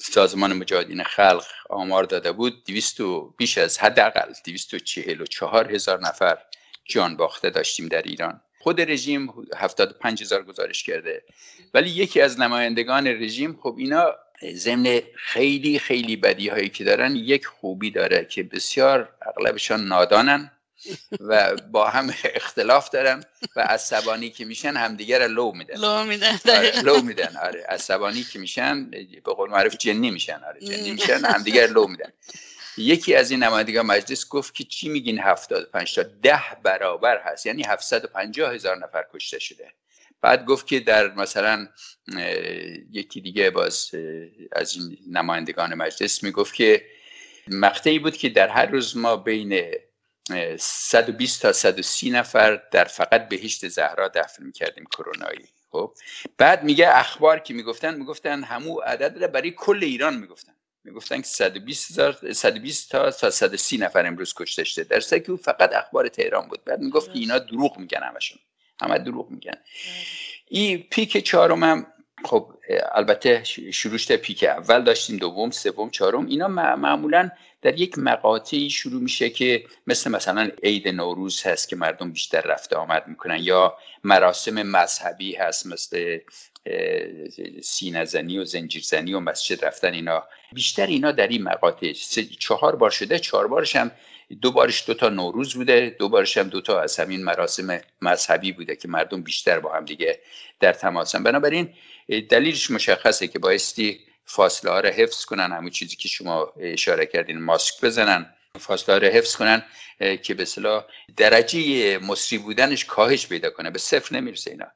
سازمان 0.00 0.52
مجاهدین 0.52 1.02
خلق 1.02 1.44
آمار 1.70 2.04
داده 2.04 2.32
بود. 2.32 2.64
200 2.64 3.00
بیش 3.36 3.58
از 3.58 3.78
حداقل 3.78 4.32
244 4.44 5.74
هزار 5.74 6.00
نفر 6.00 6.38
جان 6.84 7.16
باخته 7.16 7.50
داشتیم 7.50 7.88
در 7.88 8.02
ایران. 8.02 8.40
خود 8.60 8.80
رژیم 8.80 9.34
75 9.56 10.22
هزار 10.22 10.42
گزارش 10.42 10.82
کرده. 10.82 11.24
ولی 11.74 11.90
یکی 11.90 12.20
از 12.20 12.40
نمایندگان 12.40 13.06
رژیم 13.06 13.58
خب 13.62 13.74
اینا 13.78 14.14
ضمن 14.54 15.00
خیلی 15.16 15.78
خیلی 15.78 16.16
بدی 16.16 16.48
هایی 16.48 16.68
که 16.68 16.84
دارن 16.84 17.16
یک 17.16 17.46
خوبی 17.46 17.90
داره 17.90 18.24
که 18.24 18.42
بسیار 18.42 19.08
اغلبشان 19.22 19.84
نادانن. 19.84 20.50
و 21.20 21.56
با 21.56 21.88
هم 21.88 22.14
اختلاف 22.24 22.90
دارن 22.90 23.24
و 23.56 23.60
عصبانی 23.60 24.30
که 24.30 24.44
میشن 24.44 24.76
همدیگر 24.76 25.26
لو 25.26 25.52
میدن. 25.52 25.76
لو 25.76 26.04
میدن 26.04 26.38
آره 26.48 26.80
لو 26.80 27.02
میدن 27.02 27.36
آره. 27.42 27.64
عصبانی 27.68 28.24
که 28.24 28.38
میشن 28.38 28.90
به 29.24 29.34
قول 29.34 29.50
معروف 29.50 29.76
جنی 29.76 30.10
میشن 30.10 30.40
آره. 30.48 30.60
جنی 30.60 30.90
میشن 30.90 31.24
همدیگر 31.24 31.66
لو 31.66 31.86
میدن. 31.86 32.12
یکی 32.76 33.14
از 33.14 33.30
این 33.30 33.42
نمایندگان 33.42 33.86
مجلس 33.86 34.28
گفت 34.28 34.54
که 34.54 34.64
چی 34.64 34.88
میگین 34.88 35.18
75 35.18 35.94
تا 35.94 36.02
ده 36.02 36.42
برابر 36.62 37.22
هست 37.24 37.46
یعنی 37.46 37.62
750 37.62 38.54
هزار 38.54 38.76
نفر 38.76 39.04
کشته 39.14 39.38
شده. 39.38 39.72
بعد 40.20 40.44
گفت 40.44 40.66
که 40.66 40.80
در 40.80 41.14
مثلا 41.14 41.68
یکی 42.90 43.20
دیگه 43.20 43.50
باز 43.50 43.90
از 44.52 44.76
این 44.76 44.98
نمایندگان 45.10 45.74
مجلس 45.74 46.22
می‌گفت 46.22 46.54
که 46.54 46.84
مقطعی 47.48 47.98
بود 47.98 48.16
که 48.16 48.28
در 48.28 48.48
هر 48.48 48.66
روز 48.66 48.96
ما 48.96 49.16
بین 49.16 49.64
120 50.58 51.42
تا 51.42 51.52
130 51.52 52.10
نفر 52.10 52.62
در 52.70 52.84
فقط 52.84 53.28
بهشت 53.28 53.68
زهرا 53.68 54.08
دفن 54.08 54.44
می‌کردیم 54.44 54.84
کرونایی. 54.84 55.48
خب؟ 55.70 55.94
بعد 56.38 56.62
میگه 56.64 56.88
اخبار 56.96 57.38
که 57.38 57.54
می‌گفتن 57.54 57.94
می‌گفتن 57.94 58.42
همو 58.42 58.80
عدد 58.80 59.18
را 59.22 59.28
برای 59.28 59.50
کل 59.50 59.78
ایران 59.82 60.16
می‌گفتن. 60.16 60.52
می‌گفتن 60.84 61.16
که 61.16 61.26
120 61.26 62.32
120 62.32 62.90
تا 62.90 63.10
تا 63.10 63.30
130 63.30 63.78
نفر 63.78 64.06
امروز 64.06 64.34
کشته 64.34 64.64
شده. 64.64 64.84
در 64.84 65.18
که 65.18 65.30
او 65.30 65.36
فقط 65.36 65.72
اخبار 65.74 66.08
تهران 66.08 66.48
بود. 66.48 66.64
بعد 66.64 66.80
می‌گفت 66.80 67.10
اینا 67.14 67.38
دروغ 67.38 67.78
میگن 67.78 68.02
همشون. 68.02 68.38
همه 68.82 68.98
دروغ 68.98 69.30
میگن. 69.30 69.56
این 70.48 70.86
پیک 70.90 71.24
چهارم 71.24 71.64
هم 71.64 71.86
خب 72.24 72.52
البته 72.92 73.44
شروع 73.72 73.98
پیک 73.98 74.44
اول 74.44 74.82
داشتیم 74.82 75.16
دوم 75.16 75.50
سوم 75.50 75.90
چهارم 75.90 76.26
اینا 76.26 76.48
معمولا 76.48 77.30
در 77.62 77.80
یک 77.80 77.98
مقاطعی 77.98 78.70
شروع 78.70 79.02
میشه 79.02 79.30
که 79.30 79.64
مثل 79.86 80.10
مثلا 80.10 80.50
عید 80.62 80.88
نوروز 80.88 81.42
هست 81.42 81.68
که 81.68 81.76
مردم 81.76 82.12
بیشتر 82.12 82.40
رفته 82.40 82.76
آمد 82.76 83.08
می‌کنن 83.08 83.38
یا 83.40 83.76
مراسم 84.04 84.62
مذهبی 84.62 85.34
هست 85.34 85.66
مثل 85.66 86.18
سینزنی 87.62 88.38
و 88.38 88.44
زنجیرزنی 88.44 89.14
و 89.14 89.20
مسجد 89.20 89.64
رفتن 89.64 89.92
اینا. 89.92 90.24
بیشتر 90.52 90.86
اینا 90.86 91.12
در 91.12 91.28
این 91.28 91.42
مقاطع. 91.42 91.92
چهار 92.38 92.76
بار 92.76 92.90
شده 92.90 93.18
چهار 93.18 93.46
بارش 93.48 93.76
هم 93.76 93.90
دو 94.42 94.52
بارش 94.52 94.84
دو 94.86 94.94
تا 94.94 95.08
نوروز 95.08 95.54
بوده 95.54 95.96
دو 95.98 96.08
بارش 96.08 96.36
هم 96.36 96.48
دو 96.48 96.60
تا 96.60 96.80
از 96.80 97.00
همین 97.00 97.24
مراسم 97.24 97.80
مذهبی 98.02 98.52
بوده 98.52 98.76
که 98.76 98.88
مردم 98.88 99.22
بیشتر 99.22 99.60
با 99.60 99.72
هم 99.72 99.84
دیگه 99.84 100.18
در 100.60 100.72
تماسن 100.72 101.22
بنابراین 101.22 101.74
دلیلش 102.28 102.70
مشخصه 102.70 103.28
که 103.28 103.38
بایستی 103.38 104.00
فاصله 104.32 104.70
ها 104.70 104.80
رو 104.80 104.88
حفظ 104.88 105.24
کنن 105.24 105.52
همون 105.52 105.70
چیزی 105.70 105.96
که 105.96 106.08
شما 106.08 106.52
اشاره 106.60 107.06
کردین 107.06 107.40
ماسک 107.42 107.74
بزنن 107.82 108.34
فاصله 108.58 108.94
ها 108.94 108.98
رو 108.98 109.08
حفظ 109.08 109.36
کنن 109.36 109.62
که 110.22 110.34
به 110.34 110.44
صلاح 110.44 110.84
درجه 111.16 111.98
مصری 111.98 112.38
بودنش 112.38 112.84
کاهش 112.84 113.26
پیدا 113.26 113.50
کنه 113.50 113.70
به 113.70 113.78
صفر 113.78 114.16
نمی‌رسه 114.16 114.50
اینا. 114.50 114.66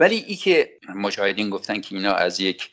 ولی 0.00 0.16
ای 0.16 0.36
که 0.36 0.78
مجاهدین 0.94 1.50
گفتن 1.50 1.80
که 1.80 1.96
اینا 1.96 2.12
از 2.12 2.40
یک 2.40 2.70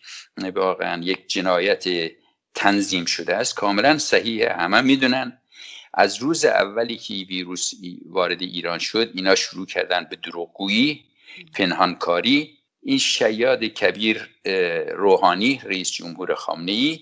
واقعا 0.56 1.04
یک 1.04 1.28
جنایت 1.28 2.12
تنظیم 2.56 3.06
شده 3.06 3.36
است 3.36 3.56
کاملا 3.56 3.98
صحیحه 3.98 4.54
همه 4.54 4.82
می‌دونن. 4.82 5.42
از 5.94 6.18
روز 6.18 6.46
اولی 6.46 6.98
که 6.98 7.14
ویروس 7.14 7.72
وارد 8.06 8.42
ایران 8.42 8.80
شد 8.80 9.12
اینا 9.14 9.36
شروع 9.36 9.66
کردن 9.66 10.08
به 10.10 10.16
دروغگویی 10.16 11.06
پنهانکاری. 11.54 12.58
این 12.84 12.98
شیاد 12.98 13.63
کبیر 13.63 14.30
روحانی 14.96 15.62
رئیس 15.63 15.91
جمهور 15.91 16.36
خامنه 16.36 17.00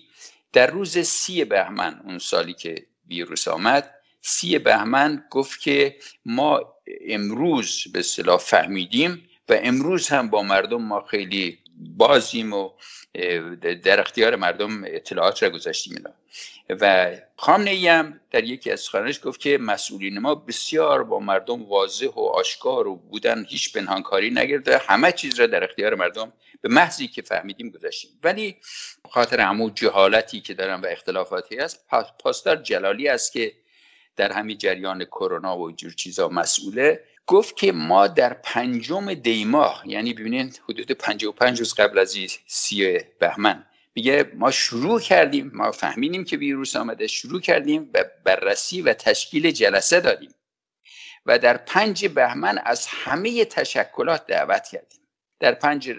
در 0.52 0.66
روز 0.66 0.98
سی 0.98 1.44
بهمن 1.44 2.00
اون 2.04 2.18
سالی 2.18 2.52
که 2.52 2.86
ویروس 3.08 3.48
آمد 3.48 3.94
سی 4.20 4.58
بهمن 4.58 5.24
گفت 5.30 5.60
که 5.60 5.96
ما 6.24 6.60
امروز 7.08 7.84
به 7.92 8.02
صلاح 8.02 8.38
فهمیدیم 8.38 9.28
و 9.48 9.58
امروز 9.62 10.08
هم 10.08 10.30
با 10.30 10.42
مردم 10.42 10.82
ما 10.82 11.00
خیلی 11.00 11.58
بازیم 11.80 12.52
و 12.52 12.70
در 13.82 14.00
اختیار 14.00 14.36
مردم 14.36 14.84
اطلاعات 14.84 15.42
را 15.42 15.50
گذاشتیم 15.50 15.96
اینا. 15.96 16.10
و 16.80 17.16
خامنه 17.36 17.70
ای 17.70 17.88
هم 17.88 18.20
در 18.30 18.44
یکی 18.44 18.70
از 18.70 18.80
سخنانش 18.80 19.20
گفت 19.24 19.40
که 19.40 19.58
مسئولین 19.58 20.18
ما 20.18 20.34
بسیار 20.34 21.04
با 21.04 21.18
مردم 21.18 21.62
واضح 21.62 22.06
و 22.06 22.20
آشکار 22.20 22.86
و 22.86 22.96
بودن 22.96 23.44
هیچ 23.48 23.72
پنهانکاری 23.72 24.30
نگرده 24.30 24.78
همه 24.78 25.12
چیز 25.12 25.40
را 25.40 25.46
در 25.46 25.64
اختیار 25.64 25.94
مردم 25.94 26.32
به 26.60 26.68
محضی 26.68 27.08
که 27.08 27.22
فهمیدیم 27.22 27.70
گذاشتیم. 27.70 28.10
ولی 28.22 28.56
خاطر 29.10 29.40
همون 29.40 29.74
جهالتی 29.74 30.40
که 30.40 30.54
دارن 30.54 30.80
و 30.80 30.86
اختلافاتی 30.86 31.56
هست 31.58 31.86
پاسدار 32.18 32.56
جلالی 32.56 33.08
است 33.08 33.32
که 33.32 33.52
در 34.16 34.32
همین 34.32 34.58
جریان 34.58 35.04
کرونا 35.04 35.58
و 35.58 35.72
جور 35.72 35.92
چیزا 35.92 36.28
مسئوله. 36.28 37.04
گفت 37.26 37.56
که 37.56 37.72
ما 37.72 38.06
در 38.06 38.34
پنجم 38.34 39.14
دیماه 39.14 39.82
یعنی 39.86 40.14
ببینید 40.14 40.62
حدود 40.68 40.92
55 40.92 41.58
روز 41.58 41.74
قبل 41.74 41.98
از 41.98 42.16
سی 42.46 42.98
بهمن 43.18 43.66
میگه 43.94 44.32
ما 44.34 44.50
شروع 44.50 45.00
کردیم 45.00 45.50
ما 45.54 45.72
فهمیدیم 45.72 46.24
که 46.24 46.36
ویروس 46.36 46.76
آمده 46.76 47.06
شروع 47.06 47.40
کردیم 47.40 47.90
و 47.94 48.04
بررسی 48.24 48.82
و 48.82 48.92
تشکیل 48.92 49.50
جلسه 49.50 50.00
دادیم. 50.00 50.34
و 51.26 51.38
در 51.38 51.56
پنج 51.56 52.06
بهمن 52.06 52.58
از 52.64 52.86
همه 52.86 53.44
تشکلات 53.44 54.26
دعوت 54.26 54.68
کردیم. 54.68 55.00
در 55.40 55.52
پنج 55.54 55.94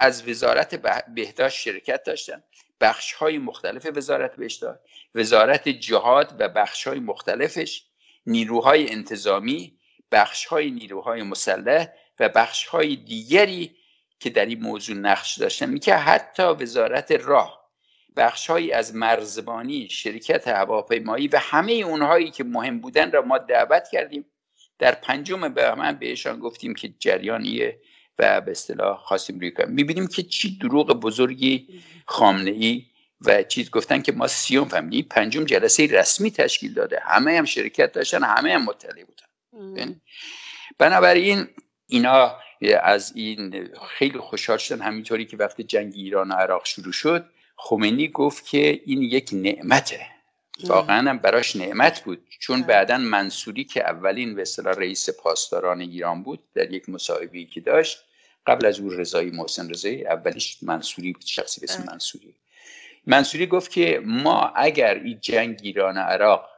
از 0.00 0.28
وزارت 0.28 0.74
بهداشت 1.14 1.58
شرکت 1.58 2.02
داشتن. 2.04 2.42
بخش 2.80 3.12
های 3.12 3.38
مختلف 3.38 3.86
وزارت 3.94 4.36
بهداشت 4.36 4.64
وزارت 5.14 5.68
جهاد 5.68 6.36
و 6.38 6.48
بخش 6.48 6.86
های 6.86 6.98
مختلفش. 6.98 7.84
نیروهای 8.26 8.90
انتظامی 8.90 9.77
بخش 10.12 10.46
های 10.46 10.70
نیروهای 10.70 11.22
مسلح 11.22 11.88
و 12.20 12.28
بخش 12.28 12.66
های 12.66 12.96
دیگری 12.96 13.76
که 14.20 14.30
در 14.30 14.46
این 14.46 14.60
موضوع 14.60 14.96
نقش 14.96 15.38
داشتن. 15.38 15.70
میگه 15.70 15.96
حتی 15.96 16.42
وزارت 16.42 17.12
راه 17.12 17.58
بخشهایی 18.16 18.72
از 18.72 18.94
مرزبانی 18.94 19.88
شرکت 19.88 20.48
هواپیمایی 20.48 21.28
و 21.28 21.38
همه 21.42 21.72
اونهایی 21.72 22.30
که 22.30 22.44
مهم 22.44 22.80
بودن 22.80 23.12
را 23.12 23.22
ما 23.22 23.38
دعوت 23.38 23.88
کردیم. 23.92 24.24
در 24.78 24.94
پنجم 24.94 25.48
به 25.48 25.74
من 25.74 25.92
بهشان 25.92 26.38
گفتیم 26.38 26.74
که 26.74 26.94
جریانیه 26.98 27.80
و 28.18 28.40
به 28.40 28.50
اصطلاح 28.50 28.98
خواستیم 28.98 29.40
روی 29.40 29.52
می‌بینیم 29.68 30.06
که 30.06 30.22
چی 30.22 30.58
دروغ 30.58 30.92
بزرگی 30.92 31.82
خامنه 32.06 32.50
ای 32.50 32.86
و 33.20 33.42
چیز 33.42 33.70
گفتن 33.70 34.02
که 34.02 34.12
ما 34.12 34.26
سیوم 34.26 34.68
فهمیدیم. 34.68 35.06
پنجم 35.10 35.44
جلسه 35.44 35.86
رسمی 35.86 36.30
تشکیل 36.30 36.74
داده. 36.74 37.00
همه 37.02 37.38
هم 37.38 37.44
شرکت 37.44 37.92
داشتن 37.92 38.24
همه 38.24 38.54
هم 38.54 38.64
مطلع 38.64 39.04
بودن. 39.04 39.27
بنابراین 40.78 41.48
اینا 41.86 42.36
از 42.82 43.12
این 43.16 43.68
خیلی 43.88 44.18
خوشحال 44.18 44.58
شدن. 44.58 44.82
همینطوری 44.82 45.26
که 45.26 45.36
وقتی 45.36 45.64
جنگ 45.64 45.92
ایران 45.96 46.30
و 46.30 46.34
عراق 46.34 46.64
شروع 46.66 46.92
شد 46.92 47.30
خمینی 47.56 48.08
گفت 48.08 48.46
که 48.46 48.80
این 48.84 49.02
یک 49.02 49.30
نعمته. 49.32 50.06
واقعا 50.64 51.10
هم 51.10 51.18
براش 51.18 51.56
نعمت 51.56 52.04
بود. 52.04 52.26
چون 52.40 52.62
بعدا 52.62 52.98
منصوری 52.98 53.64
که 53.64 53.84
اولین 53.90 54.34
به 54.34 54.44
رئیس 54.64 55.10
پاسداران 55.10 55.80
ایران 55.80 56.22
بود 56.22 56.44
در 56.54 56.72
یک 56.72 56.88
مصاحبه‌ای 56.88 57.44
که 57.44 57.60
داشت 57.60 57.98
قبل 58.46 58.66
از 58.66 58.80
او 58.80 58.90
رضایی 58.90 59.30
محسن 59.30 59.70
رضایی 59.70 60.06
اولیش 60.06 60.58
منصوری 60.62 61.12
بود 61.12 61.24
شخصی 61.26 61.60
اسم 61.64 61.84
منصوری. 61.86 62.34
منصوری 63.06 63.46
گفت 63.46 63.70
که 63.70 64.02
ما 64.04 64.52
اگر 64.56 64.94
این 64.94 65.18
جنگ 65.20 65.60
ایران 65.62 65.98
و 65.98 66.00
عراق 66.00 66.48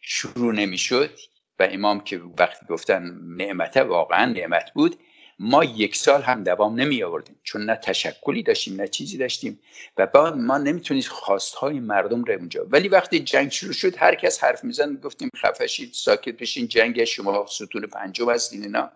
شروع 0.00 0.54
نمی‌شد 0.54 1.18
و 1.58 1.68
امام 1.70 2.00
که 2.00 2.20
وقتی 2.38 2.66
گفتن 2.66 3.18
نعمته 3.36 3.82
واقعا 3.82 4.24
نعمت 4.32 4.72
بود 4.74 4.96
ما 5.38 5.64
یک 5.64 5.96
سال 5.96 6.22
هم 6.22 6.44
دوام 6.44 6.80
نمی 6.80 7.02
آوردیم. 7.02 7.36
چون 7.42 7.64
نه 7.64 7.76
تشکلی 7.76 8.42
داشتیم 8.42 8.80
نه 8.80 8.88
چیزی 8.88 9.18
داشتیم 9.18 9.60
و 9.96 10.06
بعد 10.06 10.34
ما 10.34 10.58
نمی‌تونیم 10.58 11.02
خواستهای 11.02 11.80
مردم 11.80 12.24
رو 12.24 12.32
اونجا. 12.34 12.66
ولی 12.70 12.88
وقتی 12.88 13.20
جنگ 13.20 13.50
شروع 13.50 13.72
شد 13.72 13.96
هر 13.96 14.14
کس 14.14 14.44
حرف 14.44 14.64
میزن 14.64 14.94
گفتیم 14.94 15.30
خفشید 15.36 15.92
ساکت 15.92 16.36
بشین 16.36 16.68
جنگ 16.68 17.04
شما 17.04 17.46
ستون 17.46 17.82
پنجم 17.82 18.30
هستین 18.30 18.62
اینا. 18.62 18.90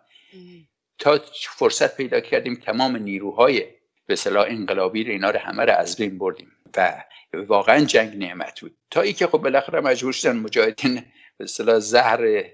تا 0.98 1.20
فرصت 1.34 1.96
پیدا 1.96 2.20
کردیم 2.20 2.54
تمام 2.54 2.96
نیروهای 2.96 3.64
به 4.06 4.16
صلاح 4.16 4.46
انقلابی 4.48 5.04
رو 5.04 5.10
اینا 5.10 5.30
رو 5.30 5.38
همه 5.38 5.64
رو 5.64 5.72
از 5.72 5.96
بین 5.96 6.18
بردیم. 6.18 6.52
و 6.76 7.02
واقعا 7.32 7.84
جنگ 7.84 8.18
نعمت 8.18 8.60
بود. 8.60 8.76
تا 8.90 9.00
ای 9.00 9.12
که 9.12 9.26
خب 9.26 9.38
بالاخره 9.38 9.80
مجبور 9.80 10.12
شدن 10.12 10.36
مجاهدین 10.36 11.02
به 11.42 11.48
صلاح 11.48 11.78
زهر 11.78 12.44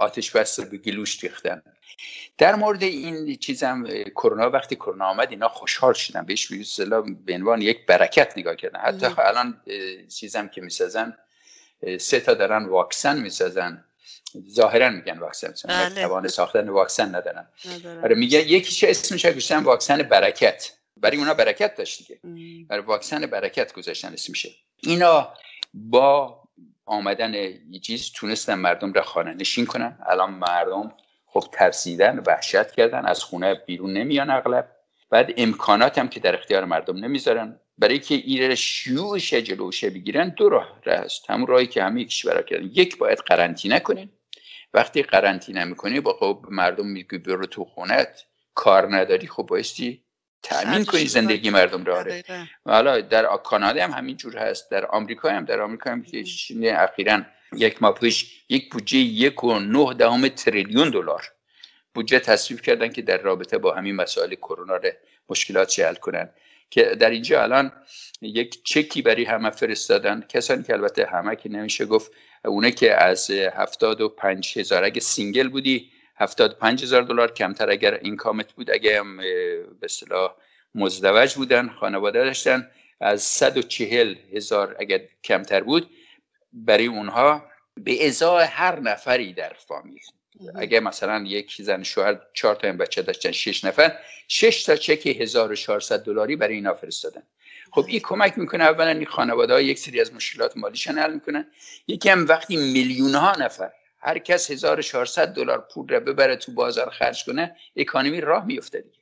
آتش 0.00 0.30
بس 0.30 0.60
به 0.60 0.78
گلوش 0.78 1.24
ریختن. 1.24 1.62
در 2.38 2.54
مورد 2.54 2.82
این 2.82 3.36
چیزم 3.36 3.84
کرونا 4.04 4.50
وقتی 4.50 4.76
کرونا 4.76 5.04
آمد 5.04 5.30
اینا 5.30 5.48
خوشحال 5.48 5.94
شدن. 5.94 6.26
بهش 6.26 6.52
به 7.24 7.34
عنوان 7.34 7.62
یک 7.62 7.86
برکت 7.86 8.38
نگاه 8.38 8.56
کردن. 8.56 8.80
حتی 8.80 9.06
الان 9.18 9.60
چیزم 10.08 10.48
که 10.48 10.60
می‌سازن 10.60 11.16
سه 12.00 12.20
تا 12.20 12.34
دارن 12.34 12.64
واکسن 12.64 13.18
می‌سازن. 13.18 13.84
ظاهرا 14.50 14.90
میگن 14.90 15.18
واکسن 15.18 15.50
می‌سازن 15.50 15.88
بله. 15.88 16.02
توان 16.02 16.28
ساختن 16.28 16.68
واکسن 16.68 17.14
ندارن. 17.14 17.48
آره 18.02 18.14
میگن 18.14 18.38
یکیش 18.38 18.84
اسمش 18.84 19.26
گذاشتن 19.26 19.62
واکسن 19.62 20.02
برکت. 20.02 20.72
برای 20.96 21.18
اونا 21.18 21.34
برکت 21.34 21.74
داشت 21.74 21.98
دیگه. 21.98 22.20
برای 22.68 22.82
واکسن 22.82 23.26
برکت 23.26 23.72
گذاشتن 23.72 24.12
اسمشه 24.12 24.50
اینا 24.82 25.34
با 25.74 26.41
آمدن 26.86 27.34
چیز 27.82 28.12
تونستن 28.12 28.54
مردم 28.54 28.92
را 28.92 29.02
خانه 29.02 29.34
نشین 29.34 29.66
کنن. 29.66 29.98
الان 30.06 30.30
مردم 30.30 30.92
خب 31.26 31.44
ترسیدن 31.52 32.22
وحشت 32.26 32.72
کردن 32.72 33.06
از 33.06 33.24
خونه 33.24 33.54
بیرون 33.54 33.92
نمیان 33.92 34.30
اغلب. 34.30 34.68
بعد 35.10 35.32
امکانات 35.36 35.98
هم 35.98 36.08
که 36.08 36.20
در 36.20 36.34
اختیار 36.34 36.64
مردم 36.64 36.96
نمی‌ذارن. 36.96 37.60
برای 37.78 37.98
که 37.98 38.14
این 38.14 38.54
شیوعش 38.54 39.34
جلوشه 39.34 39.90
بگیرن 39.90 40.28
دو 40.28 40.48
راه 40.48 40.78
هست 40.86 41.30
همون 41.30 41.46
راهی 41.46 41.66
که 41.66 41.82
همه 41.82 42.04
کشورها 42.04 42.42
کردن. 42.42 42.64
یک 42.64 42.98
باید 42.98 43.18
قرنطینه 43.18 43.80
کنین. 43.80 44.10
وقتی 44.74 45.02
قرنطینه 45.02 45.64
می‌کنی 45.64 46.00
با 46.00 46.12
خب 46.20 46.46
مردم 46.50 46.86
میگی 46.86 47.18
برو 47.18 47.46
تو 47.46 47.64
خونت. 47.64 48.24
کار 48.54 48.96
نداری. 48.96 49.26
خب 49.26 49.42
بایستی 49.42 50.04
تأمین 50.42 50.84
کنی 50.84 51.06
زندگی 51.06 51.50
مردم 51.50 51.84
رو 51.84 51.94
آره. 51.94 52.24
حالا 52.64 53.00
در 53.00 53.36
کانادا 53.44 53.84
هم 53.84 53.90
همین 53.90 54.16
جور 54.16 54.38
هست. 54.38 54.70
در 54.70 54.86
آمریکا 54.86 55.30
هم 55.30 55.44
در 55.44 55.60
آمریکا 55.60 55.90
هم 55.90 56.02
که 56.02 56.24
اخیرا 56.82 57.22
یک 57.56 57.82
ماه 57.82 57.94
پیش 57.94 58.44
یک 58.48 58.72
بودجه 58.72 58.98
یک 58.98 59.44
و 59.44 59.58
نه 59.58 59.94
دهم 59.94 60.28
تریلیون 60.28 60.90
دلار 60.90 61.32
بودجه 61.94 62.18
تصویب 62.18 62.60
کردن 62.60 62.88
که 62.88 63.02
در 63.02 63.18
رابطه 63.18 63.58
با 63.58 63.74
همین 63.74 63.96
مسائل 63.96 64.34
کرونا 64.34 64.78
مشکلات 65.28 65.80
حل 65.80 65.94
کنن. 65.94 66.30
که 66.70 66.82
در 66.82 67.10
اینجا 67.10 67.42
الان 67.42 67.72
یک 68.22 68.64
چکی 68.64 69.02
برای 69.02 69.24
همه 69.24 69.50
فرستادن. 69.50 70.24
کسانی 70.28 70.62
که 70.62 70.72
البته 70.72 71.06
همه 71.06 71.36
که 71.36 71.48
نمیشه 71.48 71.86
گفت 71.86 72.12
اونه 72.44 72.70
که 72.70 73.02
از 73.02 73.30
هفتاد 73.30 74.00
و 74.00 74.08
پنج 74.08 74.58
هزار 74.58 74.84
اگه 74.84 75.00
single 75.00 75.48
بودی 75.48 75.91
هفتاد 76.16 76.58
پنج 76.58 76.82
هزار 76.82 77.02
دلار. 77.02 77.32
کمتر 77.32 77.70
اگر 77.70 77.94
income 77.94 78.44
ت 78.44 78.52
بود 78.52 78.70
اگه 78.70 78.98
هم 78.98 79.16
به 79.80 79.88
اصطلاح 79.88 80.34
مزدوج 80.74 81.34
بودن 81.34 81.68
خانواده 81.68 82.24
داشتن 82.24 82.70
از 83.00 83.22
صد 83.22 83.56
و 83.56 83.62
چهل 83.62 84.16
هزار 84.32 84.76
اگر 84.78 85.00
کمتر 85.24 85.60
بود 85.60 85.90
برای 86.52 86.86
اونها 86.86 87.44
به 87.76 88.06
ازای 88.06 88.44
هر 88.44 88.80
نفری 88.80 89.32
در 89.32 89.52
فامیل. 89.68 90.00
اگه 90.54 90.80
مثلا 90.80 91.24
یک 91.26 91.56
زن 91.62 91.82
شوهر 91.82 92.18
چهار 92.34 92.54
تا 92.54 92.72
بچه 92.72 93.02
داشتن 93.02 93.32
شش 93.32 93.64
نفر 93.64 93.98
شش 94.28 94.62
تا 94.62 94.76
چک 94.76 95.06
1400 95.06 96.04
دلاری 96.04 96.36
برای 96.36 96.54
اینا 96.54 96.74
فرستادن. 96.74 97.22
خب 97.72 97.84
این 97.88 98.00
کمک 98.00 98.38
می‌کنه 98.38 98.64
اولا 98.64 98.90
این 98.90 99.06
خانواده 99.06 99.52
ها 99.52 99.60
یک 99.60 99.78
سری 99.78 100.00
از 100.00 100.14
مشکلات 100.14 100.56
مالیشان 100.56 100.98
حل 100.98 101.14
می‌کنن. 101.14 101.46
یکی 101.88 102.08
هم 102.08 102.26
وقتی 102.26 102.56
میلیون 102.56 103.14
ها 103.14 103.32
نفر 103.32 103.72
هر 104.02 104.18
کس 104.18 104.50
1400 104.50 105.34
دلار 105.34 105.68
پول 105.74 105.88
رو 105.88 106.00
ببره 106.00 106.36
تو 106.36 106.52
بازار 106.52 106.90
خرج 106.90 107.24
کنه 107.24 107.56
اکانومی 107.76 108.20
راه 108.20 108.46
میفته 108.46 108.80
دیگه. 108.80 108.98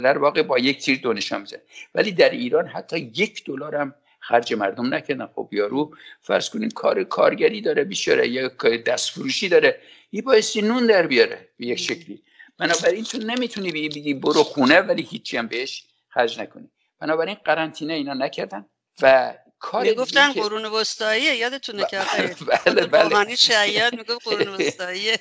در 0.00 0.18
واقع 0.18 0.42
با 0.42 0.58
یک 0.58 0.78
تیر 0.84 1.00
دو 1.00 1.12
نشان 1.12 1.40
می‌زنه. 1.40 1.62
ولی 1.94 2.12
در 2.12 2.30
ایران 2.30 2.66
حتی 2.66 2.98
یک 2.98 3.44
دلار 3.44 3.74
هم 3.74 3.94
خرج 4.20 4.54
مردم 4.54 4.94
نکردن. 4.94 5.26
خب 5.26 5.48
یارو 5.52 5.96
فرض 6.20 6.50
کنین 6.50 6.70
کار 6.70 7.04
کارگری 7.04 7.60
داره 7.60 7.84
بیچاره 7.84 8.28
یا 8.28 8.48
دست 8.86 9.10
فروشی 9.10 9.48
داره 9.48 9.80
یه 10.12 10.22
بایستی 10.22 10.62
نون 10.62 10.86
در 10.86 11.06
بیاره 11.06 11.48
به 11.56 11.66
یک 11.66 11.78
شکلی. 11.78 12.22
بنابراین 12.58 13.04
تو 13.04 13.18
نمی‌تونی 13.18 13.72
بگی 13.72 14.14
برو 14.14 14.42
خونه 14.42 14.80
ولی 14.80 15.02
هیچی 15.02 15.36
هم 15.36 15.46
بهش 15.46 15.84
خرج 16.08 16.40
نکنی. 16.40 16.70
بنابراین 17.00 17.34
قرنطینه 17.44 17.94
اینا 17.94 18.14
نکردن 18.14 18.66
و 19.02 19.34
کار 19.60 19.94
گفتن 19.94 20.32
قرون 20.32 20.64
وسطایی 20.64 21.22
یادتونه 21.22 21.86
که 21.90 22.00
بله 22.66 22.86
بله 22.86 23.36
شاید 23.36 23.94
می‌گفت 23.94 24.28
قرون 24.28 24.48
وسطایی 24.48 25.16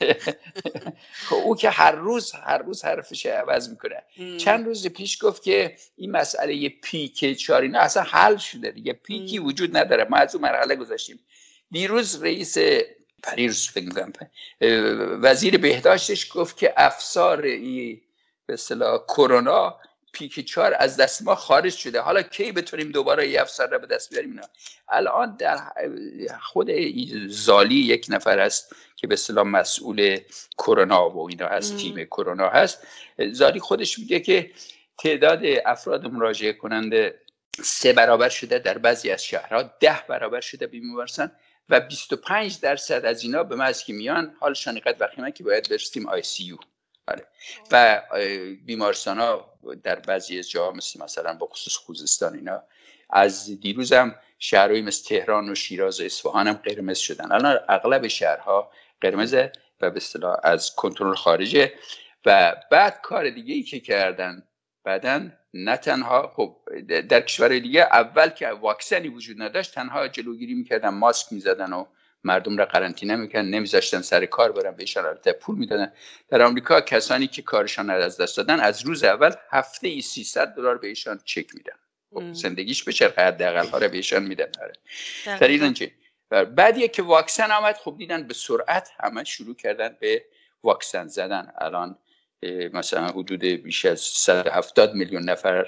خب 1.27 1.35
او 1.35 1.55
که 1.55 1.69
هر 1.69 1.91
روز 1.91 2.31
هر 2.31 2.57
روز 2.57 2.85
حرفش 2.85 3.25
عوض 3.25 3.69
می‌کنه. 3.69 4.03
چند 4.37 4.65
روز 4.65 4.87
پیش 4.87 5.23
گفت 5.23 5.43
که 5.43 5.75
این 5.95 6.11
مسئله 6.11 6.69
پیک 6.69 7.37
چارینا 7.37 7.79
اصلا 7.79 8.03
حل 8.03 8.37
شده 8.37 8.71
دیگه 8.71 8.93
پیکی 8.93 9.39
وجود 9.39 9.77
نداره. 9.77 10.07
ما 10.09 10.17
از 10.17 10.35
اون 10.35 10.43
مرحله 10.43 10.75
گذاشتیم. 10.75 11.19
دیروز 11.71 12.23
رئیس 12.23 12.57
پریروز 13.23 13.69
فکر 13.69 13.85
می‌کنم 13.85 14.13
وزیر 15.21 15.57
بهداشتش 15.57 16.27
گفت 16.33 16.57
که 16.57 16.73
افسار 16.77 17.41
ای 17.41 18.01
به 18.45 18.53
اصطلاح 18.53 19.03
کرونا 19.07 19.79
پیک 20.17 20.45
چار 20.45 20.75
از 20.79 20.97
دست 20.97 21.21
ما 21.21 21.35
خارج 21.35 21.73
شده. 21.73 22.01
حالا 22.01 22.21
کی 22.21 22.51
بتونیم 22.51 22.91
دوباره 22.91 23.29
یه 23.29 23.41
افسر 23.41 23.67
رو 23.67 23.79
به 23.79 23.87
دست 23.87 24.09
بیاریم 24.09 24.29
اینا؟ 24.29 24.47
الان 24.89 25.35
در 25.35 25.57
خود 26.41 26.71
زالی 27.27 27.75
یک 27.75 28.05
نفر 28.09 28.39
است 28.39 28.75
که 28.95 29.07
به 29.07 29.13
اصطلاح 29.13 29.45
مسئول 29.45 30.19
کرونا 30.57 31.09
و 31.09 31.29
اینا 31.29 31.47
از 31.47 31.77
تیم 31.77 32.03
کرونا 32.03 32.49
هست. 32.49 32.87
زالی 33.31 33.59
خودش 33.59 33.99
میگه 33.99 34.19
که 34.19 34.51
تعداد 34.97 35.41
افراد 35.65 36.05
مراجعه 36.05 36.53
کننده 36.53 37.21
سه 37.63 37.93
برابر 37.93 38.29
شده 38.29 38.59
در 38.59 38.77
بعضی 38.77 39.11
از 39.11 39.23
شهرها 39.23 39.63
ده 39.79 40.03
برابر 40.09 40.41
شده 40.41 40.67
بیمارستان 40.67 41.31
و 41.69 41.79
25 41.79 42.59
درصد 42.59 43.05
از 43.05 43.23
اینا 43.23 43.43
به 43.43 43.55
ما 43.55 43.71
که 43.71 43.93
میان. 43.93 44.35
حالشان 44.39 44.73
اینقدر 44.73 45.07
وخیمه 45.07 45.31
که 45.31 45.43
باید 45.43 45.69
برسیم 45.69 46.07
آی 46.07 46.23
سی 46.23 46.43
یو. 46.43 46.57
بله. 47.07 47.25
و 47.71 48.01
بیمارستان 48.65 49.19
ها 49.19 49.53
در 49.83 49.95
بعضی 49.95 50.39
از 50.39 50.49
جاها 50.49 50.71
مثل 50.71 51.03
مثلا 51.03 51.33
با 51.33 51.47
خصوص 51.47 51.75
خوزستان 51.75 52.35
اینا 52.35 52.63
از 53.09 53.59
دیروز 53.61 53.93
هم 53.93 54.15
شهرهایی 54.39 54.81
مثل 54.81 55.07
تهران 55.09 55.49
و 55.49 55.55
شیراز 55.55 56.01
و 56.01 56.03
اصفهان 56.03 56.47
هم 56.47 56.53
قرمز 56.53 56.97
شدن. 56.97 57.31
الان 57.31 57.59
اغلب 57.69 58.07
شهرها 58.07 58.71
قرمزه 59.01 59.51
و 59.81 59.89
به 59.89 59.97
اصطلاح 59.97 60.37
از 60.43 60.75
کنترل 60.75 61.15
خارجه. 61.15 61.73
و 62.25 62.55
بعد 62.71 62.99
کار 63.01 63.29
دیگه 63.29 63.53
ای 63.53 63.63
که 63.63 63.79
کردن 63.79 64.43
بعدا 64.83 65.29
نه 65.53 65.77
تنها 65.77 66.33
خب 66.35 66.57
در 67.09 67.21
کشور 67.21 67.59
دیگه 67.59 67.81
اول 67.81 68.29
که 68.29 68.47
واکسنی 68.47 69.07
وجود 69.07 69.41
نداشت 69.41 69.73
تنها 69.73 70.07
جلوگیری 70.07 70.53
می‌کردن 70.53 70.89
ماسک 70.89 71.33
می‌زدن 71.33 71.73
و 71.73 71.85
مردم 72.23 72.57
را 72.57 72.65
قرنطینه 72.65 73.15
می‌کردن 73.15 73.47
نمیذاشتن 73.47 74.01
سر 74.01 74.25
کار 74.25 74.51
برن 74.51 74.71
بهشان 74.71 75.05
البته 75.05 75.31
پول 75.31 75.57
می‌دادن. 75.57 75.93
در 76.29 76.41
آمریکا 76.41 76.81
کسانی 76.81 77.27
که 77.27 77.41
کارشان 77.41 77.89
از 77.89 78.17
دست 78.17 78.37
دادن 78.37 78.59
از 78.59 78.85
روز 78.85 79.03
اول 79.03 79.31
هفته 79.49 79.87
ای 79.87 80.01
300 80.01 80.55
دلار 80.55 80.77
بهشان 80.77 81.19
چک 81.25 81.55
میدن. 81.55 81.77
خب 82.13 82.33
زندگیش 82.33 82.83
بشه 82.83 83.13
حداقل 83.17 83.67
ها 83.67 83.77
رو 83.77 83.89
بهشان 83.89 84.23
میدن. 84.23 84.51
آره. 84.61 84.73
در 85.39 85.47
ایران 85.47 85.73
چه 85.73 85.91
بعد 86.29 86.91
که 86.91 87.01
واکسن 87.01 87.51
آمد 87.51 87.75
خب 87.75 87.95
دیدن 87.97 88.27
به 88.27 88.33
سرعت 88.33 88.89
همه 88.99 89.23
شروع 89.23 89.55
کردن 89.55 89.97
به 89.99 90.25
واکسن 90.63 91.07
زدن. 91.07 91.51
الان 91.57 91.97
مثلا 92.73 93.07
حدود 93.07 93.39
بیش 93.45 93.85
از 93.85 93.99
170 93.99 94.93
میلیون 94.93 95.29
نفر 95.29 95.65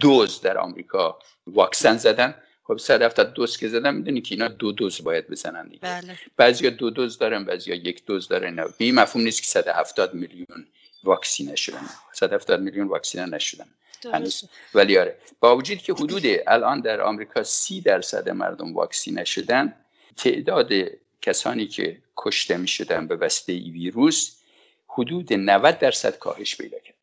دوز 0.00 0.40
در 0.40 0.58
آمریکا 0.58 1.18
واکسن 1.46 1.96
زدن. 1.96 2.42
خب 2.66 2.76
170 2.76 3.32
دوز 3.32 3.56
که 3.56 3.68
زدن 3.68 3.94
می‌دونی 3.94 4.20
که 4.20 4.34
اینا 4.34 4.48
دو 4.48 4.72
دوز 4.72 5.04
باید 5.04 5.30
بزنن 5.30 5.68
دیگه. 5.68 5.80
بله. 5.80 6.18
بعضیا 6.36 6.70
دو 6.70 6.90
دوز 6.90 7.18
دارن 7.18 7.44
بعضیا 7.44 7.74
یک 7.74 8.06
دوز 8.06 8.28
دارن. 8.28 8.64
این 8.78 8.94
مفهوم 8.94 9.24
نیست 9.24 9.42
که 9.42 9.48
170 9.48 10.14
میلیون 10.14 10.66
واکسینه 11.04 11.56
شدن 11.56 11.88
170 12.12 12.60
میلیون 12.60 12.88
واکسینه 12.88 13.26
نشدن. 13.26 13.66
ولی 14.74 14.98
آره. 14.98 15.18
با 15.40 15.56
وجود 15.56 15.78
که 15.78 15.92
حدود 15.92 16.22
الان 16.46 16.80
در 16.80 17.00
آمریکا 17.00 17.42
30 17.42 17.80
درصد 17.80 18.28
مردم 18.28 18.74
واکسینه 18.74 19.24
شدن 19.24 19.74
تعداد 20.16 20.72
کسانی 21.22 21.66
که 21.66 21.98
کشته 22.16 22.56
می 22.56 22.68
شدن 22.68 23.06
به 23.06 23.16
وسیله 23.16 23.58
ای 23.58 23.70
ویروس 23.70 24.36
حدود 24.88 25.32
90 25.32 25.78
درصد 25.78 26.18
کاهش 26.18 26.56
پیدا 26.56 26.78
کرد. 26.78 26.95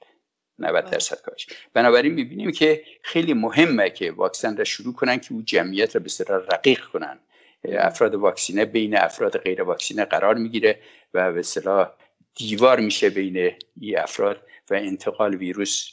90 0.59 0.89
درصد 0.89 1.21
کاهش 1.21 1.47
بنابراین 1.73 2.13
می‌بینیم 2.13 2.51
که 2.51 2.83
خیلی 3.01 3.33
مهمه 3.33 3.89
که 3.89 4.11
واکسن 4.11 4.57
را 4.57 4.63
شروع 4.63 4.93
کنن 4.93 5.17
که 5.17 5.33
او 5.33 5.41
جمعیت 5.41 5.95
را 5.95 6.01
به 6.01 6.09
صورت 6.09 6.53
رقیق 6.53 6.85
کنن. 6.85 7.19
افراد 7.65 8.15
واکسینه 8.15 8.65
بین 8.65 8.97
افراد 8.97 9.37
غیر 9.37 9.61
واکسینه 9.61 10.05
قرار 10.05 10.35
می‌گیره 10.35 10.79
و 11.13 11.31
به 11.31 11.39
اصطلاح 11.39 11.89
دیوار 12.35 12.79
میشه 12.79 13.09
بین 13.09 13.51
این 13.81 13.99
افراد 13.99 14.41
و 14.69 14.73
انتقال 14.73 15.35
ویروس 15.35 15.91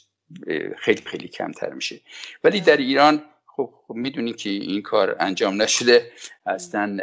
خیلی 0.77 1.01
خیلی 1.05 1.27
کمتر 1.27 1.69
میشه. 1.73 1.99
ولی 2.43 2.61
در 2.61 2.77
ایران 2.77 3.23
خب, 3.45 3.73
خب 3.87 3.93
می‌دونید 3.93 4.35
که 4.35 4.49
این 4.49 4.81
کار 4.81 5.15
انجام 5.19 5.61
نشده. 5.61 6.11
اصلا 6.45 6.97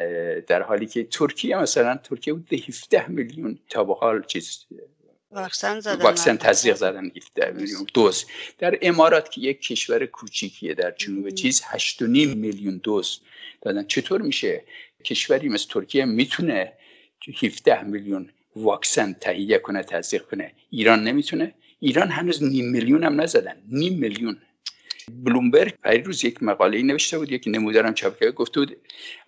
در 0.46 0.62
حالی 0.62 0.86
که 0.86 1.04
ترکیه 1.04 1.56
مثلا 1.56 1.96
ترکیه 1.96 2.34
بود 2.34 2.52
17 2.52 3.08
میلیون 3.08 3.58
تا 3.68 3.84
به 3.84 3.94
حال 3.94 4.22
چیز 4.22 4.66
واکسن 5.30 5.80
زدن 5.80 6.02
واکسن 6.02 6.36
تزریق 6.36 6.76
زدن 6.76 7.10
17 7.36 7.50
میلیون 7.50 7.86
دوز. 7.94 8.24
در 8.58 8.78
امارات 8.82 9.30
که 9.30 9.40
یک 9.40 9.60
کشور 9.60 10.06
کوچیکیه 10.06 10.74
در 10.74 10.90
جنوب 10.90 11.30
چیز 11.30 11.62
8.5 11.62 12.02
میلیون 12.36 12.80
دوز 12.82 13.20
دادن. 13.62 13.84
چطور 13.84 14.22
میشه 14.22 14.64
کشوری 15.04 15.48
مثل 15.48 15.68
ترکیه 15.68 16.04
می‌تونه 16.04 16.72
17 17.42 17.82
میلیون 17.82 18.30
واکسن 18.56 19.12
تهیه 19.12 19.58
کنه 19.58 19.82
تزریق 19.82 20.22
کنه؟ 20.22 20.52
ایران 20.70 21.04
نمی‌تونه. 21.04 21.54
ایران 21.80 22.08
هنوز 22.08 22.42
نیم 22.42 22.70
میلیون 22.70 23.04
هم 23.04 23.20
نزدن. 23.20 23.62
نیم 23.68 23.98
میلیون. 23.98 24.38
بلومبرگ 25.24 25.74
روز 26.04 26.24
یک 26.24 26.42
مقاله 26.42 26.82
نوشته 26.82 27.18
بود 27.18 27.32
یکی 27.32 27.50
نمودارم 27.50 27.94
چاپ 27.94 28.18
کرده 28.18 28.32
گفته 28.32 28.60
بود 28.60 28.76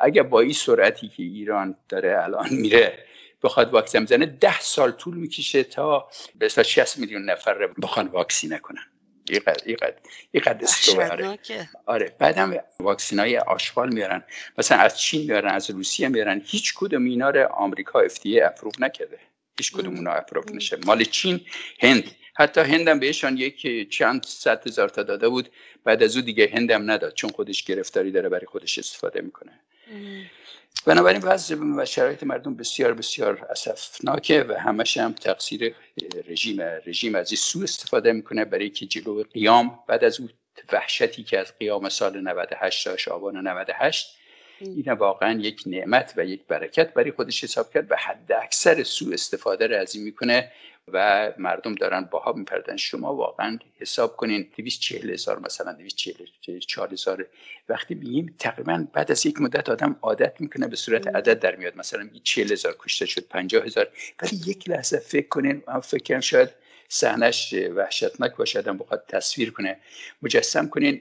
اگر 0.01 0.23
با 0.23 0.41
این 0.41 0.53
سرعتی 0.53 1.09
که 1.09 1.23
ایران 1.23 1.77
داره 1.89 2.25
الان 2.25 2.49
میره 2.55 3.10
بخواد 3.43 3.73
واکسن 3.73 4.05
بزنه 4.05 4.27
ده 4.27 4.61
سال 4.61 4.91
طول 4.91 5.17
می‌کشه 5.17 5.65
تا 5.65 6.09
به 6.35 6.49
60 6.49 6.99
میلیون 6.99 7.31
نفر 7.31 7.55
رو 7.55 7.69
بخوان 7.83 8.07
واکسینه 8.07 8.59
کنن. 8.59 8.87
اینقدر 10.33 10.67
آره. 11.11 11.39
آره 11.87 12.17
بعدم 12.19 12.57
واکسین 12.81 13.19
های 13.19 13.39
آشغال 13.39 13.95
میارن. 13.95 14.25
مثلا 14.59 14.79
از 14.79 15.01
چین 15.01 15.23
میارن 15.23 15.51
از 15.51 15.71
روسیه 15.71 16.09
میارن. 16.09 16.43
هیچ 16.45 16.75
کدوم 16.77 17.05
اینا 17.05 17.31
رو 17.31 17.47
آمریکا 17.53 18.01
افتیه 18.01 18.47
اپروف 18.47 18.75
نکرده. 18.81 19.19
هیچ 19.59 19.73
کدوم 19.73 19.97
اونا 19.97 20.11
اپروف 20.11 20.53
نشه. 20.53 20.79
مال 20.87 21.05
چین 21.05 21.41
هند. 21.81 22.05
حتی 22.35 22.61
هندم 22.61 23.01
بهشان 23.01 23.37
یک 23.37 23.91
چند 23.91 24.27
صد 24.27 24.67
هزار 24.67 24.89
تا 24.89 25.03
داده 25.03 25.29
بود. 25.29 25.49
بعد 25.85 26.03
از 26.03 26.17
او 26.17 26.23
دیگه 26.23 26.51
هندم 26.55 26.91
نداد 26.91 27.15
چون 27.15 27.31
خودش 27.31 27.65
گرفتاری 27.65 28.11
داره 28.11 28.29
برای 28.29 28.47
خودش 28.47 28.79
استفاده 28.79 29.21
می‌کنه. 29.21 29.61
بنابراین 30.87 31.23
وضع 31.23 31.57
و 31.77 31.85
شرایط 31.85 32.23
مردم 32.23 32.55
بسیار 32.55 32.95
بسیار 32.95 33.47
اسفناکه 33.51 34.45
و 34.49 34.53
همش 34.53 34.97
هم 34.97 35.13
تقصیر 35.13 35.75
رژیم 36.29 36.61
رژیم 36.87 37.15
از 37.15 37.31
این 37.31 37.37
سو 37.37 37.63
استفاده 37.63 38.13
می‌کنه 38.13 38.45
برای 38.45 38.71
که 38.71 38.87
جلو 38.87 39.23
قیام 39.23 39.79
بعد 39.89 40.05
از 40.05 40.21
اون 40.21 40.29
وحشتی 40.73 41.23
که 41.23 41.39
از 41.39 41.59
قیام 41.59 41.89
سال 41.89 42.21
98 42.21 42.85
تا 42.85 42.97
شعبان 42.97 43.37
98 43.49 44.20
این 44.61 44.93
واقعا 44.93 45.41
یک 45.41 45.63
نعمت 45.67 46.15
و 46.17 46.25
یک 46.25 46.47
برکت 46.49 46.95
برای 46.95 47.11
خودش 47.13 47.45
حساب 47.45 47.71
کرد 47.71 47.91
و 47.91 47.97
حد 47.97 48.33
اکثر 48.33 48.83
سو 48.83 49.11
استفاده 49.13 49.67
را 49.67 49.81
از 49.81 49.95
این 49.95 50.05
می‌کنه 50.05 50.53
و 50.93 51.33
مردم 51.39 51.75
دارن 51.75 52.01
باها 52.01 52.33
میپردن 52.33 52.77
شما 52.77 53.15
واقعا 53.15 53.59
حساب 53.79 54.17
کنین 54.17 54.49
240 54.57 55.11
هزار 55.11 55.39
مثلا 55.39 55.73
244 55.73 56.93
هزار. 56.93 57.27
وقتی 57.69 57.95
بگیم 57.95 58.35
تقریبا 58.39 58.87
بعد 58.93 59.11
از 59.11 59.27
یک 59.27 59.41
مدت 59.41 59.69
آدم 59.69 59.97
عادت 60.03 60.41
می‌کنه 60.41 60.69
به 60.69 60.77
صورت 60.77 61.07
عدد 61.07 61.39
در 61.39 61.57
میاد. 61.57 61.77
مثلا 61.77 62.03
میگه 62.03 62.21
40 62.25 62.53
هزار 62.53 62.77
کشته 62.79 63.07
شد 63.07 63.29
50 63.29 63.65
هزار. 63.65 63.89
ولی 64.23 64.41
یک 64.47 64.69
لحظه 64.69 64.99
فکر 64.99 65.29
کنین 65.29 65.63
من 65.69 65.81
فکر 65.81 66.05
کنم 66.05 66.21
شاید 66.21 66.49
صحنش 66.89 67.55
وحشتناک 67.75 68.37
باشه 68.37 68.59
آدم 68.59 68.79
بخواد 68.79 69.05
تصویر 69.09 69.51
کنه. 69.51 69.77
مجسم 70.23 70.69
کنین 70.69 71.01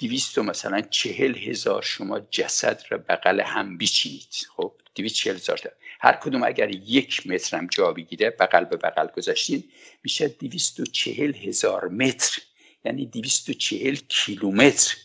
دویست 0.00 0.38
مثلا 0.42 0.80
چهل 0.80 1.36
هزار 1.36 1.82
شما 1.82 2.20
جسد 2.20 2.82
را 2.88 2.98
بغل 2.98 3.40
هم 3.40 3.78
بیچینید. 3.78 4.46
خب 4.56 4.72
دویست 4.94 5.14
چهل 5.14 5.34
هزار 5.34 5.60
هر 6.00 6.12
کدوم 6.12 6.42
اگر 6.42 6.70
یک 6.70 7.26
متر 7.26 7.56
هم 7.56 7.66
جا 7.66 7.92
بگیره 7.92 8.30
بغل 8.30 8.64
به 8.64 8.76
بغل 8.76 9.06
گذاشتین 9.06 9.64
میشه 10.02 10.28
دویست 10.28 10.80
و 10.80 10.84
چهل 10.86 11.34
هزار 11.34 11.88
متر. 11.88 12.42
یعنی 12.84 13.06
دویست 13.06 13.48
و 13.48 13.52
چهل 13.52 13.96
کیلومتر. 14.08 14.96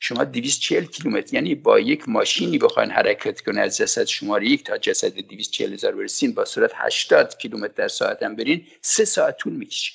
شما 0.00 0.24
چهل 0.24 0.84
کیلومتر 0.84 1.34
یعنی 1.34 1.54
با 1.54 1.80
یک 1.80 2.08
ماشینی 2.08 2.58
بخواین 2.58 2.90
حرکت 2.90 3.40
کنه 3.40 3.60
از 3.60 3.76
جسد 3.76 4.04
شماره 4.04 4.48
یک 4.48 4.64
تا 4.64 4.78
جسد 4.78 5.12
چهل 5.50 5.72
هزار 5.72 5.94
برسین 5.94 6.34
با 6.34 6.44
صورت 6.44 6.70
80 6.74 7.38
کیلومتر 7.38 7.74
در 7.76 7.88
ساعت 7.88 8.22
هم 8.22 8.36
برین 8.36 8.66
سه 8.80 9.04
ساعت 9.04 9.36
طول 9.36 9.52
می‌کشه. 9.52 9.92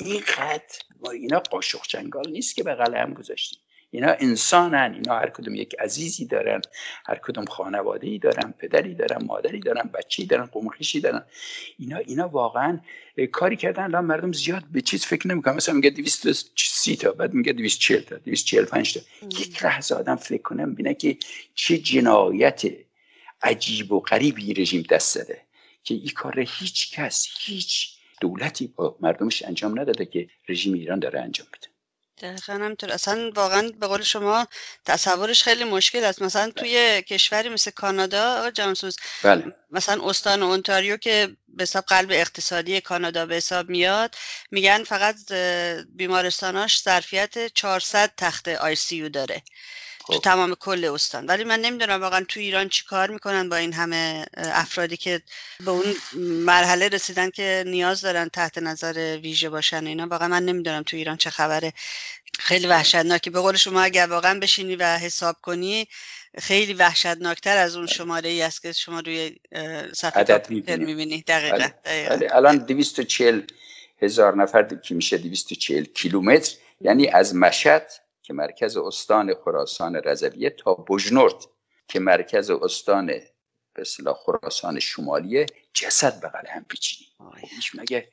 اینقدر 0.00 0.78
و 1.02 1.08
اینا 1.08 1.38
قاشق 1.38 1.82
چنگال 1.82 2.30
نیست 2.30 2.56
که 2.56 2.62
بغل 2.62 2.96
هم 2.96 3.14
گذاشتیم. 3.14 3.58
اینا 3.90 4.16
انسانن 4.18 4.94
اینا 4.94 5.18
هر 5.18 5.30
کدوم 5.30 5.54
یک 5.54 5.74
عزیزی 5.78 6.26
دارن 6.26 6.60
هر 7.06 7.18
کدوم 7.22 7.44
خانواده 7.44 8.06
ای 8.06 8.18
دارن 8.18 8.54
پدری 8.58 8.94
دارن 8.94 9.24
مادری 9.24 9.60
دارن 9.60 9.90
بچی 9.94 10.26
دارن 10.26 10.46
قومخیشی 10.46 11.00
دارن. 11.00 11.24
اینا 11.78 11.96
اینا 11.96 12.28
واقعا 12.28 12.80
کاری 13.32 13.56
کردن 13.56 13.82
الان 13.82 14.04
مردم 14.04 14.32
زیاد 14.32 14.64
به 14.72 14.80
چیز 14.80 15.04
فکر 15.04 15.28
نمی‌کنن. 15.28 15.54
مثلا 15.54 15.74
میگه 15.74 15.90
230 15.90 16.96
تا 16.96 17.12
بعد 17.12 17.34
میگه 17.34 17.52
240 17.52 18.00
تا 18.02 18.16
245 18.16 18.94
تا. 18.94 19.00
یک 19.40 19.64
لحظه 19.64 19.94
آدم 19.94 20.16
فکر 20.16 20.42
کنه 20.42 20.66
ببینه 20.66 20.94
که 20.94 21.16
چه 21.54 21.78
جنایت 21.78 22.62
عجیب 23.42 23.92
و 23.92 24.00
غریبی 24.00 24.54
رژیم 24.54 24.82
دست 24.90 25.18
زده 25.18 25.40
که 25.84 25.94
این 25.94 26.08
کار 26.08 26.40
هیچ 26.40 26.94
کس 26.94 27.28
هیچ 27.40 28.01
دولتی 28.22 28.66
با 28.66 28.96
مردمش 29.00 29.42
انجام 29.42 29.80
نداده 29.80 30.04
که 30.06 30.28
رژیم 30.48 30.74
ایران 30.74 30.98
داره 30.98 31.20
انجام 31.20 31.46
میده 31.52 31.72
دقیقا 32.22 32.52
همینطور 32.52 32.92
اصلا 32.92 33.30
واقعا 33.34 33.70
به 33.80 33.86
قول 33.86 34.02
شما 34.02 34.46
تصورش 34.84 35.42
خیلی 35.42 35.64
مشکل 35.64 36.04
است 36.04 36.22
مثلا 36.22 36.42
بله. 36.42 36.52
توی 36.52 37.02
کشوری 37.02 37.48
مثل 37.48 37.70
کانادا 37.70 38.50
جانسوز 38.50 38.96
بله. 39.22 39.44
مثلا 39.70 40.08
استان 40.08 40.42
اونتاریو 40.42 40.96
که 40.96 41.36
به 41.48 41.62
حساب 41.62 41.84
قلب 41.84 42.10
اقتصادی 42.10 42.80
کانادا 42.80 43.26
به 43.26 43.34
حساب 43.34 43.68
میاد 43.68 44.14
میگن 44.50 44.84
فقط 44.84 45.32
بیمارستاناش 45.88 46.82
ظرفیت 46.82 47.54
400 47.54 48.12
تخت 48.16 48.48
آی 48.48 48.74
سی 48.74 49.08
داره 49.08 49.42
تو 50.06 50.12
خب. 50.12 50.22
تمام 50.22 50.54
کل 50.54 50.84
استان. 50.84 51.26
ولی 51.26 51.44
من 51.44 51.60
نمی‌دونم 51.60 52.00
واقعا 52.00 52.24
تو 52.28 52.40
ایران 52.40 52.68
چی 52.68 52.84
کار 52.84 53.10
می‌کنن 53.10 53.48
با 53.48 53.56
این 53.56 53.72
همه 53.72 54.26
افرادی 54.36 54.96
که 54.96 55.22
به 55.60 55.70
اون 55.70 55.94
مرحله 56.44 56.88
رسیدن 56.88 57.30
که 57.30 57.64
نیاز 57.66 58.00
دارن 58.00 58.28
تحت 58.28 58.58
نظر 58.58 59.18
ویژه 59.22 59.50
باشن 59.50 59.86
اینا. 59.86 60.06
واقعا 60.06 60.28
من 60.28 60.44
نمی‌دونم 60.44 60.82
تو 60.82 60.96
ایران 60.96 61.16
چه 61.16 61.30
خبره. 61.30 61.72
خیلی 62.38 62.66
وحشتناکه. 62.66 63.30
به 63.30 63.40
قول 63.40 63.56
شما 63.56 63.82
اگر 63.82 64.06
واقعا 64.06 64.38
بشینی 64.38 64.76
و 64.76 64.98
حساب 64.98 65.36
کنی 65.42 65.88
خیلی 66.38 66.74
وحشتناکتر 66.74 67.56
از 67.56 67.76
اون 67.76 67.86
شماره 67.86 68.28
ای 68.30 68.42
است 68.42 68.62
که 68.62 68.72
شما 68.72 69.00
روی 69.00 69.36
صفحه 69.92 70.42
می‌بینی. 70.76 71.22
دقیقا. 71.22 71.68
دقیقا. 71.84 72.36
الان 72.36 72.58
240 72.58 73.40
هزار 74.02 74.36
نفر 74.36 74.62
که 74.62 74.94
میشه 74.94 75.18
240 75.18 75.84
کیلومتر 75.84 76.52
یعنی 76.80 77.08
از 77.08 77.34
مشهد 77.34 77.92
که 78.22 78.32
مرکز 78.32 78.76
استان 78.76 79.34
خراسان 79.34 79.96
رضویه 79.96 80.50
تا 80.50 80.74
بجنورد 80.74 81.34
که 81.88 82.00
مرکز 82.00 82.50
استان 82.50 83.06
به 83.74 83.80
اصطلاح 83.80 84.14
خراسان 84.14 84.80
شمالیه 84.80 85.46
جسد 85.74 86.20
بغل 86.24 86.46
هم 86.46 86.64
پیچیدی. 86.64 87.10
خب 87.18 87.80
مگه 87.80 88.08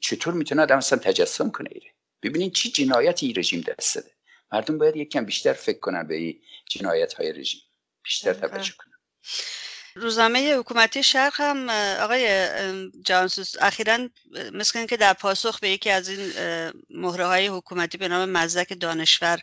چطور 0.00 0.34
می‌تونه 0.34 0.62
آدم 0.62 0.76
اصلا 0.76 0.98
تجسم 0.98 1.50
کنه 1.50 1.68
ایره؟ 1.72 1.90
ببینین 2.22 2.50
چی 2.50 2.70
جنایتی 2.70 3.26
این 3.26 3.34
رژیم 3.38 3.60
دست 3.60 3.94
داده. 3.96 4.10
مردم 4.52 4.78
باید 4.78 4.96
یک 4.96 5.08
کم 5.12 5.24
بیشتر 5.24 5.52
فکر 5.52 5.78
کنن 5.78 6.06
به 6.06 6.14
این 6.14 6.40
جنایت 6.70 7.14
های 7.14 7.32
رژیم. 7.32 7.60
بیشتر 8.02 8.32
توجه 8.32 8.72
کنن. 8.78 8.98
روزنامه 9.94 10.56
حکومتی 10.56 11.02
شرق 11.02 11.40
هم 11.40 11.68
آقای 12.00 12.48
جانسوس 13.04 13.54
اخیرا 13.60 13.98
مثل 14.52 14.86
که 14.86 14.96
در 14.96 15.12
پاسخ 15.12 15.60
به 15.60 15.68
یکی 15.68 15.90
از 15.90 16.08
این 16.08 16.32
مهره 16.90 17.26
های 17.26 17.46
حکومتی 17.46 17.98
به 17.98 18.08
نام 18.08 18.30
مزدک 18.30 18.80
دانشور 18.80 19.38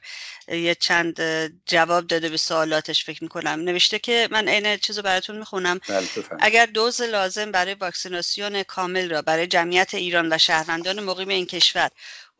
یه 0.47 0.75
چند 0.75 1.21
جواب 1.65 2.07
داده 2.07 2.29
به 2.29 2.37
سوالاتش 2.37 3.05
فکر 3.05 3.23
می‌کنم. 3.23 3.59
نوشته 3.59 3.99
که 3.99 4.27
من 4.31 4.47
عین 4.47 4.77
چیزو 4.77 5.01
براتون 5.01 5.37
می‌خونم. 5.37 5.79
بله، 5.89 6.07
اگر 6.39 6.65
دوز 6.65 7.01
لازم 7.01 7.51
برای 7.51 7.73
واکسیناسیون 7.73 8.63
کامل 8.63 9.09
را 9.09 9.21
برای 9.21 9.47
جمعیت 9.47 9.93
ایران 9.93 10.33
و 10.33 10.37
شهروندان 10.37 10.99
مقیم 10.99 11.27
این 11.27 11.45
کشور 11.45 11.89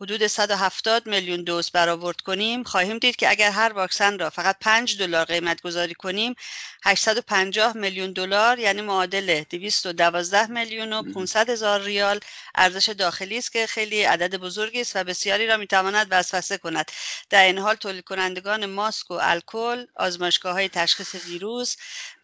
حدود 0.02 0.28
170 0.28 1.08
میلیون 1.08 1.44
دوز 1.44 1.72
برآورد 1.72 2.22
کنیم. 2.22 2.64
خواهیم 2.64 2.98
دید 2.98 3.16
که 3.16 3.30
اگر 3.30 3.52
هر 3.52 3.74
واکسن 3.74 4.20
را 4.20 4.30
فقط 4.30 4.56
5 4.62 4.98
دلار 4.98 5.26
قیمت 5.26 5.62
گذاری 5.62 5.94
کنیم 5.94 6.36
850 6.84 7.78
میلیون 7.78 8.12
دلار 8.12 8.60
یعنی 8.60 8.82
معادل 8.82 9.44
212 9.50 10.48
میلیون 10.48 10.94
و 10.94 11.14
500 11.14 11.50
هزار 11.50 11.82
ریال 11.82 12.20
ارزش 12.56 12.90
داخلی 12.90 13.38
است 13.38 13.52
که 13.52 13.68
خیلی 13.68 14.04
عدد 14.04 14.36
بزرگی 14.38 14.82
است 14.82 14.96
و 14.96 15.04
بسیاری 15.04 15.48
را 15.48 15.58
می‌تواند 15.58 16.08
وسوسه 16.12 16.58
کند. 16.58 16.92
در 17.30 17.44
این 17.44 17.58
حال 17.58 17.76
تولید 17.76 18.04
کنندگان 18.04 18.66
ماسک 18.66 19.12
و 19.12 19.20
الکل 19.22 19.86
آزمایشگاه 19.96 20.54
های 20.54 20.70
تشخیص 20.70 21.16
ویروس 21.16 21.76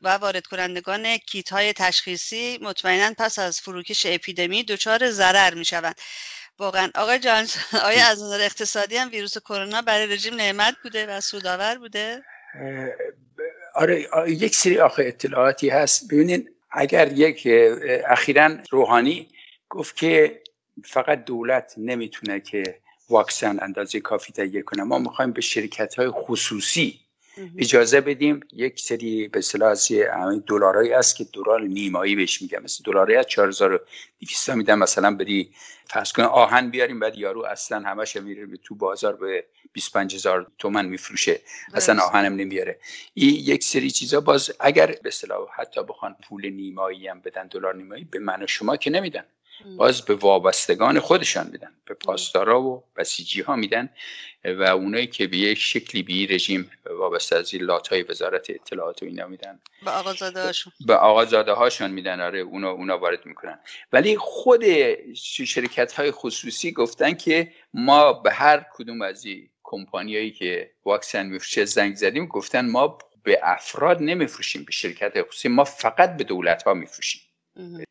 و 0.01 0.09
وارد 0.09 0.47
کنندگان 0.47 1.17
کیت 1.17 1.49
های 1.49 1.74
تشخیصی 1.74 2.59
مطمئنا 2.61 3.13
پس 3.17 3.39
از 3.39 3.61
فروکش 3.61 4.05
اپیدمی 4.05 4.63
دچار 4.63 5.11
ضرر 5.11 5.53
می 5.53 5.65
شوند 5.65 5.95
واقعا. 6.62 6.89
آقای 6.95 7.20
جانس 7.20 7.57
آیا 7.89 8.05
از 8.07 8.24
نظر 8.24 8.41
اقتصادی 8.41 8.97
هم 8.97 9.09
ویروس 9.09 9.38
کرونا 9.38 9.82
برای 9.82 10.07
رژیم 10.07 10.36
نعمت 10.36 10.76
بوده 10.84 11.07
و 11.07 11.22
سودآور 11.22 11.78
بوده؟ 11.78 12.24
آره 13.76 14.07
یک 14.28 14.55
سری 14.55 14.80
آخه 14.80 15.03
اطلاعاتی 15.03 15.70
هست. 15.70 16.07
ببینید 16.14 16.49
اگر 16.72 17.12
یک 17.12 17.47
اخیرا 18.07 18.57
روحانی 18.72 19.28
گفت 19.70 19.95
که 19.95 20.41
فقط 20.86 21.26
دولت 21.26 21.74
نمی‌تونه 21.78 22.39
که 22.39 22.64
واکسن 23.09 23.57
اندازه 23.62 23.99
کافی 23.99 24.34
تهیه 24.34 24.62
کنه 24.62 24.84
ما 24.84 24.99
می‌خوایم 24.99 25.32
به 25.32 25.41
شرکت 25.41 25.95
های 25.95 26.09
خصوصی 26.09 26.99
اجازه 27.58 28.02
بدیم 28.02 28.40
یک 28.54 28.80
سری 28.80 29.28
به 29.28 29.40
اصطلاح 29.40 29.76
دلارایی 30.48 30.94
است 30.94 31.16
که 31.16 31.24
دلار 31.34 31.62
نیمایی 31.62 32.16
بهش 32.16 32.42
میگم. 32.42 32.64
مثل 32.64 32.84
دلاری 32.84 33.16
از 33.16 33.28
4200 33.28 34.50
میدن 34.50 34.76
مثلا 34.76 35.16
بری 35.16 35.52
فرض 35.86 36.12
کن 36.12 36.24
آهن 36.24 36.70
بیاریم 36.70 37.00
بعد 37.00 37.18
یارو 37.18 37.46
اصلا 37.46 37.80
همش 37.80 38.18
میره 38.18 38.48
تو 38.64 38.76
بازار 38.76 39.16
به 39.16 39.46
25000 39.74 40.52
تومن 40.58 40.86
میفروشه. 40.86 41.40
اصلا 41.74 42.02
آهنم 42.04 42.36
نمیاره 42.36 42.80
این 43.14 43.36
یک 43.36 43.64
سری 43.64 43.92
چیزا 43.92 44.22
باز 44.22 44.52
اگر 44.60 44.88
به 44.88 45.08
اصطلاح 45.08 45.48
حتی 45.56 45.84
بخوان 45.84 46.16
پول 46.30 46.50
نیمایی 46.50 47.08
هم 47.08 47.22
بدن 47.22 47.48
دلار 47.48 47.76
نیمایی 47.76 48.04
به 48.04 48.20
من 48.20 48.44
و 48.44 48.48
شما 48.48 48.78
که 48.78 48.90
نمیدن. 48.90 49.24
باز 49.78 50.02
به 50.02 50.16
وابستگان 50.16 50.99
خودشان 50.99 51.49
میدن 51.52 51.72
به 51.86 51.93
پاسدارا 51.93 52.62
و 52.62 52.84
بسیجی 52.97 53.41
ها 53.41 53.56
میدن 53.56 53.89
و 54.45 54.64
اونایی 54.64 55.08
که 55.08 55.28
به 55.28 55.38
یک 55.38 55.58
شکلی 55.58 56.04
به 56.04 56.36
رژیم 56.36 56.72
وابسته 56.89 57.36
از 57.36 57.54
این 57.54 57.64
لاتای 57.64 58.04
وزارت 58.04 58.49
اطلاعات 58.49 59.04
و 59.04 59.06
اینا 59.06 59.28
میدن. 59.28 59.60
به 59.86 59.91
آقازاده 59.91 60.43
هاشون 60.43 60.74
به 60.86 60.95
آقازاده 60.95 61.54
هاشون 61.54 61.91
میدن 61.91 62.22
آره 62.22 62.39
اونا, 62.39 62.72
اونا 62.72 62.97
وارد 62.97 63.26
می‌کنن. 63.26 63.60
ولی 63.93 64.18
خود 64.18 64.64
شرکت 65.14 65.93
های 65.93 66.12
خصوصی 66.12 66.72
گفتن 66.72 67.14
که 67.14 67.52
ما 67.74 68.14
به 68.14 68.32
هر 68.32 68.66
کدوم 68.74 69.02
از 69.02 69.26
این 69.26 69.49
کمپانیایی 69.64 70.32
که 70.32 70.72
واکسن 70.86 71.26
میفروشه 71.26 71.66
زنگ 71.66 71.95
زدیم 71.95 72.26
گفتن 72.26 72.70
ما 72.70 72.97
به 73.24 73.39
افراد 73.43 74.02
نمیفروشیم 74.02 74.64
به 74.64 74.72
شرکت 74.72 75.22
خصوصی 75.22 75.47
ما 75.47 75.64
فقط 75.64 76.18
به 76.18 76.24
دولت 76.24 76.64
ها 76.64 76.74
میفروشیم. 76.74 77.22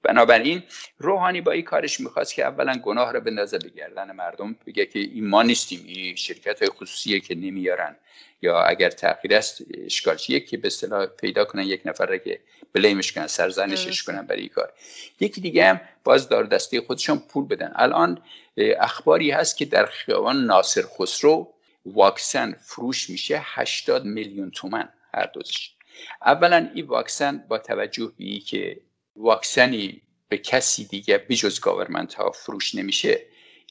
بنابراین 0.03 0.63
روحانی 0.99 1.41
با 1.41 1.53
این 1.53 1.65
کارش 1.65 2.01
می‌خواست 2.01 2.35
که 2.35 2.45
اولا 2.45 2.79
گناه 2.79 3.13
رو 3.13 3.21
بندازه 3.21 3.59
به 3.59 3.69
گردن 3.69 4.13
مردم 4.13 4.57
بگه 4.67 4.87
که 4.87 4.99
این 4.99 5.27
ما 5.29 5.43
نیستیم 5.43 5.81
این 5.87 6.17
شرکت 6.17 6.63
های 6.63 6.69
خصوصیه 6.69 7.21
که 7.21 7.35
نمیارن. 7.35 7.97
یا 8.43 8.63
اگر 8.63 8.91
تاخیر 8.91 9.35
است 9.35 9.63
اشکال 9.85 10.17
چیه 10.17 10.41
که 10.41 10.57
به 10.57 10.67
اصطلاح 10.67 11.07
پیدا 11.07 11.45
کنن 11.45 11.63
یک 11.63 11.83
نفر 11.85 12.19
که 12.19 12.41
بلیمش 12.73 13.13
کنن 13.13 13.27
سرزنشش 13.27 14.03
کنن 14.03 14.27
برای 14.27 14.41
این 14.41 14.49
کار. 14.49 14.73
یکی 15.21 15.41
دیگه 15.41 15.65
هم 15.65 15.81
باز 16.05 16.29
دار 16.29 16.45
دسته 16.45 16.81
خودشون 16.81 17.19
پول 17.19 17.47
بدن. 17.47 17.73
الان 17.75 18.23
اخباری 18.57 19.31
هست 19.31 19.57
که 19.57 19.65
در 19.65 19.87
خیابان 19.87 20.45
ناصر 20.47 20.83
خسرو 20.99 21.53
واکسن 21.87 22.57
فروش 22.61 23.11
میشه 23.11 23.41
80 23.45 24.05
میلیون 24.05 24.51
تومن 24.51 24.89
هر 25.15 25.27
دوزش. 25.27 25.71
اولا 26.23 26.71
این 26.75 26.87
واکسن 26.87 27.45
با 27.49 27.59
توجه 27.59 28.13
به 28.19 28.39
که 28.39 28.81
واکسنی 29.21 30.03
به 30.29 30.39
کسی 30.39 30.85
دیگه 30.85 31.19
بجز 31.19 31.61
گاورمنت 31.61 32.15
ها 32.15 32.31
فروش 32.31 32.75
نمیشه. 32.75 33.21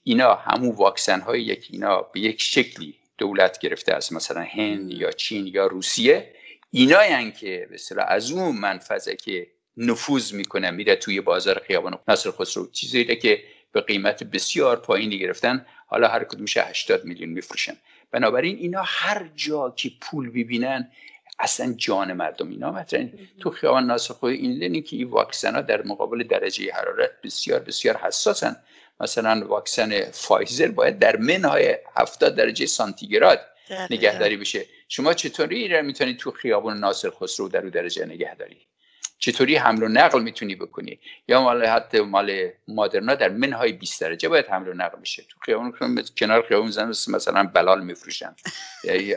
اینا 0.03 0.35
همون 0.35 0.75
واکسن 0.75 1.21
های 1.21 1.41
یک 1.41 1.67
اینا 1.71 2.01
به 2.01 2.19
یک 2.19 2.41
شکلی 2.41 2.95
دولت 3.17 3.59
گرفته 3.59 3.95
از 3.95 4.13
مثلا 4.13 4.41
هند 4.41 4.91
یا 4.91 5.11
چین 5.11 5.47
یا 5.47 5.67
روسیه. 5.67 6.33
اینا 6.71 7.29
که 7.31 7.67
به 7.69 8.03
از 8.03 8.31
اون 8.31 8.55
منفذه 8.55 9.15
که 9.15 9.47
نفوذ 9.77 10.33
می‌کنه 10.33 10.71
میره 10.71 10.95
توی 10.95 11.21
بازار 11.21 11.61
خیابان 11.67 11.99
نصر 12.07 12.31
خسرو. 12.31 12.71
چیزی 12.71 13.15
که 13.15 13.43
به 13.71 13.81
قیمت 13.81 14.23
بسیار 14.23 14.77
پایینی 14.77 15.19
گرفتن. 15.19 15.65
حالا 15.87 16.07
هر 16.07 16.23
کدومش 16.23 16.57
80 16.57 17.05
میلیون 17.05 17.29
میفروشن. 17.29 17.77
بنابراین 18.11 18.57
اینا 18.57 18.83
هر 18.85 19.29
جا 19.35 19.69
که 19.69 19.91
پول 20.01 20.29
ببینن 20.29 20.91
اصلا 21.39 21.73
جان 21.73 22.13
مردم 22.13 22.49
اینا 22.49 22.71
مطرح 22.71 23.07
تو 23.39 23.49
خیابان 23.49 23.97
خود 23.97 24.31
این 24.31 24.51
لینی 24.51 24.81
که 24.81 24.95
این 24.95 25.07
واکسن 25.07 25.55
ها 25.55 25.61
در 25.61 25.81
مقابل 25.81 26.23
درجه 26.23 26.73
حرارت 26.73 27.11
بسیار 27.23 27.59
بسیار 27.59 27.97
حساسن. 27.97 28.55
مثلا 28.99 29.47
واکسن 29.47 30.11
فایزر 30.11 30.67
باید 30.67 30.99
در 30.99 31.17
منهای 31.17 31.77
70 31.95 32.35
درجه 32.35 32.65
سانتیگراد 32.65 33.39
نگهداری 33.89 34.37
بشه. 34.37 34.65
شما 34.87 35.13
چطوری 35.13 35.81
می‌تونید 35.81 36.17
تو 36.17 36.31
خیابان 36.31 36.79
ناصر 36.79 37.09
خسرو 37.09 37.49
در 37.49 37.61
درجه 37.61 38.05
نگهداری؟ 38.05 38.68
چطوری 39.19 39.55
حمل 39.55 39.83
و 39.83 39.87
نقل 39.87 40.23
می‌تونی 40.23 40.55
بکنی؟ 40.55 40.99
یا 41.27 41.41
مال 41.41 41.65
حتی 41.65 41.99
مال 41.99 42.49
مادرنا 42.67 43.15
در 43.15 43.29
منهای 43.29 43.71
20 43.71 44.01
درجه 44.01 44.29
باید 44.29 44.45
حمل 44.45 44.67
و 44.67 44.73
نقل 44.73 44.99
بشه. 44.99 45.23
تو 45.23 45.39
خیابون 45.39 45.73
کنار 46.17 46.45
خیابون 46.47 46.71
زن 46.71 46.87
مثلا 46.87 47.43
بلال 47.43 47.83
میفروشن. 47.83 48.35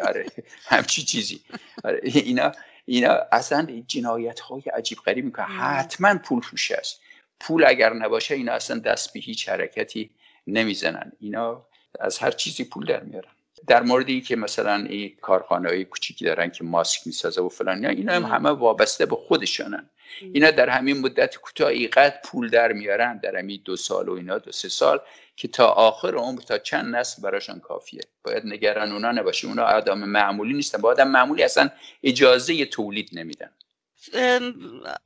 آره. 0.06 0.26
همچی 0.66 1.02
چیزی. 1.02 1.40
آره 1.84 2.00
اینا 2.02 2.52
اینا 2.84 3.18
اصلا 3.32 3.82
جنایت 3.86 4.40
های 4.40 4.62
عجیب 4.62 4.98
غریب 4.98 5.24
می‌کنه 5.24 5.46
حتما 5.46 6.18
پول 6.18 6.42
توش 6.42 6.70
است. 6.70 7.00
پول 7.40 7.64
اگر 7.66 7.92
نباشه 7.92 8.34
اینا 8.34 8.52
اصلا 8.52 8.78
دست 8.78 9.12
به 9.12 9.20
هیچ 9.20 9.48
حرکتی 9.48 10.10
نمی‌زنن. 10.46 11.12
اینا 11.20 11.66
از 12.00 12.18
هر 12.18 12.30
چیزی 12.30 12.64
پول 12.64 12.86
در 12.86 13.00
میارن. 13.00 13.32
در 13.66 13.82
موردی 13.82 14.20
که 14.20 14.36
مثلا 14.36 14.74
این 14.74 15.16
کارخانه 15.20 15.68
های 15.68 15.84
کوچیکی 15.84 16.24
دارن 16.24 16.50
که 16.50 16.64
ماسک 16.64 17.06
می‌سازه 17.06 17.40
و 17.42 17.48
فلان 17.48 17.84
اینا 17.84 18.12
هم 18.12 18.24
همه 18.24 18.50
وابسته 18.50 19.06
به 19.06 19.16
خودشانن. 19.16 19.90
اینا 20.20 20.50
در 20.50 20.68
همین 20.68 21.00
مدت 21.00 21.36
کوتاهی 21.36 21.88
قد 21.88 22.20
پول 22.24 22.50
در 22.50 22.72
میارن 22.72 23.18
در 23.18 23.36
همین 23.36 23.60
دو 23.64 23.76
سال 23.76 24.08
و 24.08 24.12
اینا 24.12 24.38
دو 24.38 24.52
سه 24.52 24.68
سال 24.68 25.00
که 25.36 25.48
تا 25.48 25.66
آخر 25.66 26.14
عمر 26.14 26.40
تا 26.40 26.58
چند 26.58 26.96
نسل 26.96 27.22
براشون 27.22 27.60
کافیه. 27.60 28.02
باید 28.24 28.46
نگران 28.46 28.92
اونا 28.92 29.12
نباشه 29.12 29.48
اونا 29.48 29.62
آدم 29.62 29.98
معمولی 29.98 30.54
نیستن. 30.54 30.80
با 30.80 30.90
آدم 30.90 31.08
معمولی 31.08 31.42
اصلا 31.42 31.70
اجازه 32.02 32.64
تولید 32.64 33.10
نمیدن. 33.12 33.50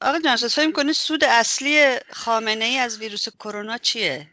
آقا 0.00 0.18
جانسوس 0.24 0.58
فهم 0.58 0.72
کنید 0.72 0.92
سود 0.92 1.24
اصلی 1.24 1.96
خامنه 2.10 2.64
ای 2.64 2.78
از 2.78 2.98
ویروس 2.98 3.28
کرونا 3.28 3.78
چیه؟ 3.78 4.26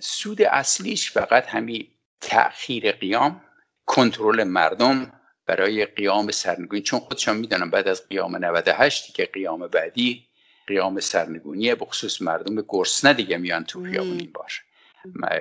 سود 0.00 0.42
اصلیش 0.42 1.10
فقط 1.10 1.46
همین 1.46 1.88
تأخیر 2.20 2.92
قیام 2.92 3.40
کنترل 3.86 4.44
مردم 4.44 5.12
برای 5.46 5.86
قیام 5.86 6.30
سرنگونی. 6.30 6.82
چون 6.82 7.00
خودشان 7.00 7.36
می‌دانم 7.36 7.70
بعد 7.70 7.88
از 7.88 8.08
قیام 8.08 8.44
98 8.44 9.14
که 9.14 9.24
قیام 9.24 9.66
بعدی 9.66 10.26
قیام 10.66 11.00
سرنگونی 11.00 11.74
به 11.74 11.84
خصوص 11.84 12.22
مردم 12.22 12.64
گرسنه 12.68 13.12
دیگه 13.12 13.36
میان 13.36 13.64
تو 13.64 13.84
خیابون 13.84 14.18
این 14.18 14.30
باشه 14.34 14.62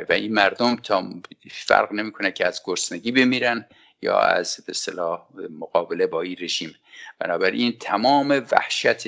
و 0.09 0.13
این 0.13 0.33
مردم 0.33 0.75
تا 0.75 1.09
فرق 1.51 1.91
نمی‌کنه 1.91 2.31
که 2.31 2.47
از 2.47 2.61
گرسنگی 2.65 3.11
بمیرن 3.11 3.65
یا 4.01 4.19
از 4.19 4.59
به 4.67 4.73
صلاح 4.73 5.27
مقابله 5.59 6.07
با 6.07 6.21
این 6.21 6.35
رژیم. 6.39 6.75
بنابراین 7.19 7.77
تمام 7.79 8.45
وحشت 8.51 9.07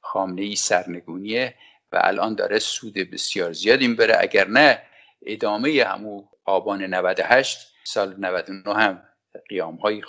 خامنه 0.00 0.42
ای 0.42 0.56
سرنگونیه 0.56 1.54
و 1.92 2.00
الان 2.02 2.34
داره 2.34 2.58
سود 2.58 2.94
بسیار 2.94 3.52
زیاد 3.52 3.80
این 3.80 3.96
بره 3.96 4.16
اگر 4.20 4.48
نه 4.48 4.82
ادامه 5.26 5.84
همو 5.84 6.24
آبان 6.50 6.82
98 6.82 7.58
سال 7.84 8.14
99 8.18 8.74
هم 8.74 9.02
قیام 9.48 9.74
های 9.74 10.02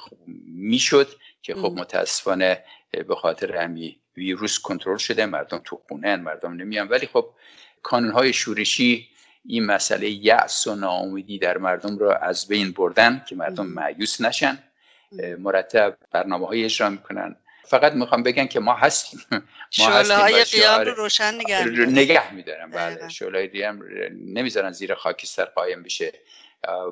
می‌شد 0.45 1.07
که 1.41 1.55
خب 1.55 1.73
متاسفانه 1.77 2.63
به 3.07 3.15
خاطر 3.15 3.55
همین 3.55 3.95
ویروس 4.17 4.59
کنترل 4.59 4.97
شده. 4.97 5.25
مردم 5.25 5.61
تو 5.65 5.81
خونه 5.87 6.15
مردم 6.15 6.53
نمیان. 6.53 6.87
ولی 6.87 7.07
خب 7.07 7.29
کانون 7.83 8.11
های 8.11 8.33
شورشی 8.33 9.09
این 9.45 9.65
مسئله 9.65 10.09
یأس 10.09 10.67
و 10.67 10.75
ناامیدی 10.75 11.39
در 11.39 11.57
مردم 11.57 11.97
رو 11.97 12.09
از 12.21 12.47
بین 12.47 12.71
بردن 12.71 13.23
که 13.27 13.35
مردم 13.35 13.65
معیوس 13.65 14.21
نشن. 14.21 14.63
مرتب 15.39 15.97
برنامه 16.11 16.47
های 16.47 16.65
اجرا 16.65 16.89
می‌کنن. 16.89 17.35
فقط 17.64 17.93
می‌خوام 17.93 18.24
بگن 18.24 18.47
که 18.47 18.59
ما 18.59 18.74
هستیم. 18.74 19.20
ما 19.80 19.86
هستیم 19.86 20.18
های 20.18 20.43
قیام 20.43 20.82
رو 20.82 20.93
روشن 20.93 21.36
نگه 21.36 21.66
نگه 21.70 22.34
میدارن 22.34 22.72
بله 22.72 23.09
شعله 23.09 23.47
قیام 23.47 23.84
نمی‌ذارن 24.26 24.72
زیر 24.72 24.93
خاکستر 24.93 25.45
قایم 25.45 25.84
بشه. 25.84 26.14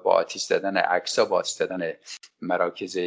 با 0.03 0.13
آتیش 0.13 0.43
دادن 0.43 0.77
عکس 0.77 1.19
با 1.19 1.37
آتیش 1.37 1.53
دادن 1.53 1.93
مراکز 2.41 2.97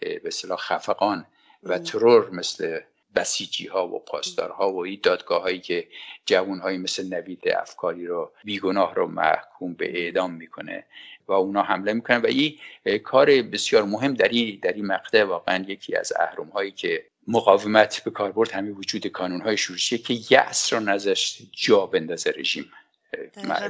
به 0.00 0.30
خفقان 0.58 1.26
و 1.62 1.78
ترور 1.78 2.30
مثل 2.30 2.80
بسیجی 3.14 3.66
ها 3.66 3.88
و 3.88 3.98
پاسدارها 4.04 4.72
و 4.72 4.84
این 4.84 5.00
دادگاه 5.02 5.42
هایی 5.42 5.60
که 5.60 5.88
جوان 6.26 6.58
هایی 6.58 6.78
مثل 6.78 7.14
نوید 7.14 7.48
افکاری 7.48 8.06
رو 8.06 8.32
بیگناه 8.44 8.94
رو 8.94 9.06
محکوم 9.06 9.74
به 9.74 9.98
اعدام 10.00 10.34
می‌کنه 10.34 10.84
و 11.28 11.32
اونا 11.32 11.62
حمله 11.62 11.92
می‌کنن 11.92 12.20
و 12.20 12.26
این 12.26 12.58
کار 13.04 13.42
بسیار 13.42 13.82
مهم 13.82 14.14
در 14.14 14.28
این 14.28 14.58
در 14.62 14.72
این 14.72 14.86
مقطع 14.86 15.24
واقعا 15.24 15.64
یکی 15.68 15.96
از 15.96 16.12
اهرم 16.20 16.48
هایی 16.48 16.70
که 16.70 17.04
مقاومت 17.28 18.04
به 18.04 18.10
کاربرد 18.10 18.50
همین 18.50 18.72
وجود 18.72 19.06
کانون 19.06 19.40
های 19.40 19.56
شورشیه 19.56 19.98
که 19.98 20.14
یأس 20.30 20.72
رو 20.72 20.80
نذاشت 20.80 21.42
جا 21.52 21.86
بندازه 21.86 22.34
رژیم. 22.36 22.72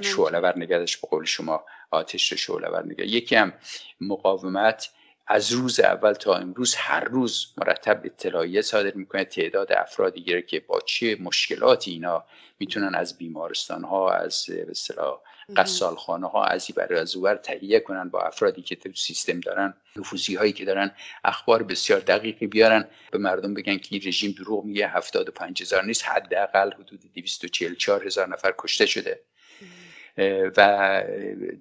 شعله 0.00 0.38
ور 0.38 0.58
نگردش 0.58 0.96
به 0.96 1.08
قول 1.08 1.24
شما 1.24 1.64
آتش 1.90 2.32
رو 2.32 2.38
شعله 2.38 2.68
ور 2.68 2.86
نگرد 2.86 3.08
یکی 3.08 3.36
هم 3.36 3.52
مقاومت 4.00 4.90
از 5.26 5.52
روز 5.52 5.80
اول 5.80 6.12
تا 6.12 6.34
امروز 6.34 6.74
هر 6.74 7.04
روز 7.04 7.46
مرتب 7.56 8.00
اطلاعیه 8.04 8.62
صادر 8.62 8.94
می‌کنه 8.94 9.24
تعداد 9.24 9.72
افرادی 9.72 10.22
گره 10.22 10.42
که 10.42 10.60
با 10.60 10.80
چه 10.80 11.16
مشکلاتی 11.20 11.90
اینا 11.90 12.24
می‌تونن 12.58 12.94
از 12.94 13.18
بیمارستان 13.18 13.84
ها 13.84 14.12
از 14.12 14.46
اصطلاح 14.70 15.20
قصال 15.56 15.94
خانه 15.94 16.28
ها 16.28 16.44
از 16.44 16.66
این 16.68 16.74
برای 16.76 17.00
از 17.00 17.16
تهیه 17.42 17.80
کنن 17.80 18.08
با 18.08 18.20
افرادی 18.20 18.62
که 18.62 18.76
تو 18.76 18.92
سیستم 18.94 19.40
دارن 19.40 19.74
نفوذی 19.96 20.34
هایی 20.34 20.52
که 20.52 20.64
دارن 20.64 20.90
اخبار 21.24 21.62
بسیار 21.62 22.00
دقیقی 22.00 22.46
بیارن. 22.46 22.88
به 23.10 23.18
مردم 23.18 23.54
بگن 23.54 23.78
که 23.78 23.88
این 23.90 24.02
رژیم 24.06 24.32
دروغ 24.32 24.64
میگه 24.64 24.88
75 24.88 25.62
هزار 25.62 25.84
نیست 25.84 26.04
حداقل 26.04 26.72
حدود 26.72 27.00
244 27.14 28.06
هزار 28.06 28.28
نفر 28.28 28.54
کشته 28.58 28.86
شده. 28.86 29.20
و 30.56 31.02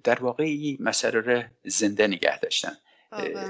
در 0.04 0.18
واقع 0.20 0.44
این 0.44 0.76
مسئله 0.80 1.20
رو 1.20 1.42
زنده 1.64 2.06
نگه 2.06 2.40
داشتن. 2.40 2.76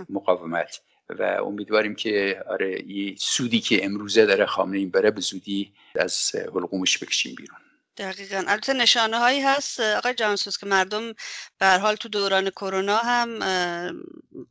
مقاومت. 0.09 0.81
و 1.09 1.23
امیدواریم 1.23 1.95
که 1.95 2.45
آره 2.49 2.77
این 2.87 3.17
سودی 3.21 3.61
که 3.61 3.85
امروزه 3.85 4.27
داره 4.27 4.47
خامنه 4.47 4.79
این 4.79 4.91
بره 4.91 5.11
به 5.11 5.21
زودی 5.21 5.73
از 5.95 6.31
حلقومش 6.35 6.99
بکشیم 6.99 7.35
بیرون. 7.35 7.59
دقیقا. 7.97 8.45
البته 8.47 8.73
نشانه 8.73 9.19
هایی 9.19 9.41
هست 9.41 9.81
آقای 9.81 10.15
جانسوس 10.15 10.59
که 10.59 10.67
مردم 10.67 11.13
به 11.59 11.79
حال 11.79 11.97
تو 11.97 12.09
دوران 12.09 12.51
کرونا 12.51 12.97
هم 12.97 13.39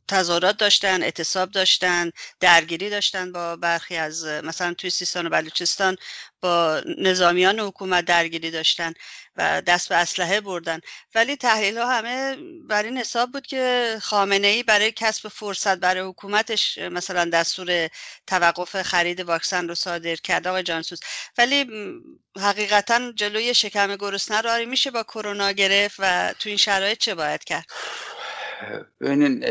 تظاهرات 0.08 0.56
داشتن 0.56 1.02
اعتصاب 1.02 1.50
داشتن 1.50 2.10
درگیری 2.40 2.90
داشتن 2.90 3.32
با 3.32 3.56
برخی 3.56 3.96
از 3.96 4.24
مثلا 4.24 4.74
توی 4.74 4.90
سیستان 4.90 5.26
و 5.26 5.30
بلوچستان 5.30 5.96
با 6.42 6.82
نظامیان 6.98 7.60
حکومت 7.60 8.04
درگیری 8.04 8.50
داشتن 8.50 8.92
و 9.36 9.62
دست 9.62 9.88
به 9.88 9.94
اسلحه 9.94 10.40
بردن. 10.40 10.80
ولی 11.14 11.36
تحلیل 11.36 11.78
ها 11.78 11.86
همه 11.86 12.36
بر 12.68 12.82
این 12.82 12.98
حساب 12.98 13.32
بود 13.32 13.46
که 13.46 13.96
خامنه 14.02 14.46
ای 14.46 14.62
برای 14.62 14.92
کسب 14.92 15.28
فرصت 15.28 15.78
برای 15.78 16.02
حکومتش 16.08 16.78
مثلا 16.78 17.24
دستور 17.24 17.88
توقف 18.26 18.82
خرید 18.82 19.20
واکسن 19.20 19.68
رو 19.68 19.74
صادر 19.74 20.16
کرد 20.16 20.46
آقای 20.48 20.62
جانسوس 20.62 21.00
ولی 21.38 21.66
حقیقتا 22.40 23.12
جلوی 23.12 23.54
شکم 23.54 23.96
گرسنه 23.96 24.40
رو 24.40 24.50
آره 24.50 24.64
میشه 24.64 24.90
با 24.90 25.02
کرونا 25.02 25.52
گرفت 25.52 25.96
و 25.98 26.34
تو 26.38 26.48
این 26.48 26.58
شرایط 26.58 26.98
چه 26.98 27.14
باید 27.14 27.44
کرد؟ 27.44 27.66
ببینین 29.00 29.44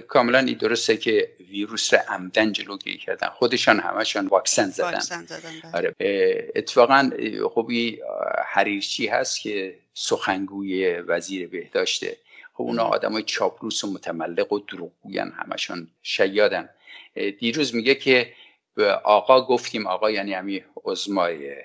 کاملا 0.00 0.38
این 0.38 0.58
درسته 0.58 0.96
که 0.96 1.30
ویروس 1.50 1.94
رو 1.94 2.00
عمدن 2.08 2.52
جلوگیری 2.52 2.98
کردن. 2.98 3.28
خودشان 3.28 3.80
همشان 3.80 4.26
واکسن 4.26 4.70
زدن, 4.70 4.90
واکسن 4.90 5.26
زدن 5.26 5.60
بله. 5.62 5.72
آره. 5.74 5.94
اتفاقا 6.54 7.10
خوبی 7.54 8.00
حریرچی 8.46 9.06
هست 9.06 9.40
که 9.40 9.74
سخنگوی 9.94 10.96
وزیر 10.96 11.48
بهداشته. 11.48 12.16
خب 12.54 12.62
اونا 12.62 12.82
آدم 12.82 13.12
های 13.12 13.22
چاپلوس 13.22 13.84
و 13.84 13.92
متملق 13.92 14.52
و 14.52 14.58
دروغگوین 14.58 15.32
همشان 15.38 15.88
شیادن. 16.02 16.68
دیروز 17.38 17.74
میگه 17.74 17.94
که 17.94 18.32
آقا 19.04 19.46
گفتیم 19.46 19.86
آقا 19.86 20.10
یعنی 20.10 20.32
همی 20.34 20.64
ازمای 20.86 21.56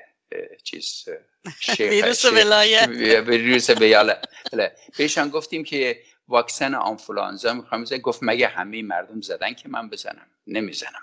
چیز 0.63 1.05
ویروس 1.79 2.25
ولایت. 2.25 2.87
ویروس 3.27 3.71
بله. 3.71 4.71
بهشان 4.97 5.29
گفتیم 5.29 5.63
که 5.63 5.97
واکسن 6.31 6.73
آنفولانزا 6.75 7.53
می‌خوام. 7.53 7.83
گفت 7.83 8.19
مگه 8.21 8.47
همه 8.47 8.83
مردم 8.83 9.21
زدن 9.21 9.53
که 9.53 9.69
من 9.69 9.89
بزنم؟ 9.89 10.27
نمی‌زنم. 10.47 11.01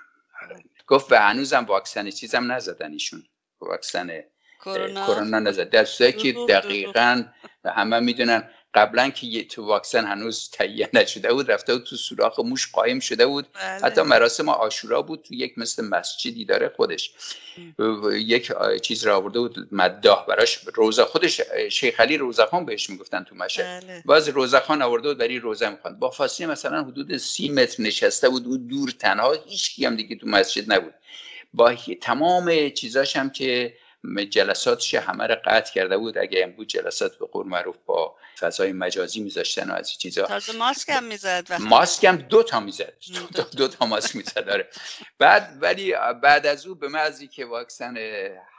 گفت 0.87 1.11
و 1.11 1.15
هنوزم 1.15 1.65
واکسن 1.65 2.09
چیزم 2.09 2.51
نزدن 2.51 2.91
ایشون. 2.91 3.23
واکسن 3.61 4.23
کرونا. 4.61 5.39
نزد. 5.39 5.69
در 5.69 5.85
که 6.11 6.33
دقیقا 6.49 7.23
همه 7.65 7.99
می‌دونن. 7.99 8.49
قبلا 8.73 9.09
که 9.09 9.43
تو 9.43 9.65
واکسن 9.65 10.05
هنوز 10.05 10.49
تهیه 10.53 10.89
نشده 10.93 11.33
بود 11.33 11.51
رفته 11.51 11.73
بود 11.73 11.83
تو 11.83 11.95
سوراخ 11.95 12.39
موش 12.39 12.71
قایم 12.71 12.99
شده 12.99 13.25
بود. 13.25 13.47
بله. 13.53 13.81
حتی 13.83 14.01
مراسم 14.01 14.49
آشورا 14.49 15.01
بود 15.01 15.21
تو 15.21 15.33
یک 15.33 15.57
مثل 15.57 15.85
مسجدی 15.85 16.45
داره 16.45 16.69
خودش. 16.75 17.11
یک 18.11 18.51
چیز 18.81 19.05
را 19.05 19.17
آورده 19.17 19.39
بود 19.39 19.67
مداح 19.71 20.25
براش. 20.25 20.59
روزه 20.75 21.05
خودش 21.05 21.41
شیخ 21.71 21.99
علی 21.99 22.17
روزخان 22.17 22.65
بهش 22.65 22.89
می‌گفتن 22.89 23.23
تو 23.23 23.35
مشه 23.35 23.63
بله. 23.63 24.03
باز 24.05 24.29
روزخان 24.29 24.81
آورده 24.81 25.07
بود 25.07 25.17
برای 25.17 25.39
روزه 25.39 25.69
می‌خواند 25.69 25.99
با 25.99 26.09
فاصله 26.09 26.47
مثلا 26.47 26.83
حدود 26.83 27.17
سی 27.17 27.49
متر 27.49 27.83
نشسته 27.83 28.29
بود 28.29 28.47
و 28.47 28.57
دور 28.57 28.91
تنها 28.91 29.35
هیچ 29.45 29.83
هم 29.83 29.95
دیگه 29.95 30.15
تو 30.15 30.27
مسجد 30.27 30.73
نبود. 30.73 30.93
با 31.53 31.75
تمام 32.01 32.69
چیزاش 32.69 33.15
هم 33.15 33.29
که 33.29 33.73
جلساتش 34.29 34.95
همه 34.95 35.27
رو 35.27 35.35
قطع 35.45 35.73
کرده 35.73 35.97
بود. 35.97 36.17
اگه 36.17 36.39
این 36.39 36.51
بود 36.51 36.67
جلسات 36.67 37.15
به 37.17 37.25
قول 37.25 37.47
معروف 37.47 37.75
با 37.85 38.15
فضای 38.39 38.71
مجازی 38.71 39.19
میذاشتن 39.19 39.71
و 39.71 39.73
از 39.73 39.91
چیزا. 39.91 40.25
تازه 40.25 40.57
ماسک 40.57 40.89
هم 40.89 41.03
می‌زد 41.03 41.53
ماسک 41.59 42.03
هم 42.03 42.15
دو 42.15 42.43
تا 42.43 42.59
می‌زد. 42.59 42.93
دو, 43.33 43.43
دو 43.43 43.67
تا 43.67 43.85
ماسک 43.85 44.15
می‌زد 44.15 44.45
داره 44.45 44.69
بعد 45.19 45.57
ولی 45.61 45.93
بعد 46.23 46.45
از 46.45 46.67
او 46.67 46.75
به 46.75 46.87
مزی 46.87 47.27
که 47.27 47.45
واکسن 47.45 47.97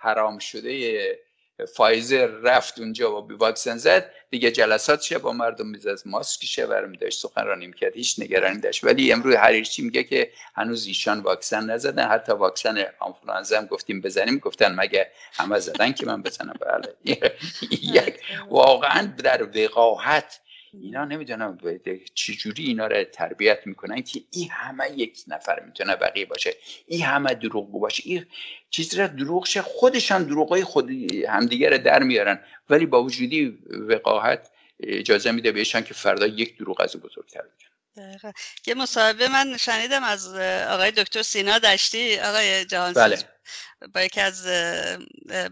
حرام 0.00 0.38
شده 0.38 1.18
فایزر 1.66 2.26
رفت 2.26 2.78
اونجا 2.78 3.22
و 3.22 3.28
واکسن 3.38 3.76
زد 3.76 4.10
دیگه 4.30 4.50
جلسات 4.50 5.00
شه 5.00 5.18
با 5.18 5.32
مردم 5.32 5.66
می‌زد 5.66 5.98
ماسک 6.06 6.44
شه 6.44 6.66
برمی 6.66 6.96
داشت 6.96 7.18
سخنرانی 7.18 7.66
می‌کرد 7.66 7.94
هیچ 7.94 8.20
نگرانی 8.20 8.60
داشت. 8.60 8.84
ولی 8.84 9.12
امروز 9.12 9.34
هریچی 9.34 9.82
میگه 9.82 10.04
که 10.04 10.30
هنوز 10.54 10.86
ایشان 10.86 11.20
واکسن 11.20 11.70
نزدن. 11.70 12.08
حتی 12.08 12.32
واکسن 12.32 12.84
آنفولانزا 12.98 13.58
هم 13.58 13.66
گفتیم 13.66 14.00
بزنیم 14.00 14.38
گفتن 14.38 14.74
مگه 14.74 15.10
همه 15.32 15.58
زدن 15.58 15.92
که 15.92 16.06
من 16.06 16.22
بزنم؟ 16.22 16.54
بله. 16.60 16.94
واقعا 18.50 19.12
در 19.18 19.42
وقاحت 19.42 20.40
اینا 20.72 21.04
نمی‌دونم 21.04 21.58
چجوری 22.14 22.64
اینا 22.64 22.86
رو 22.86 23.04
تربیت 23.04 23.66
می‌کنن 23.66 24.02
که 24.02 24.20
این 24.30 24.48
همه 24.50 24.84
یک 24.96 25.18
نفر 25.28 25.62
می‌تونه 25.66 25.96
بقیه 25.96 26.26
باشه. 26.26 26.54
این 26.86 27.02
همه 27.02 27.34
دروغ 27.34 27.70
باشه. 27.70 28.02
این 28.06 28.26
چیزی 28.70 28.96
را 28.96 29.06
دروغ 29.06 29.46
شه. 29.46 29.62
خودشان 29.62 30.24
دروغای 30.24 30.64
خود 30.64 30.90
همدیگه 31.28 31.68
رو 31.68 31.78
در 31.78 32.02
میارن. 32.02 32.40
ولی 32.70 32.86
با 32.86 33.02
وجودی 33.02 33.58
وقاحت 33.70 34.50
اجازه 34.80 35.32
میده 35.32 35.52
بهشان 35.52 35.84
که 35.84 35.94
فردا 35.94 36.26
یک 36.26 36.58
دروغ 36.58 36.80
از 36.80 36.96
بزرگتر 36.96 37.40
بگن. 37.40 37.69
یه 38.66 38.74
مصاحبه 38.74 39.28
من 39.28 39.56
شنیدم 39.56 40.04
از 40.04 40.34
آقای 40.68 40.90
دکتر 40.90 41.22
سینا 41.22 41.58
دشتی. 41.58 42.18
آقای 42.18 42.64
جهان 42.64 42.92
بله. 42.92 43.18
با 43.94 44.02
یکی 44.02 44.20
از 44.20 44.46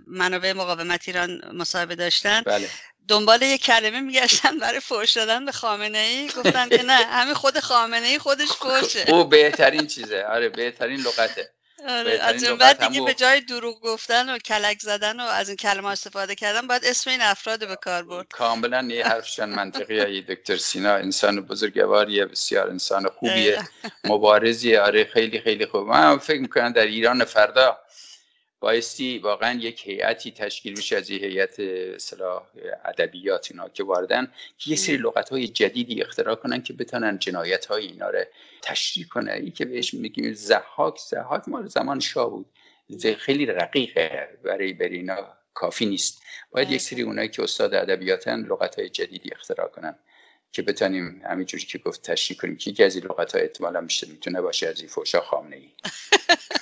منابع 0.06 0.52
مقاومت 0.52 1.02
ایران 1.06 1.56
مصاحبه 1.56 1.94
داشتن. 1.94 2.42
بله. 2.42 2.68
دنبال 3.08 3.42
یه 3.42 3.58
کلمه 3.58 4.00
میگشتن 4.00 4.58
برای 4.58 4.80
فوش 4.80 5.12
دادن 5.12 5.44
به 5.44 5.52
خامنه 5.52 5.98
ای 5.98 6.26
گفتن 6.26 6.68
که 6.68 6.82
نه 6.82 6.94
همین 6.94 7.34
خود 7.34 7.60
خامنه 7.60 8.06
ای 8.06 8.18
خودش 8.18 8.48
فوشه. 8.48 9.04
او 9.12 9.24
بهترین 9.24 9.86
چیزه. 9.86 10.24
آره 10.24 10.48
بهترین 10.48 11.00
لغته. 11.00 11.50
آره 11.86 12.18
از 12.22 12.42
این 12.42 12.56
بعد 12.56 12.88
دیگه 12.88 13.00
به 13.00 13.14
جای 13.14 13.40
دروغ 13.40 13.80
گفتن 13.80 14.34
و 14.34 14.38
کلک 14.38 14.80
زدن 14.80 15.20
و 15.20 15.22
از 15.22 15.48
این 15.48 15.56
کلمه 15.56 15.88
استفاده 15.88 16.34
کردن 16.34 16.66
باید 16.66 16.84
اسم 16.84 17.10
این 17.10 17.20
افراد 17.20 17.68
به 17.68 17.76
کار 17.76 18.02
برد. 18.02 18.28
کاملا 18.28 18.88
یه 18.90 19.06
حرفشان 19.06 19.48
منطقیه 19.48 20.20
دکتر 20.22 20.56
سینا 20.56 20.94
انسان 20.94 21.40
بزرگواریه 21.40 22.24
بسیار 22.24 22.70
انسان 22.70 23.08
خوبیه 23.18 23.58
مبارزیه. 24.04 24.80
آره 24.80 25.04
خیلی 25.04 25.40
خیلی 25.40 25.66
خوب. 25.66 25.86
من 25.88 26.18
فکر 26.18 26.40
می‌کنم 26.40 26.72
در 26.72 26.86
ایران 26.86 27.24
فردا 27.24 27.78
بایستی 28.60 29.18
واقعا 29.18 29.58
یک 29.60 29.88
هیئتی 29.88 30.30
تشکیل 30.30 30.76
میشه 30.76 30.96
از 30.96 31.10
این 31.10 31.24
هیئت 31.24 31.60
اصطلاح 31.60 32.42
ادبیات 32.84 33.48
اینا 33.50 33.68
که 33.68 33.84
واردن 33.84 34.32
که 34.58 34.70
یه 34.70 34.76
سری 34.76 34.96
لغت 34.96 35.28
های 35.28 35.48
جدیدی 35.48 36.02
اختراع 36.02 36.34
کنن 36.34 36.62
که 36.62 36.72
بتونن 36.72 37.18
جنایت 37.18 37.66
های 37.66 37.86
اینا 37.86 38.10
رو 38.10 38.24
تشریح 38.62 39.06
کنه 39.06 39.32
ای 39.32 39.50
که 39.50 39.64
بهش 39.64 39.94
میگیم 39.94 40.32
زحاک 40.32 40.98
زحاک 40.98 41.48
مال 41.48 41.66
زمان 41.66 42.00
شاه 42.00 42.30
بود. 42.30 42.46
خیلی 43.18 43.46
رقیقه 43.46 44.28
برای 44.44 44.72
بر 44.72 44.88
اینا 44.88 45.38
کافی 45.54 45.86
نیست. 45.86 46.22
باید 46.50 46.70
یک 46.70 46.80
سری 46.80 47.02
اونایی 47.02 47.28
که 47.28 47.42
استاد 47.42 47.74
ادبیاتن 47.74 48.40
لغت 48.40 48.78
های 48.78 48.88
جدیدی 48.88 49.30
اختراع 49.32 49.68
کنن 49.68 49.98
که 50.52 50.62
بتونیم 50.62 51.22
همینجوری 51.24 51.64
که 51.64 51.78
گفت 51.78 52.02
تشریح 52.02 52.38
کنیم 52.38 52.56
که 52.56 52.70
یکی 52.70 52.84
از 52.84 52.96
این 52.96 53.04
لغت 53.04 53.34
ها 53.34 53.40
احتمالا 53.40 53.80
میشه 53.80 54.06
می‌تونه 54.06 54.40
باشه 54.40 54.68
از 54.68 54.80
این 54.80 54.88
فوشا 54.88 55.20
خامنه 55.20 55.56
ای 55.56 55.70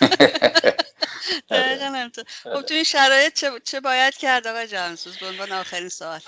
خب 2.42 2.62
تو 2.62 2.74
این 2.74 2.84
شرایط 2.84 3.34
چه, 3.34 3.50
چه 3.64 3.80
باید 3.80 4.14
کرد 4.14 4.46
آقای 4.46 4.66
جهانسوز 4.66 5.16
به 5.16 5.26
عنوان 5.26 5.52
آخرین 5.52 5.88
سوال. 5.88 6.20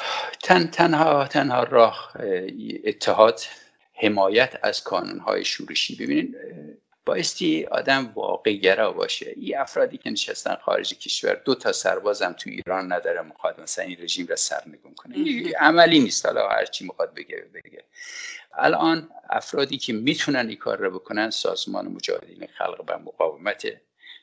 تن 0.43 0.67
تنها 0.67 1.27
تنها 1.27 1.63
راه 1.63 2.13
اتحاد 2.85 3.41
حمایت 3.95 4.59
از 4.63 4.83
های 5.27 5.45
شورشی. 5.45 5.97
ببینید 5.97 6.37
بایستی 7.07 7.67
آدم 7.71 8.13
واقعگرا 8.15 8.93
باشه. 8.93 9.33
این 9.37 9.59
افرادی 9.59 9.99
که 9.99 10.11
نشستن 10.11 10.55
خارج 10.55 10.95
کشور 10.95 11.35
دو 11.45 11.55
تا 11.55 11.73
سربازم 11.73 12.33
تو 12.33 12.51
ایران 12.51 12.93
نداره 12.93 13.23
مخواد 13.23 13.61
مثلا 13.61 13.85
این 13.85 13.97
رژیم 14.01 14.27
را 14.27 14.37
سرنگون 14.37 14.95
کنه. 14.95 15.17
عملی 15.59 15.99
نیست. 15.99 16.27
حالا 16.27 16.49
هرچی 16.49 16.85
می‌خواد 16.85 17.15
بگه 17.15 17.45
بگه. 17.55 17.85
الان 18.53 19.11
افرادی 19.31 19.79
که 19.79 19.93
می‌تونن 19.93 20.49
این 20.49 20.57
کار 20.57 20.79
رو 20.79 20.99
بکنن 20.99 21.31
سازمان 21.31 21.89
مجاهدین 21.89 22.49
خلق 22.59 22.85
و 22.89 22.99
مقاومت 22.99 23.67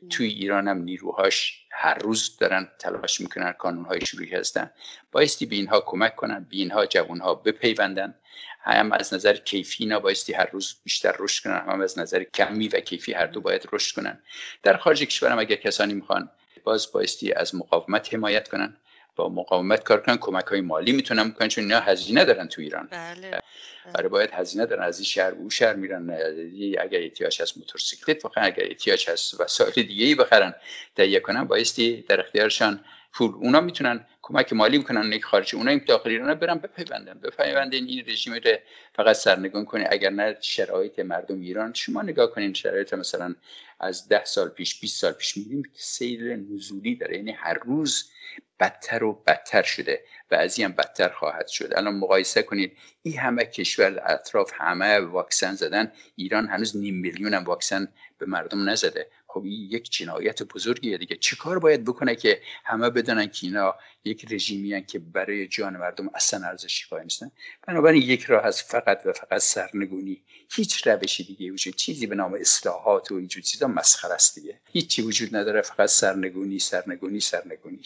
توی 0.09 0.27
ایران 0.27 0.67
هم 0.67 0.77
نیروهاش 0.77 1.65
هر 1.71 1.93
روز 1.93 2.37
دارن 2.37 2.67
تلاش 2.79 3.21
می‌کنن 3.21 3.51
کانونهای 3.51 4.05
شروعی 4.05 4.35
هستن. 4.35 4.71
بایستی 5.11 5.45
به 5.45 5.55
اینها 5.55 5.79
کمک 5.81 6.15
کنن 6.15 6.47
به 6.49 6.57
اینها 6.57 6.85
جوانها 6.85 7.35
بپیوندن. 7.35 8.15
هم 8.59 8.91
از 8.91 9.13
نظر 9.13 9.35
کیفی 9.35 9.83
اینا 9.83 9.99
بایستی 9.99 10.33
هر 10.33 10.49
روز 10.51 10.75
بیشتر 10.83 11.15
رشد 11.19 11.43
کنن 11.43 11.57
هم 11.57 11.81
از 11.81 11.99
نظر 11.99 12.23
کمی 12.23 12.67
و 12.67 12.79
کیفی 12.79 13.13
هر 13.13 13.25
دو 13.25 13.41
باید 13.41 13.69
رشد 13.73 13.95
کنن. 13.95 14.19
در 14.63 14.77
خارج 14.77 15.03
کشور 15.03 15.31
هم 15.31 15.39
اگر 15.39 15.55
کسانی 15.55 15.93
می‌خوان 15.93 16.29
باز 16.63 16.91
بایستی 16.91 17.33
از 17.33 17.55
مقاومت 17.55 18.13
حمایت 18.13 18.47
کنن. 18.47 18.77
با 19.15 19.29
مقاومت 19.29 19.83
کار 19.83 20.01
کنن 20.01 20.17
کمک 20.17 20.45
های 20.45 20.61
مالی 20.61 20.91
می‌تونن 20.91 21.29
بکنن 21.29 21.47
چون 21.47 21.63
اینا 21.63 21.79
هزینه 21.79 22.25
دارن 22.25 22.47
تو 22.47 22.61
ایران 22.61 22.87
بله. 22.91 23.41
برای 23.93 24.09
باید 24.09 24.29
هزینه 24.33 24.65
دارن 24.65 24.83
از 24.83 24.99
این 24.99 25.05
شهر 25.05 25.31
اون 25.31 25.49
شهر 25.49 25.73
میرن 25.73 26.09
اگر 26.79 26.99
احتیاج 26.99 27.41
هست 27.41 27.57
موتورسیکلت 27.57 28.23
بخرن 28.23 28.45
اگر 28.45 28.63
احتیاج 28.63 29.09
هست 29.09 29.41
وسایل 29.41 29.73
دیگه 29.73 30.05
ای 30.05 30.15
بخرن 30.15 30.53
تهیه 30.95 31.19
کنن 31.19 31.43
بایستی 31.43 32.01
در 32.07 32.19
اختیارشان 32.19 32.79
پول. 33.15 33.31
اونا 33.31 33.61
می‌تونن 33.61 34.05
کمک 34.21 34.53
مالی 34.53 34.77
می‌کنن 34.77 35.13
یک 35.13 35.25
خارجی. 35.25 35.57
اونا 35.57 35.71
این 35.71 35.81
داخل 35.87 36.09
ایران 36.09 36.33
برن 36.33 36.57
بپیوندن. 36.57 37.19
بپیوندن 37.19 37.73
این 37.73 38.03
رژیم 38.07 38.33
رو 38.33 38.39
فقط 38.95 39.15
سرنگون 39.15 39.65
کنه 39.65 39.87
اگر 39.91 40.09
نه 40.09 40.37
شرایط 40.41 40.99
مردم 40.99 41.39
ایران. 41.39 41.73
شما 41.73 42.01
نگاه 42.01 42.31
کنین 42.31 42.53
شرایط 42.53 42.93
مثلا 42.93 43.35
از 43.79 44.07
ده 44.07 44.25
سال 44.25 44.49
پیش 44.49 44.79
20 44.79 45.01
سال 45.01 45.11
پیش 45.11 45.37
می‌بینیم 45.37 45.63
سیل 45.73 46.45
نزولی 46.53 46.95
داره. 46.95 47.17
یعنی 47.17 47.31
هر 47.31 47.53
روز 47.53 48.09
بدتر 48.59 49.03
و 49.03 49.13
بدتر 49.27 49.63
شده 49.63 50.03
و 50.31 50.35
از 50.35 50.59
این 50.59 50.67
بدتر 50.67 51.09
خواهد 51.09 51.47
شد. 51.47 51.73
الان 51.75 51.95
مقایسه 51.95 52.43
کنید 52.43 52.77
این 53.01 53.19
همه 53.19 53.45
کشور 53.45 54.01
اطراف 54.05 54.51
همه 54.55 54.99
واکسن 54.99 55.53
زدن. 55.53 55.91
ایران 56.15 56.47
هنوز 56.47 56.77
نیم 56.77 56.95
میلیون 56.95 57.33
هم 57.33 57.43
واکسن 57.43 57.87
به 58.17 58.25
مردم 58.25 58.69
نزده. 58.69 59.07
خب 59.35 59.43
این 59.43 59.67
یک 59.71 59.91
جنایت 59.91 60.43
بزرگیه 60.43 60.97
دیگه. 60.97 61.15
چه 61.15 61.35
کار 61.35 61.59
باید 61.59 61.83
بکنه 61.83 62.15
که 62.15 62.41
همه 62.65 62.89
بدونن 62.89 63.27
که 63.27 63.47
اینا 63.47 63.75
یک 64.05 64.33
رژیمی 64.33 64.85
که 64.85 64.99
برای 64.99 65.47
جان 65.47 65.77
مردم 65.77 66.09
اصلا 66.13 66.47
ارزشی 66.47 66.85
قائل 66.89 67.03
نیستن؟ 67.03 67.31
بنابراین 67.67 68.01
یک 68.01 68.23
راه 68.23 68.45
از 68.45 68.63
فقط 68.63 69.01
و 69.05 69.13
فقط 69.13 69.41
سرنگونی. 69.41 70.21
هیچ 70.51 70.87
روشی 70.87 71.23
دیگه 71.23 71.51
وجود 71.51 71.75
چیزی 71.75 72.07
به 72.07 72.15
نام 72.15 72.33
اصلاحات 72.33 73.11
و 73.11 73.15
اینجور 73.15 73.43
چیزا 73.43 73.67
مسخره 73.67 74.13
است 74.13 74.35
دیگه. 74.35 74.59
هیچی 74.71 75.01
وجود 75.01 75.35
نداره 75.35 75.61
فقط 75.61 75.89
سرنگونی 75.89 76.59
سرنگونی 76.59 77.19
سرنگونی. 77.19 77.81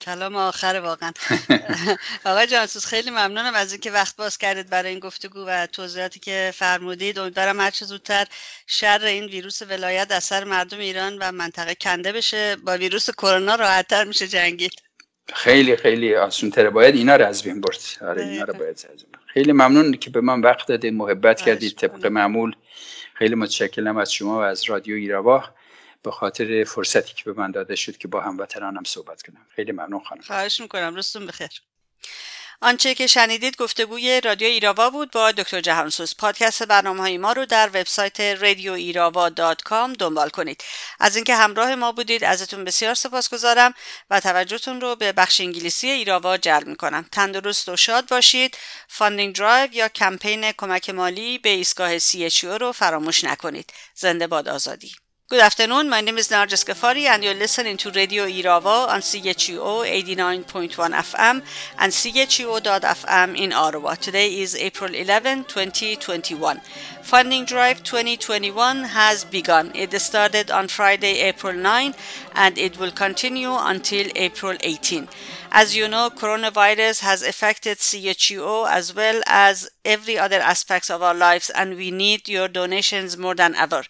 کلام 0.00 0.36
آخر 0.36 0.80
واقعا. 0.84 1.12
آقای 2.24 2.46
جانسوس 2.46 2.86
خیلی 2.86 3.10
ممنونم 3.10 3.54
از 3.54 3.72
اینکه 3.72 3.90
وقت 3.90 4.16
باز 4.16 4.38
کردید 4.38 4.70
برای 4.70 4.90
این 4.90 4.98
گفتگو 4.98 5.44
و 5.46 5.66
توضیحاتی 5.66 6.20
که 6.20 6.52
فرمودید. 6.54 7.18
امیدوارم 7.18 7.60
هر 7.60 7.70
چه 7.70 7.84
زودتر 7.86 8.26
شر 8.66 9.04
این 9.04 9.24
ویروس 9.24 9.62
ولایت 9.62 10.12
از 10.12 10.24
سر 10.24 10.44
مردم 10.44 10.78
ایران 10.78 11.18
و 11.18 11.32
منطقه 11.32 11.74
کنده 11.74 12.12
بشه. 12.12 12.56
با 12.56 12.76
ویروس 12.76 13.10
کرونا 13.10 13.54
راحتتر 13.54 14.04
میشه 14.04 14.28
جنگید. 14.28 14.72
خیلی 15.34 15.76
خیلی 15.76 16.14
تره. 16.52 16.70
باید 16.70 16.94
اینا 16.94 17.16
رو 17.16 17.26
از 17.26 17.42
بین 17.42 17.60
برد. 17.60 17.80
آره 18.00 18.22
اینا 18.22 18.44
رو 18.44 18.54
باید 18.54 18.70
از 18.70 18.86
خیلی 19.26 19.52
ممنون 19.52 19.92
که 19.92 20.10
به 20.10 20.20
من 20.20 20.40
وقت 20.40 20.68
دادید 20.68 20.94
محبت 20.94 21.40
کردید 21.40 21.76
طبق 21.76 22.06
معمول. 22.06 22.56
خیلی 23.14 23.34
متشکرم 23.34 23.96
از 23.96 24.12
شما 24.12 24.38
و 24.38 24.42
از 24.42 24.64
رادیو 24.64 24.96
ایراوا 24.96 25.44
به 26.02 26.10
خاطر 26.10 26.64
فرصتی 26.64 27.14
که 27.14 27.24
به 27.24 27.32
من 27.32 27.50
داده 27.50 27.76
شد 27.76 27.96
که 27.98 28.08
با 28.08 28.20
هموطنانم 28.20 28.84
صحبت 28.84 29.22
کنم. 29.22 29.46
خیلی 29.56 29.72
ممنون 29.72 30.04
خانم. 30.04 30.22
خواهش 30.22 30.60
می‌کنم. 30.60 30.94
روزتون 30.94 31.26
بخیر. 31.26 31.50
آنچه 32.62 32.94
که 32.94 33.06
شنیدید 33.06 33.56
گفتگوی 33.56 34.20
رادیو 34.20 34.48
ایراوا 34.48 34.90
بود 34.90 35.10
با 35.10 35.32
دکتر 35.32 35.60
جهانسوز. 35.60 36.16
پادکست 36.16 36.62
برنامه 36.62 37.00
های 37.00 37.18
ما 37.18 37.32
رو 37.32 37.46
در 37.46 37.68
وبسایت 37.68 38.20
رادیو 38.20 38.72
ایراوا 38.72 39.28
دنبال 39.98 40.28
کنید. 40.28 40.64
از 41.00 41.16
اینکه 41.16 41.34
همراه 41.34 41.74
ما 41.74 41.92
بودید 41.92 42.24
ازتون 42.24 42.64
بسیار 42.64 42.94
سپاسگزارم 42.94 43.74
و 44.10 44.20
توجهتون 44.20 44.80
رو 44.80 44.96
به 44.96 45.12
بخش 45.12 45.40
انگلیسی 45.40 45.88
ایراوا 45.88 46.36
جلب 46.36 46.66
می‌کنم. 46.66 47.06
تندرست 47.12 47.68
و 47.68 47.76
شاد 47.76 48.08
باشید. 48.08 48.56
فاندینگ 48.88 49.36
درایو 49.36 49.74
یا 49.74 49.88
کمپین 49.88 50.52
کمک 50.52 50.90
مالی 50.90 51.38
به 51.38 51.48
ایستگاه 51.48 51.98
CHO 51.98 52.44
رو 52.44 52.72
فراموش 52.72 53.24
نکنید. 53.24 53.72
زنده 53.94 54.26
باد 54.26 54.48
آزادی. 54.48 54.92
Good 55.30 55.42
afternoon. 55.42 55.88
My 55.88 56.00
name 56.00 56.18
is 56.18 56.28
Narjas 56.28 56.64
Ghaffari, 56.64 57.04
and 57.04 57.22
you're 57.22 57.34
listening 57.34 57.76
to 57.76 57.92
Radio 57.92 58.24
Irava 58.26 58.88
on 58.88 59.00
CHUO 59.00 59.86
89.1 59.86 60.74
FM 60.74 61.42
and 61.78 61.92
CHUO.FM 61.92 63.38
in 63.38 63.52
Ottawa. 63.52 63.94
Today 63.94 64.40
is 64.40 64.56
April 64.56 64.92
11, 64.92 65.44
2021. 65.44 66.60
Funding 67.10 67.44
Drive 67.44 67.82
2021 67.82 68.84
has 68.84 69.24
begun. 69.24 69.72
It 69.74 69.92
started 70.00 70.48
on 70.48 70.68
Friday, 70.68 71.18
April 71.22 71.52
9, 71.52 71.92
and 72.36 72.56
it 72.56 72.78
will 72.78 72.92
continue 72.92 73.52
until 73.52 74.06
April 74.14 74.56
18. 74.60 75.08
As 75.52 75.74
you 75.74 75.88
know, 75.88 76.10
coronavirus 76.10 77.00
has 77.00 77.22
affected 77.24 77.78
CHUO 77.78 78.70
as 78.70 78.94
well 78.94 79.20
as 79.26 79.68
every 79.84 80.16
other 80.16 80.38
aspects 80.38 80.88
of 80.88 81.02
our 81.02 81.14
lives, 81.14 81.50
and 81.50 81.74
we 81.74 81.90
need 81.90 82.28
your 82.28 82.46
donations 82.46 83.16
more 83.16 83.34
than 83.34 83.56
ever. 83.56 83.82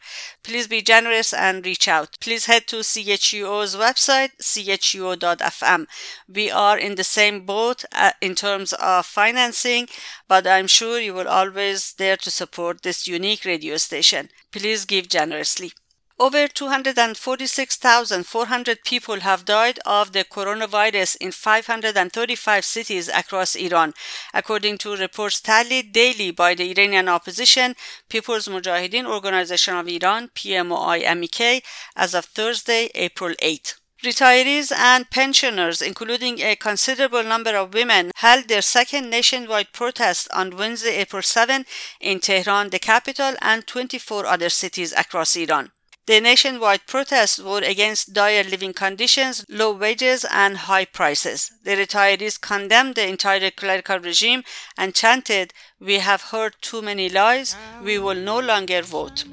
Please 0.42 0.66
be 0.66 0.80
generous 0.80 1.34
and 1.34 1.66
reach 1.66 1.86
out. 1.86 2.16
Please 2.18 2.46
head 2.46 2.66
to 2.68 2.76
CHUO's 2.76 3.76
website, 3.76 4.30
chuo.fm. 4.40 5.86
We 6.26 6.50
are 6.50 6.78
in 6.78 6.94
the 6.94 7.04
same 7.04 7.44
boat 7.44 7.84
uh, 7.92 8.12
in 8.22 8.34
terms 8.34 8.72
of 8.72 9.04
financing, 9.04 9.88
but 10.28 10.46
I'm 10.46 10.66
sure 10.66 10.98
you 10.98 11.12
will 11.12 11.28
always 11.28 11.92
there 11.94 12.16
to 12.16 12.30
support 12.30 12.82
this 12.82 13.06
unique 13.10 13.44
radio 13.44 13.76
station. 13.76 14.28
Please 14.52 14.84
give 14.84 15.08
generously. 15.08 15.72
Over 16.20 16.46
246,400 16.48 18.84
people 18.84 19.20
have 19.20 19.46
died 19.46 19.78
of 19.86 20.12
the 20.12 20.22
coronavirus 20.22 21.16
in 21.16 21.32
535 21.32 22.62
cities 22.62 23.08
across 23.08 23.56
Iran, 23.56 23.94
according 24.34 24.76
to 24.84 24.96
reports 24.96 25.40
tallied 25.40 25.92
daily 25.92 26.30
by 26.30 26.54
the 26.54 26.70
Iranian 26.72 27.08
opposition, 27.08 27.74
People's 28.10 28.48
Mujahideen 28.48 29.06
Organization 29.06 29.76
of 29.76 29.88
Iran, 29.88 30.28
PMOI-MEK, 30.34 31.64
as 31.96 32.14
of 32.14 32.26
Thursday, 32.26 32.90
April 32.94 33.34
8. 33.40 33.79
Retirees 34.02 34.72
and 34.72 35.10
pensioners, 35.10 35.82
including 35.82 36.40
a 36.40 36.56
considerable 36.56 37.22
number 37.22 37.54
of 37.54 37.74
women, 37.74 38.12
held 38.16 38.48
their 38.48 38.62
second 38.62 39.10
nationwide 39.10 39.74
protest 39.74 40.26
on 40.32 40.56
Wednesday, 40.56 40.96
April 40.96 41.20
7 41.20 41.66
in 42.00 42.18
Tehran, 42.18 42.70
the 42.70 42.78
capital, 42.78 43.34
and 43.42 43.66
24 43.66 44.24
other 44.24 44.48
cities 44.48 44.94
across 44.96 45.36
Iran. 45.36 45.70
The 46.06 46.18
nationwide 46.18 46.86
protests 46.86 47.38
were 47.38 47.58
against 47.60 48.14
dire 48.14 48.42
living 48.42 48.72
conditions, 48.72 49.44
low 49.50 49.72
wages, 49.72 50.24
and 50.30 50.56
high 50.56 50.86
prices. 50.86 51.52
The 51.62 51.72
retirees 51.76 52.40
condemned 52.40 52.94
the 52.94 53.06
entire 53.06 53.50
clerical 53.50 53.98
regime 53.98 54.44
and 54.78 54.94
chanted, 54.94 55.52
We 55.78 55.98
have 55.98 56.22
heard 56.32 56.56
too 56.62 56.80
many 56.80 57.10
lies, 57.10 57.54
we 57.82 57.98
will 57.98 58.14
no 58.14 58.38
longer 58.38 58.80
vote. 58.80 59.24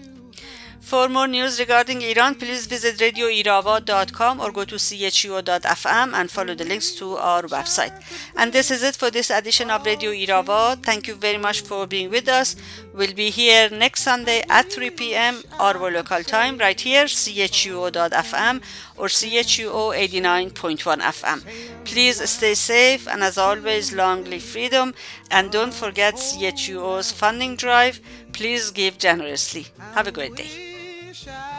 For 0.88 1.10
more 1.10 1.28
news 1.28 1.60
regarding 1.60 2.02
Iran, 2.02 2.36
please 2.36 2.66
visit 2.66 2.96
radioirava.com 3.00 4.40
or 4.40 4.54
go 4.54 4.64
to 4.64 4.76
chuo.fm 4.76 6.14
and 6.14 6.32
follow 6.32 6.56
the 6.56 6.64
links 6.64 6.92
to 6.96 7.18
our 7.18 7.42
website. 7.44 7.92
And 8.38 8.54
this 8.54 8.72
is 8.72 8.84
it 8.84 8.96
for 8.96 9.12
this 9.12 9.30
edition 9.30 9.70
of 9.70 9.86
Radio 9.86 10.12
Irava. 10.12 10.82
Thank 10.82 11.10
you 11.10 11.16
very 11.16 11.38
much 11.38 11.60
for 11.60 11.88
being 11.88 12.10
with 12.10 12.30
us. 12.30 12.56
We'll 12.94 13.14
be 13.14 13.30
here 13.30 13.70
next 13.70 14.04
Sunday 14.04 14.46
at 14.50 14.72
3 14.72 14.92
p.m. 14.92 15.44
our 15.60 15.92
local 15.92 16.24
time 16.24 16.58
right 16.58 16.80
here, 16.80 17.04
chuo.fm 17.04 18.62
or 18.96 19.08
chuo 19.08 19.94
89.1 19.94 21.02
FM. 21.02 21.44
Please 21.84 22.30
stay 22.30 22.54
safe 22.54 23.10
and 23.10 23.24
as 23.24 23.38
always, 23.38 23.92
long 23.92 24.24
live 24.24 24.42
freedom. 24.42 24.94
And 25.32 25.52
don't 25.52 25.74
forget 25.74 26.16
CHUO's 26.16 27.12
funding 27.12 27.58
drive. 27.58 28.00
Please 28.32 28.72
give 28.72 28.98
generously. 28.98 29.68
Have 29.94 30.08
a 30.08 30.14
great 30.14 30.36
day 30.36 30.77
shine. 31.28 31.57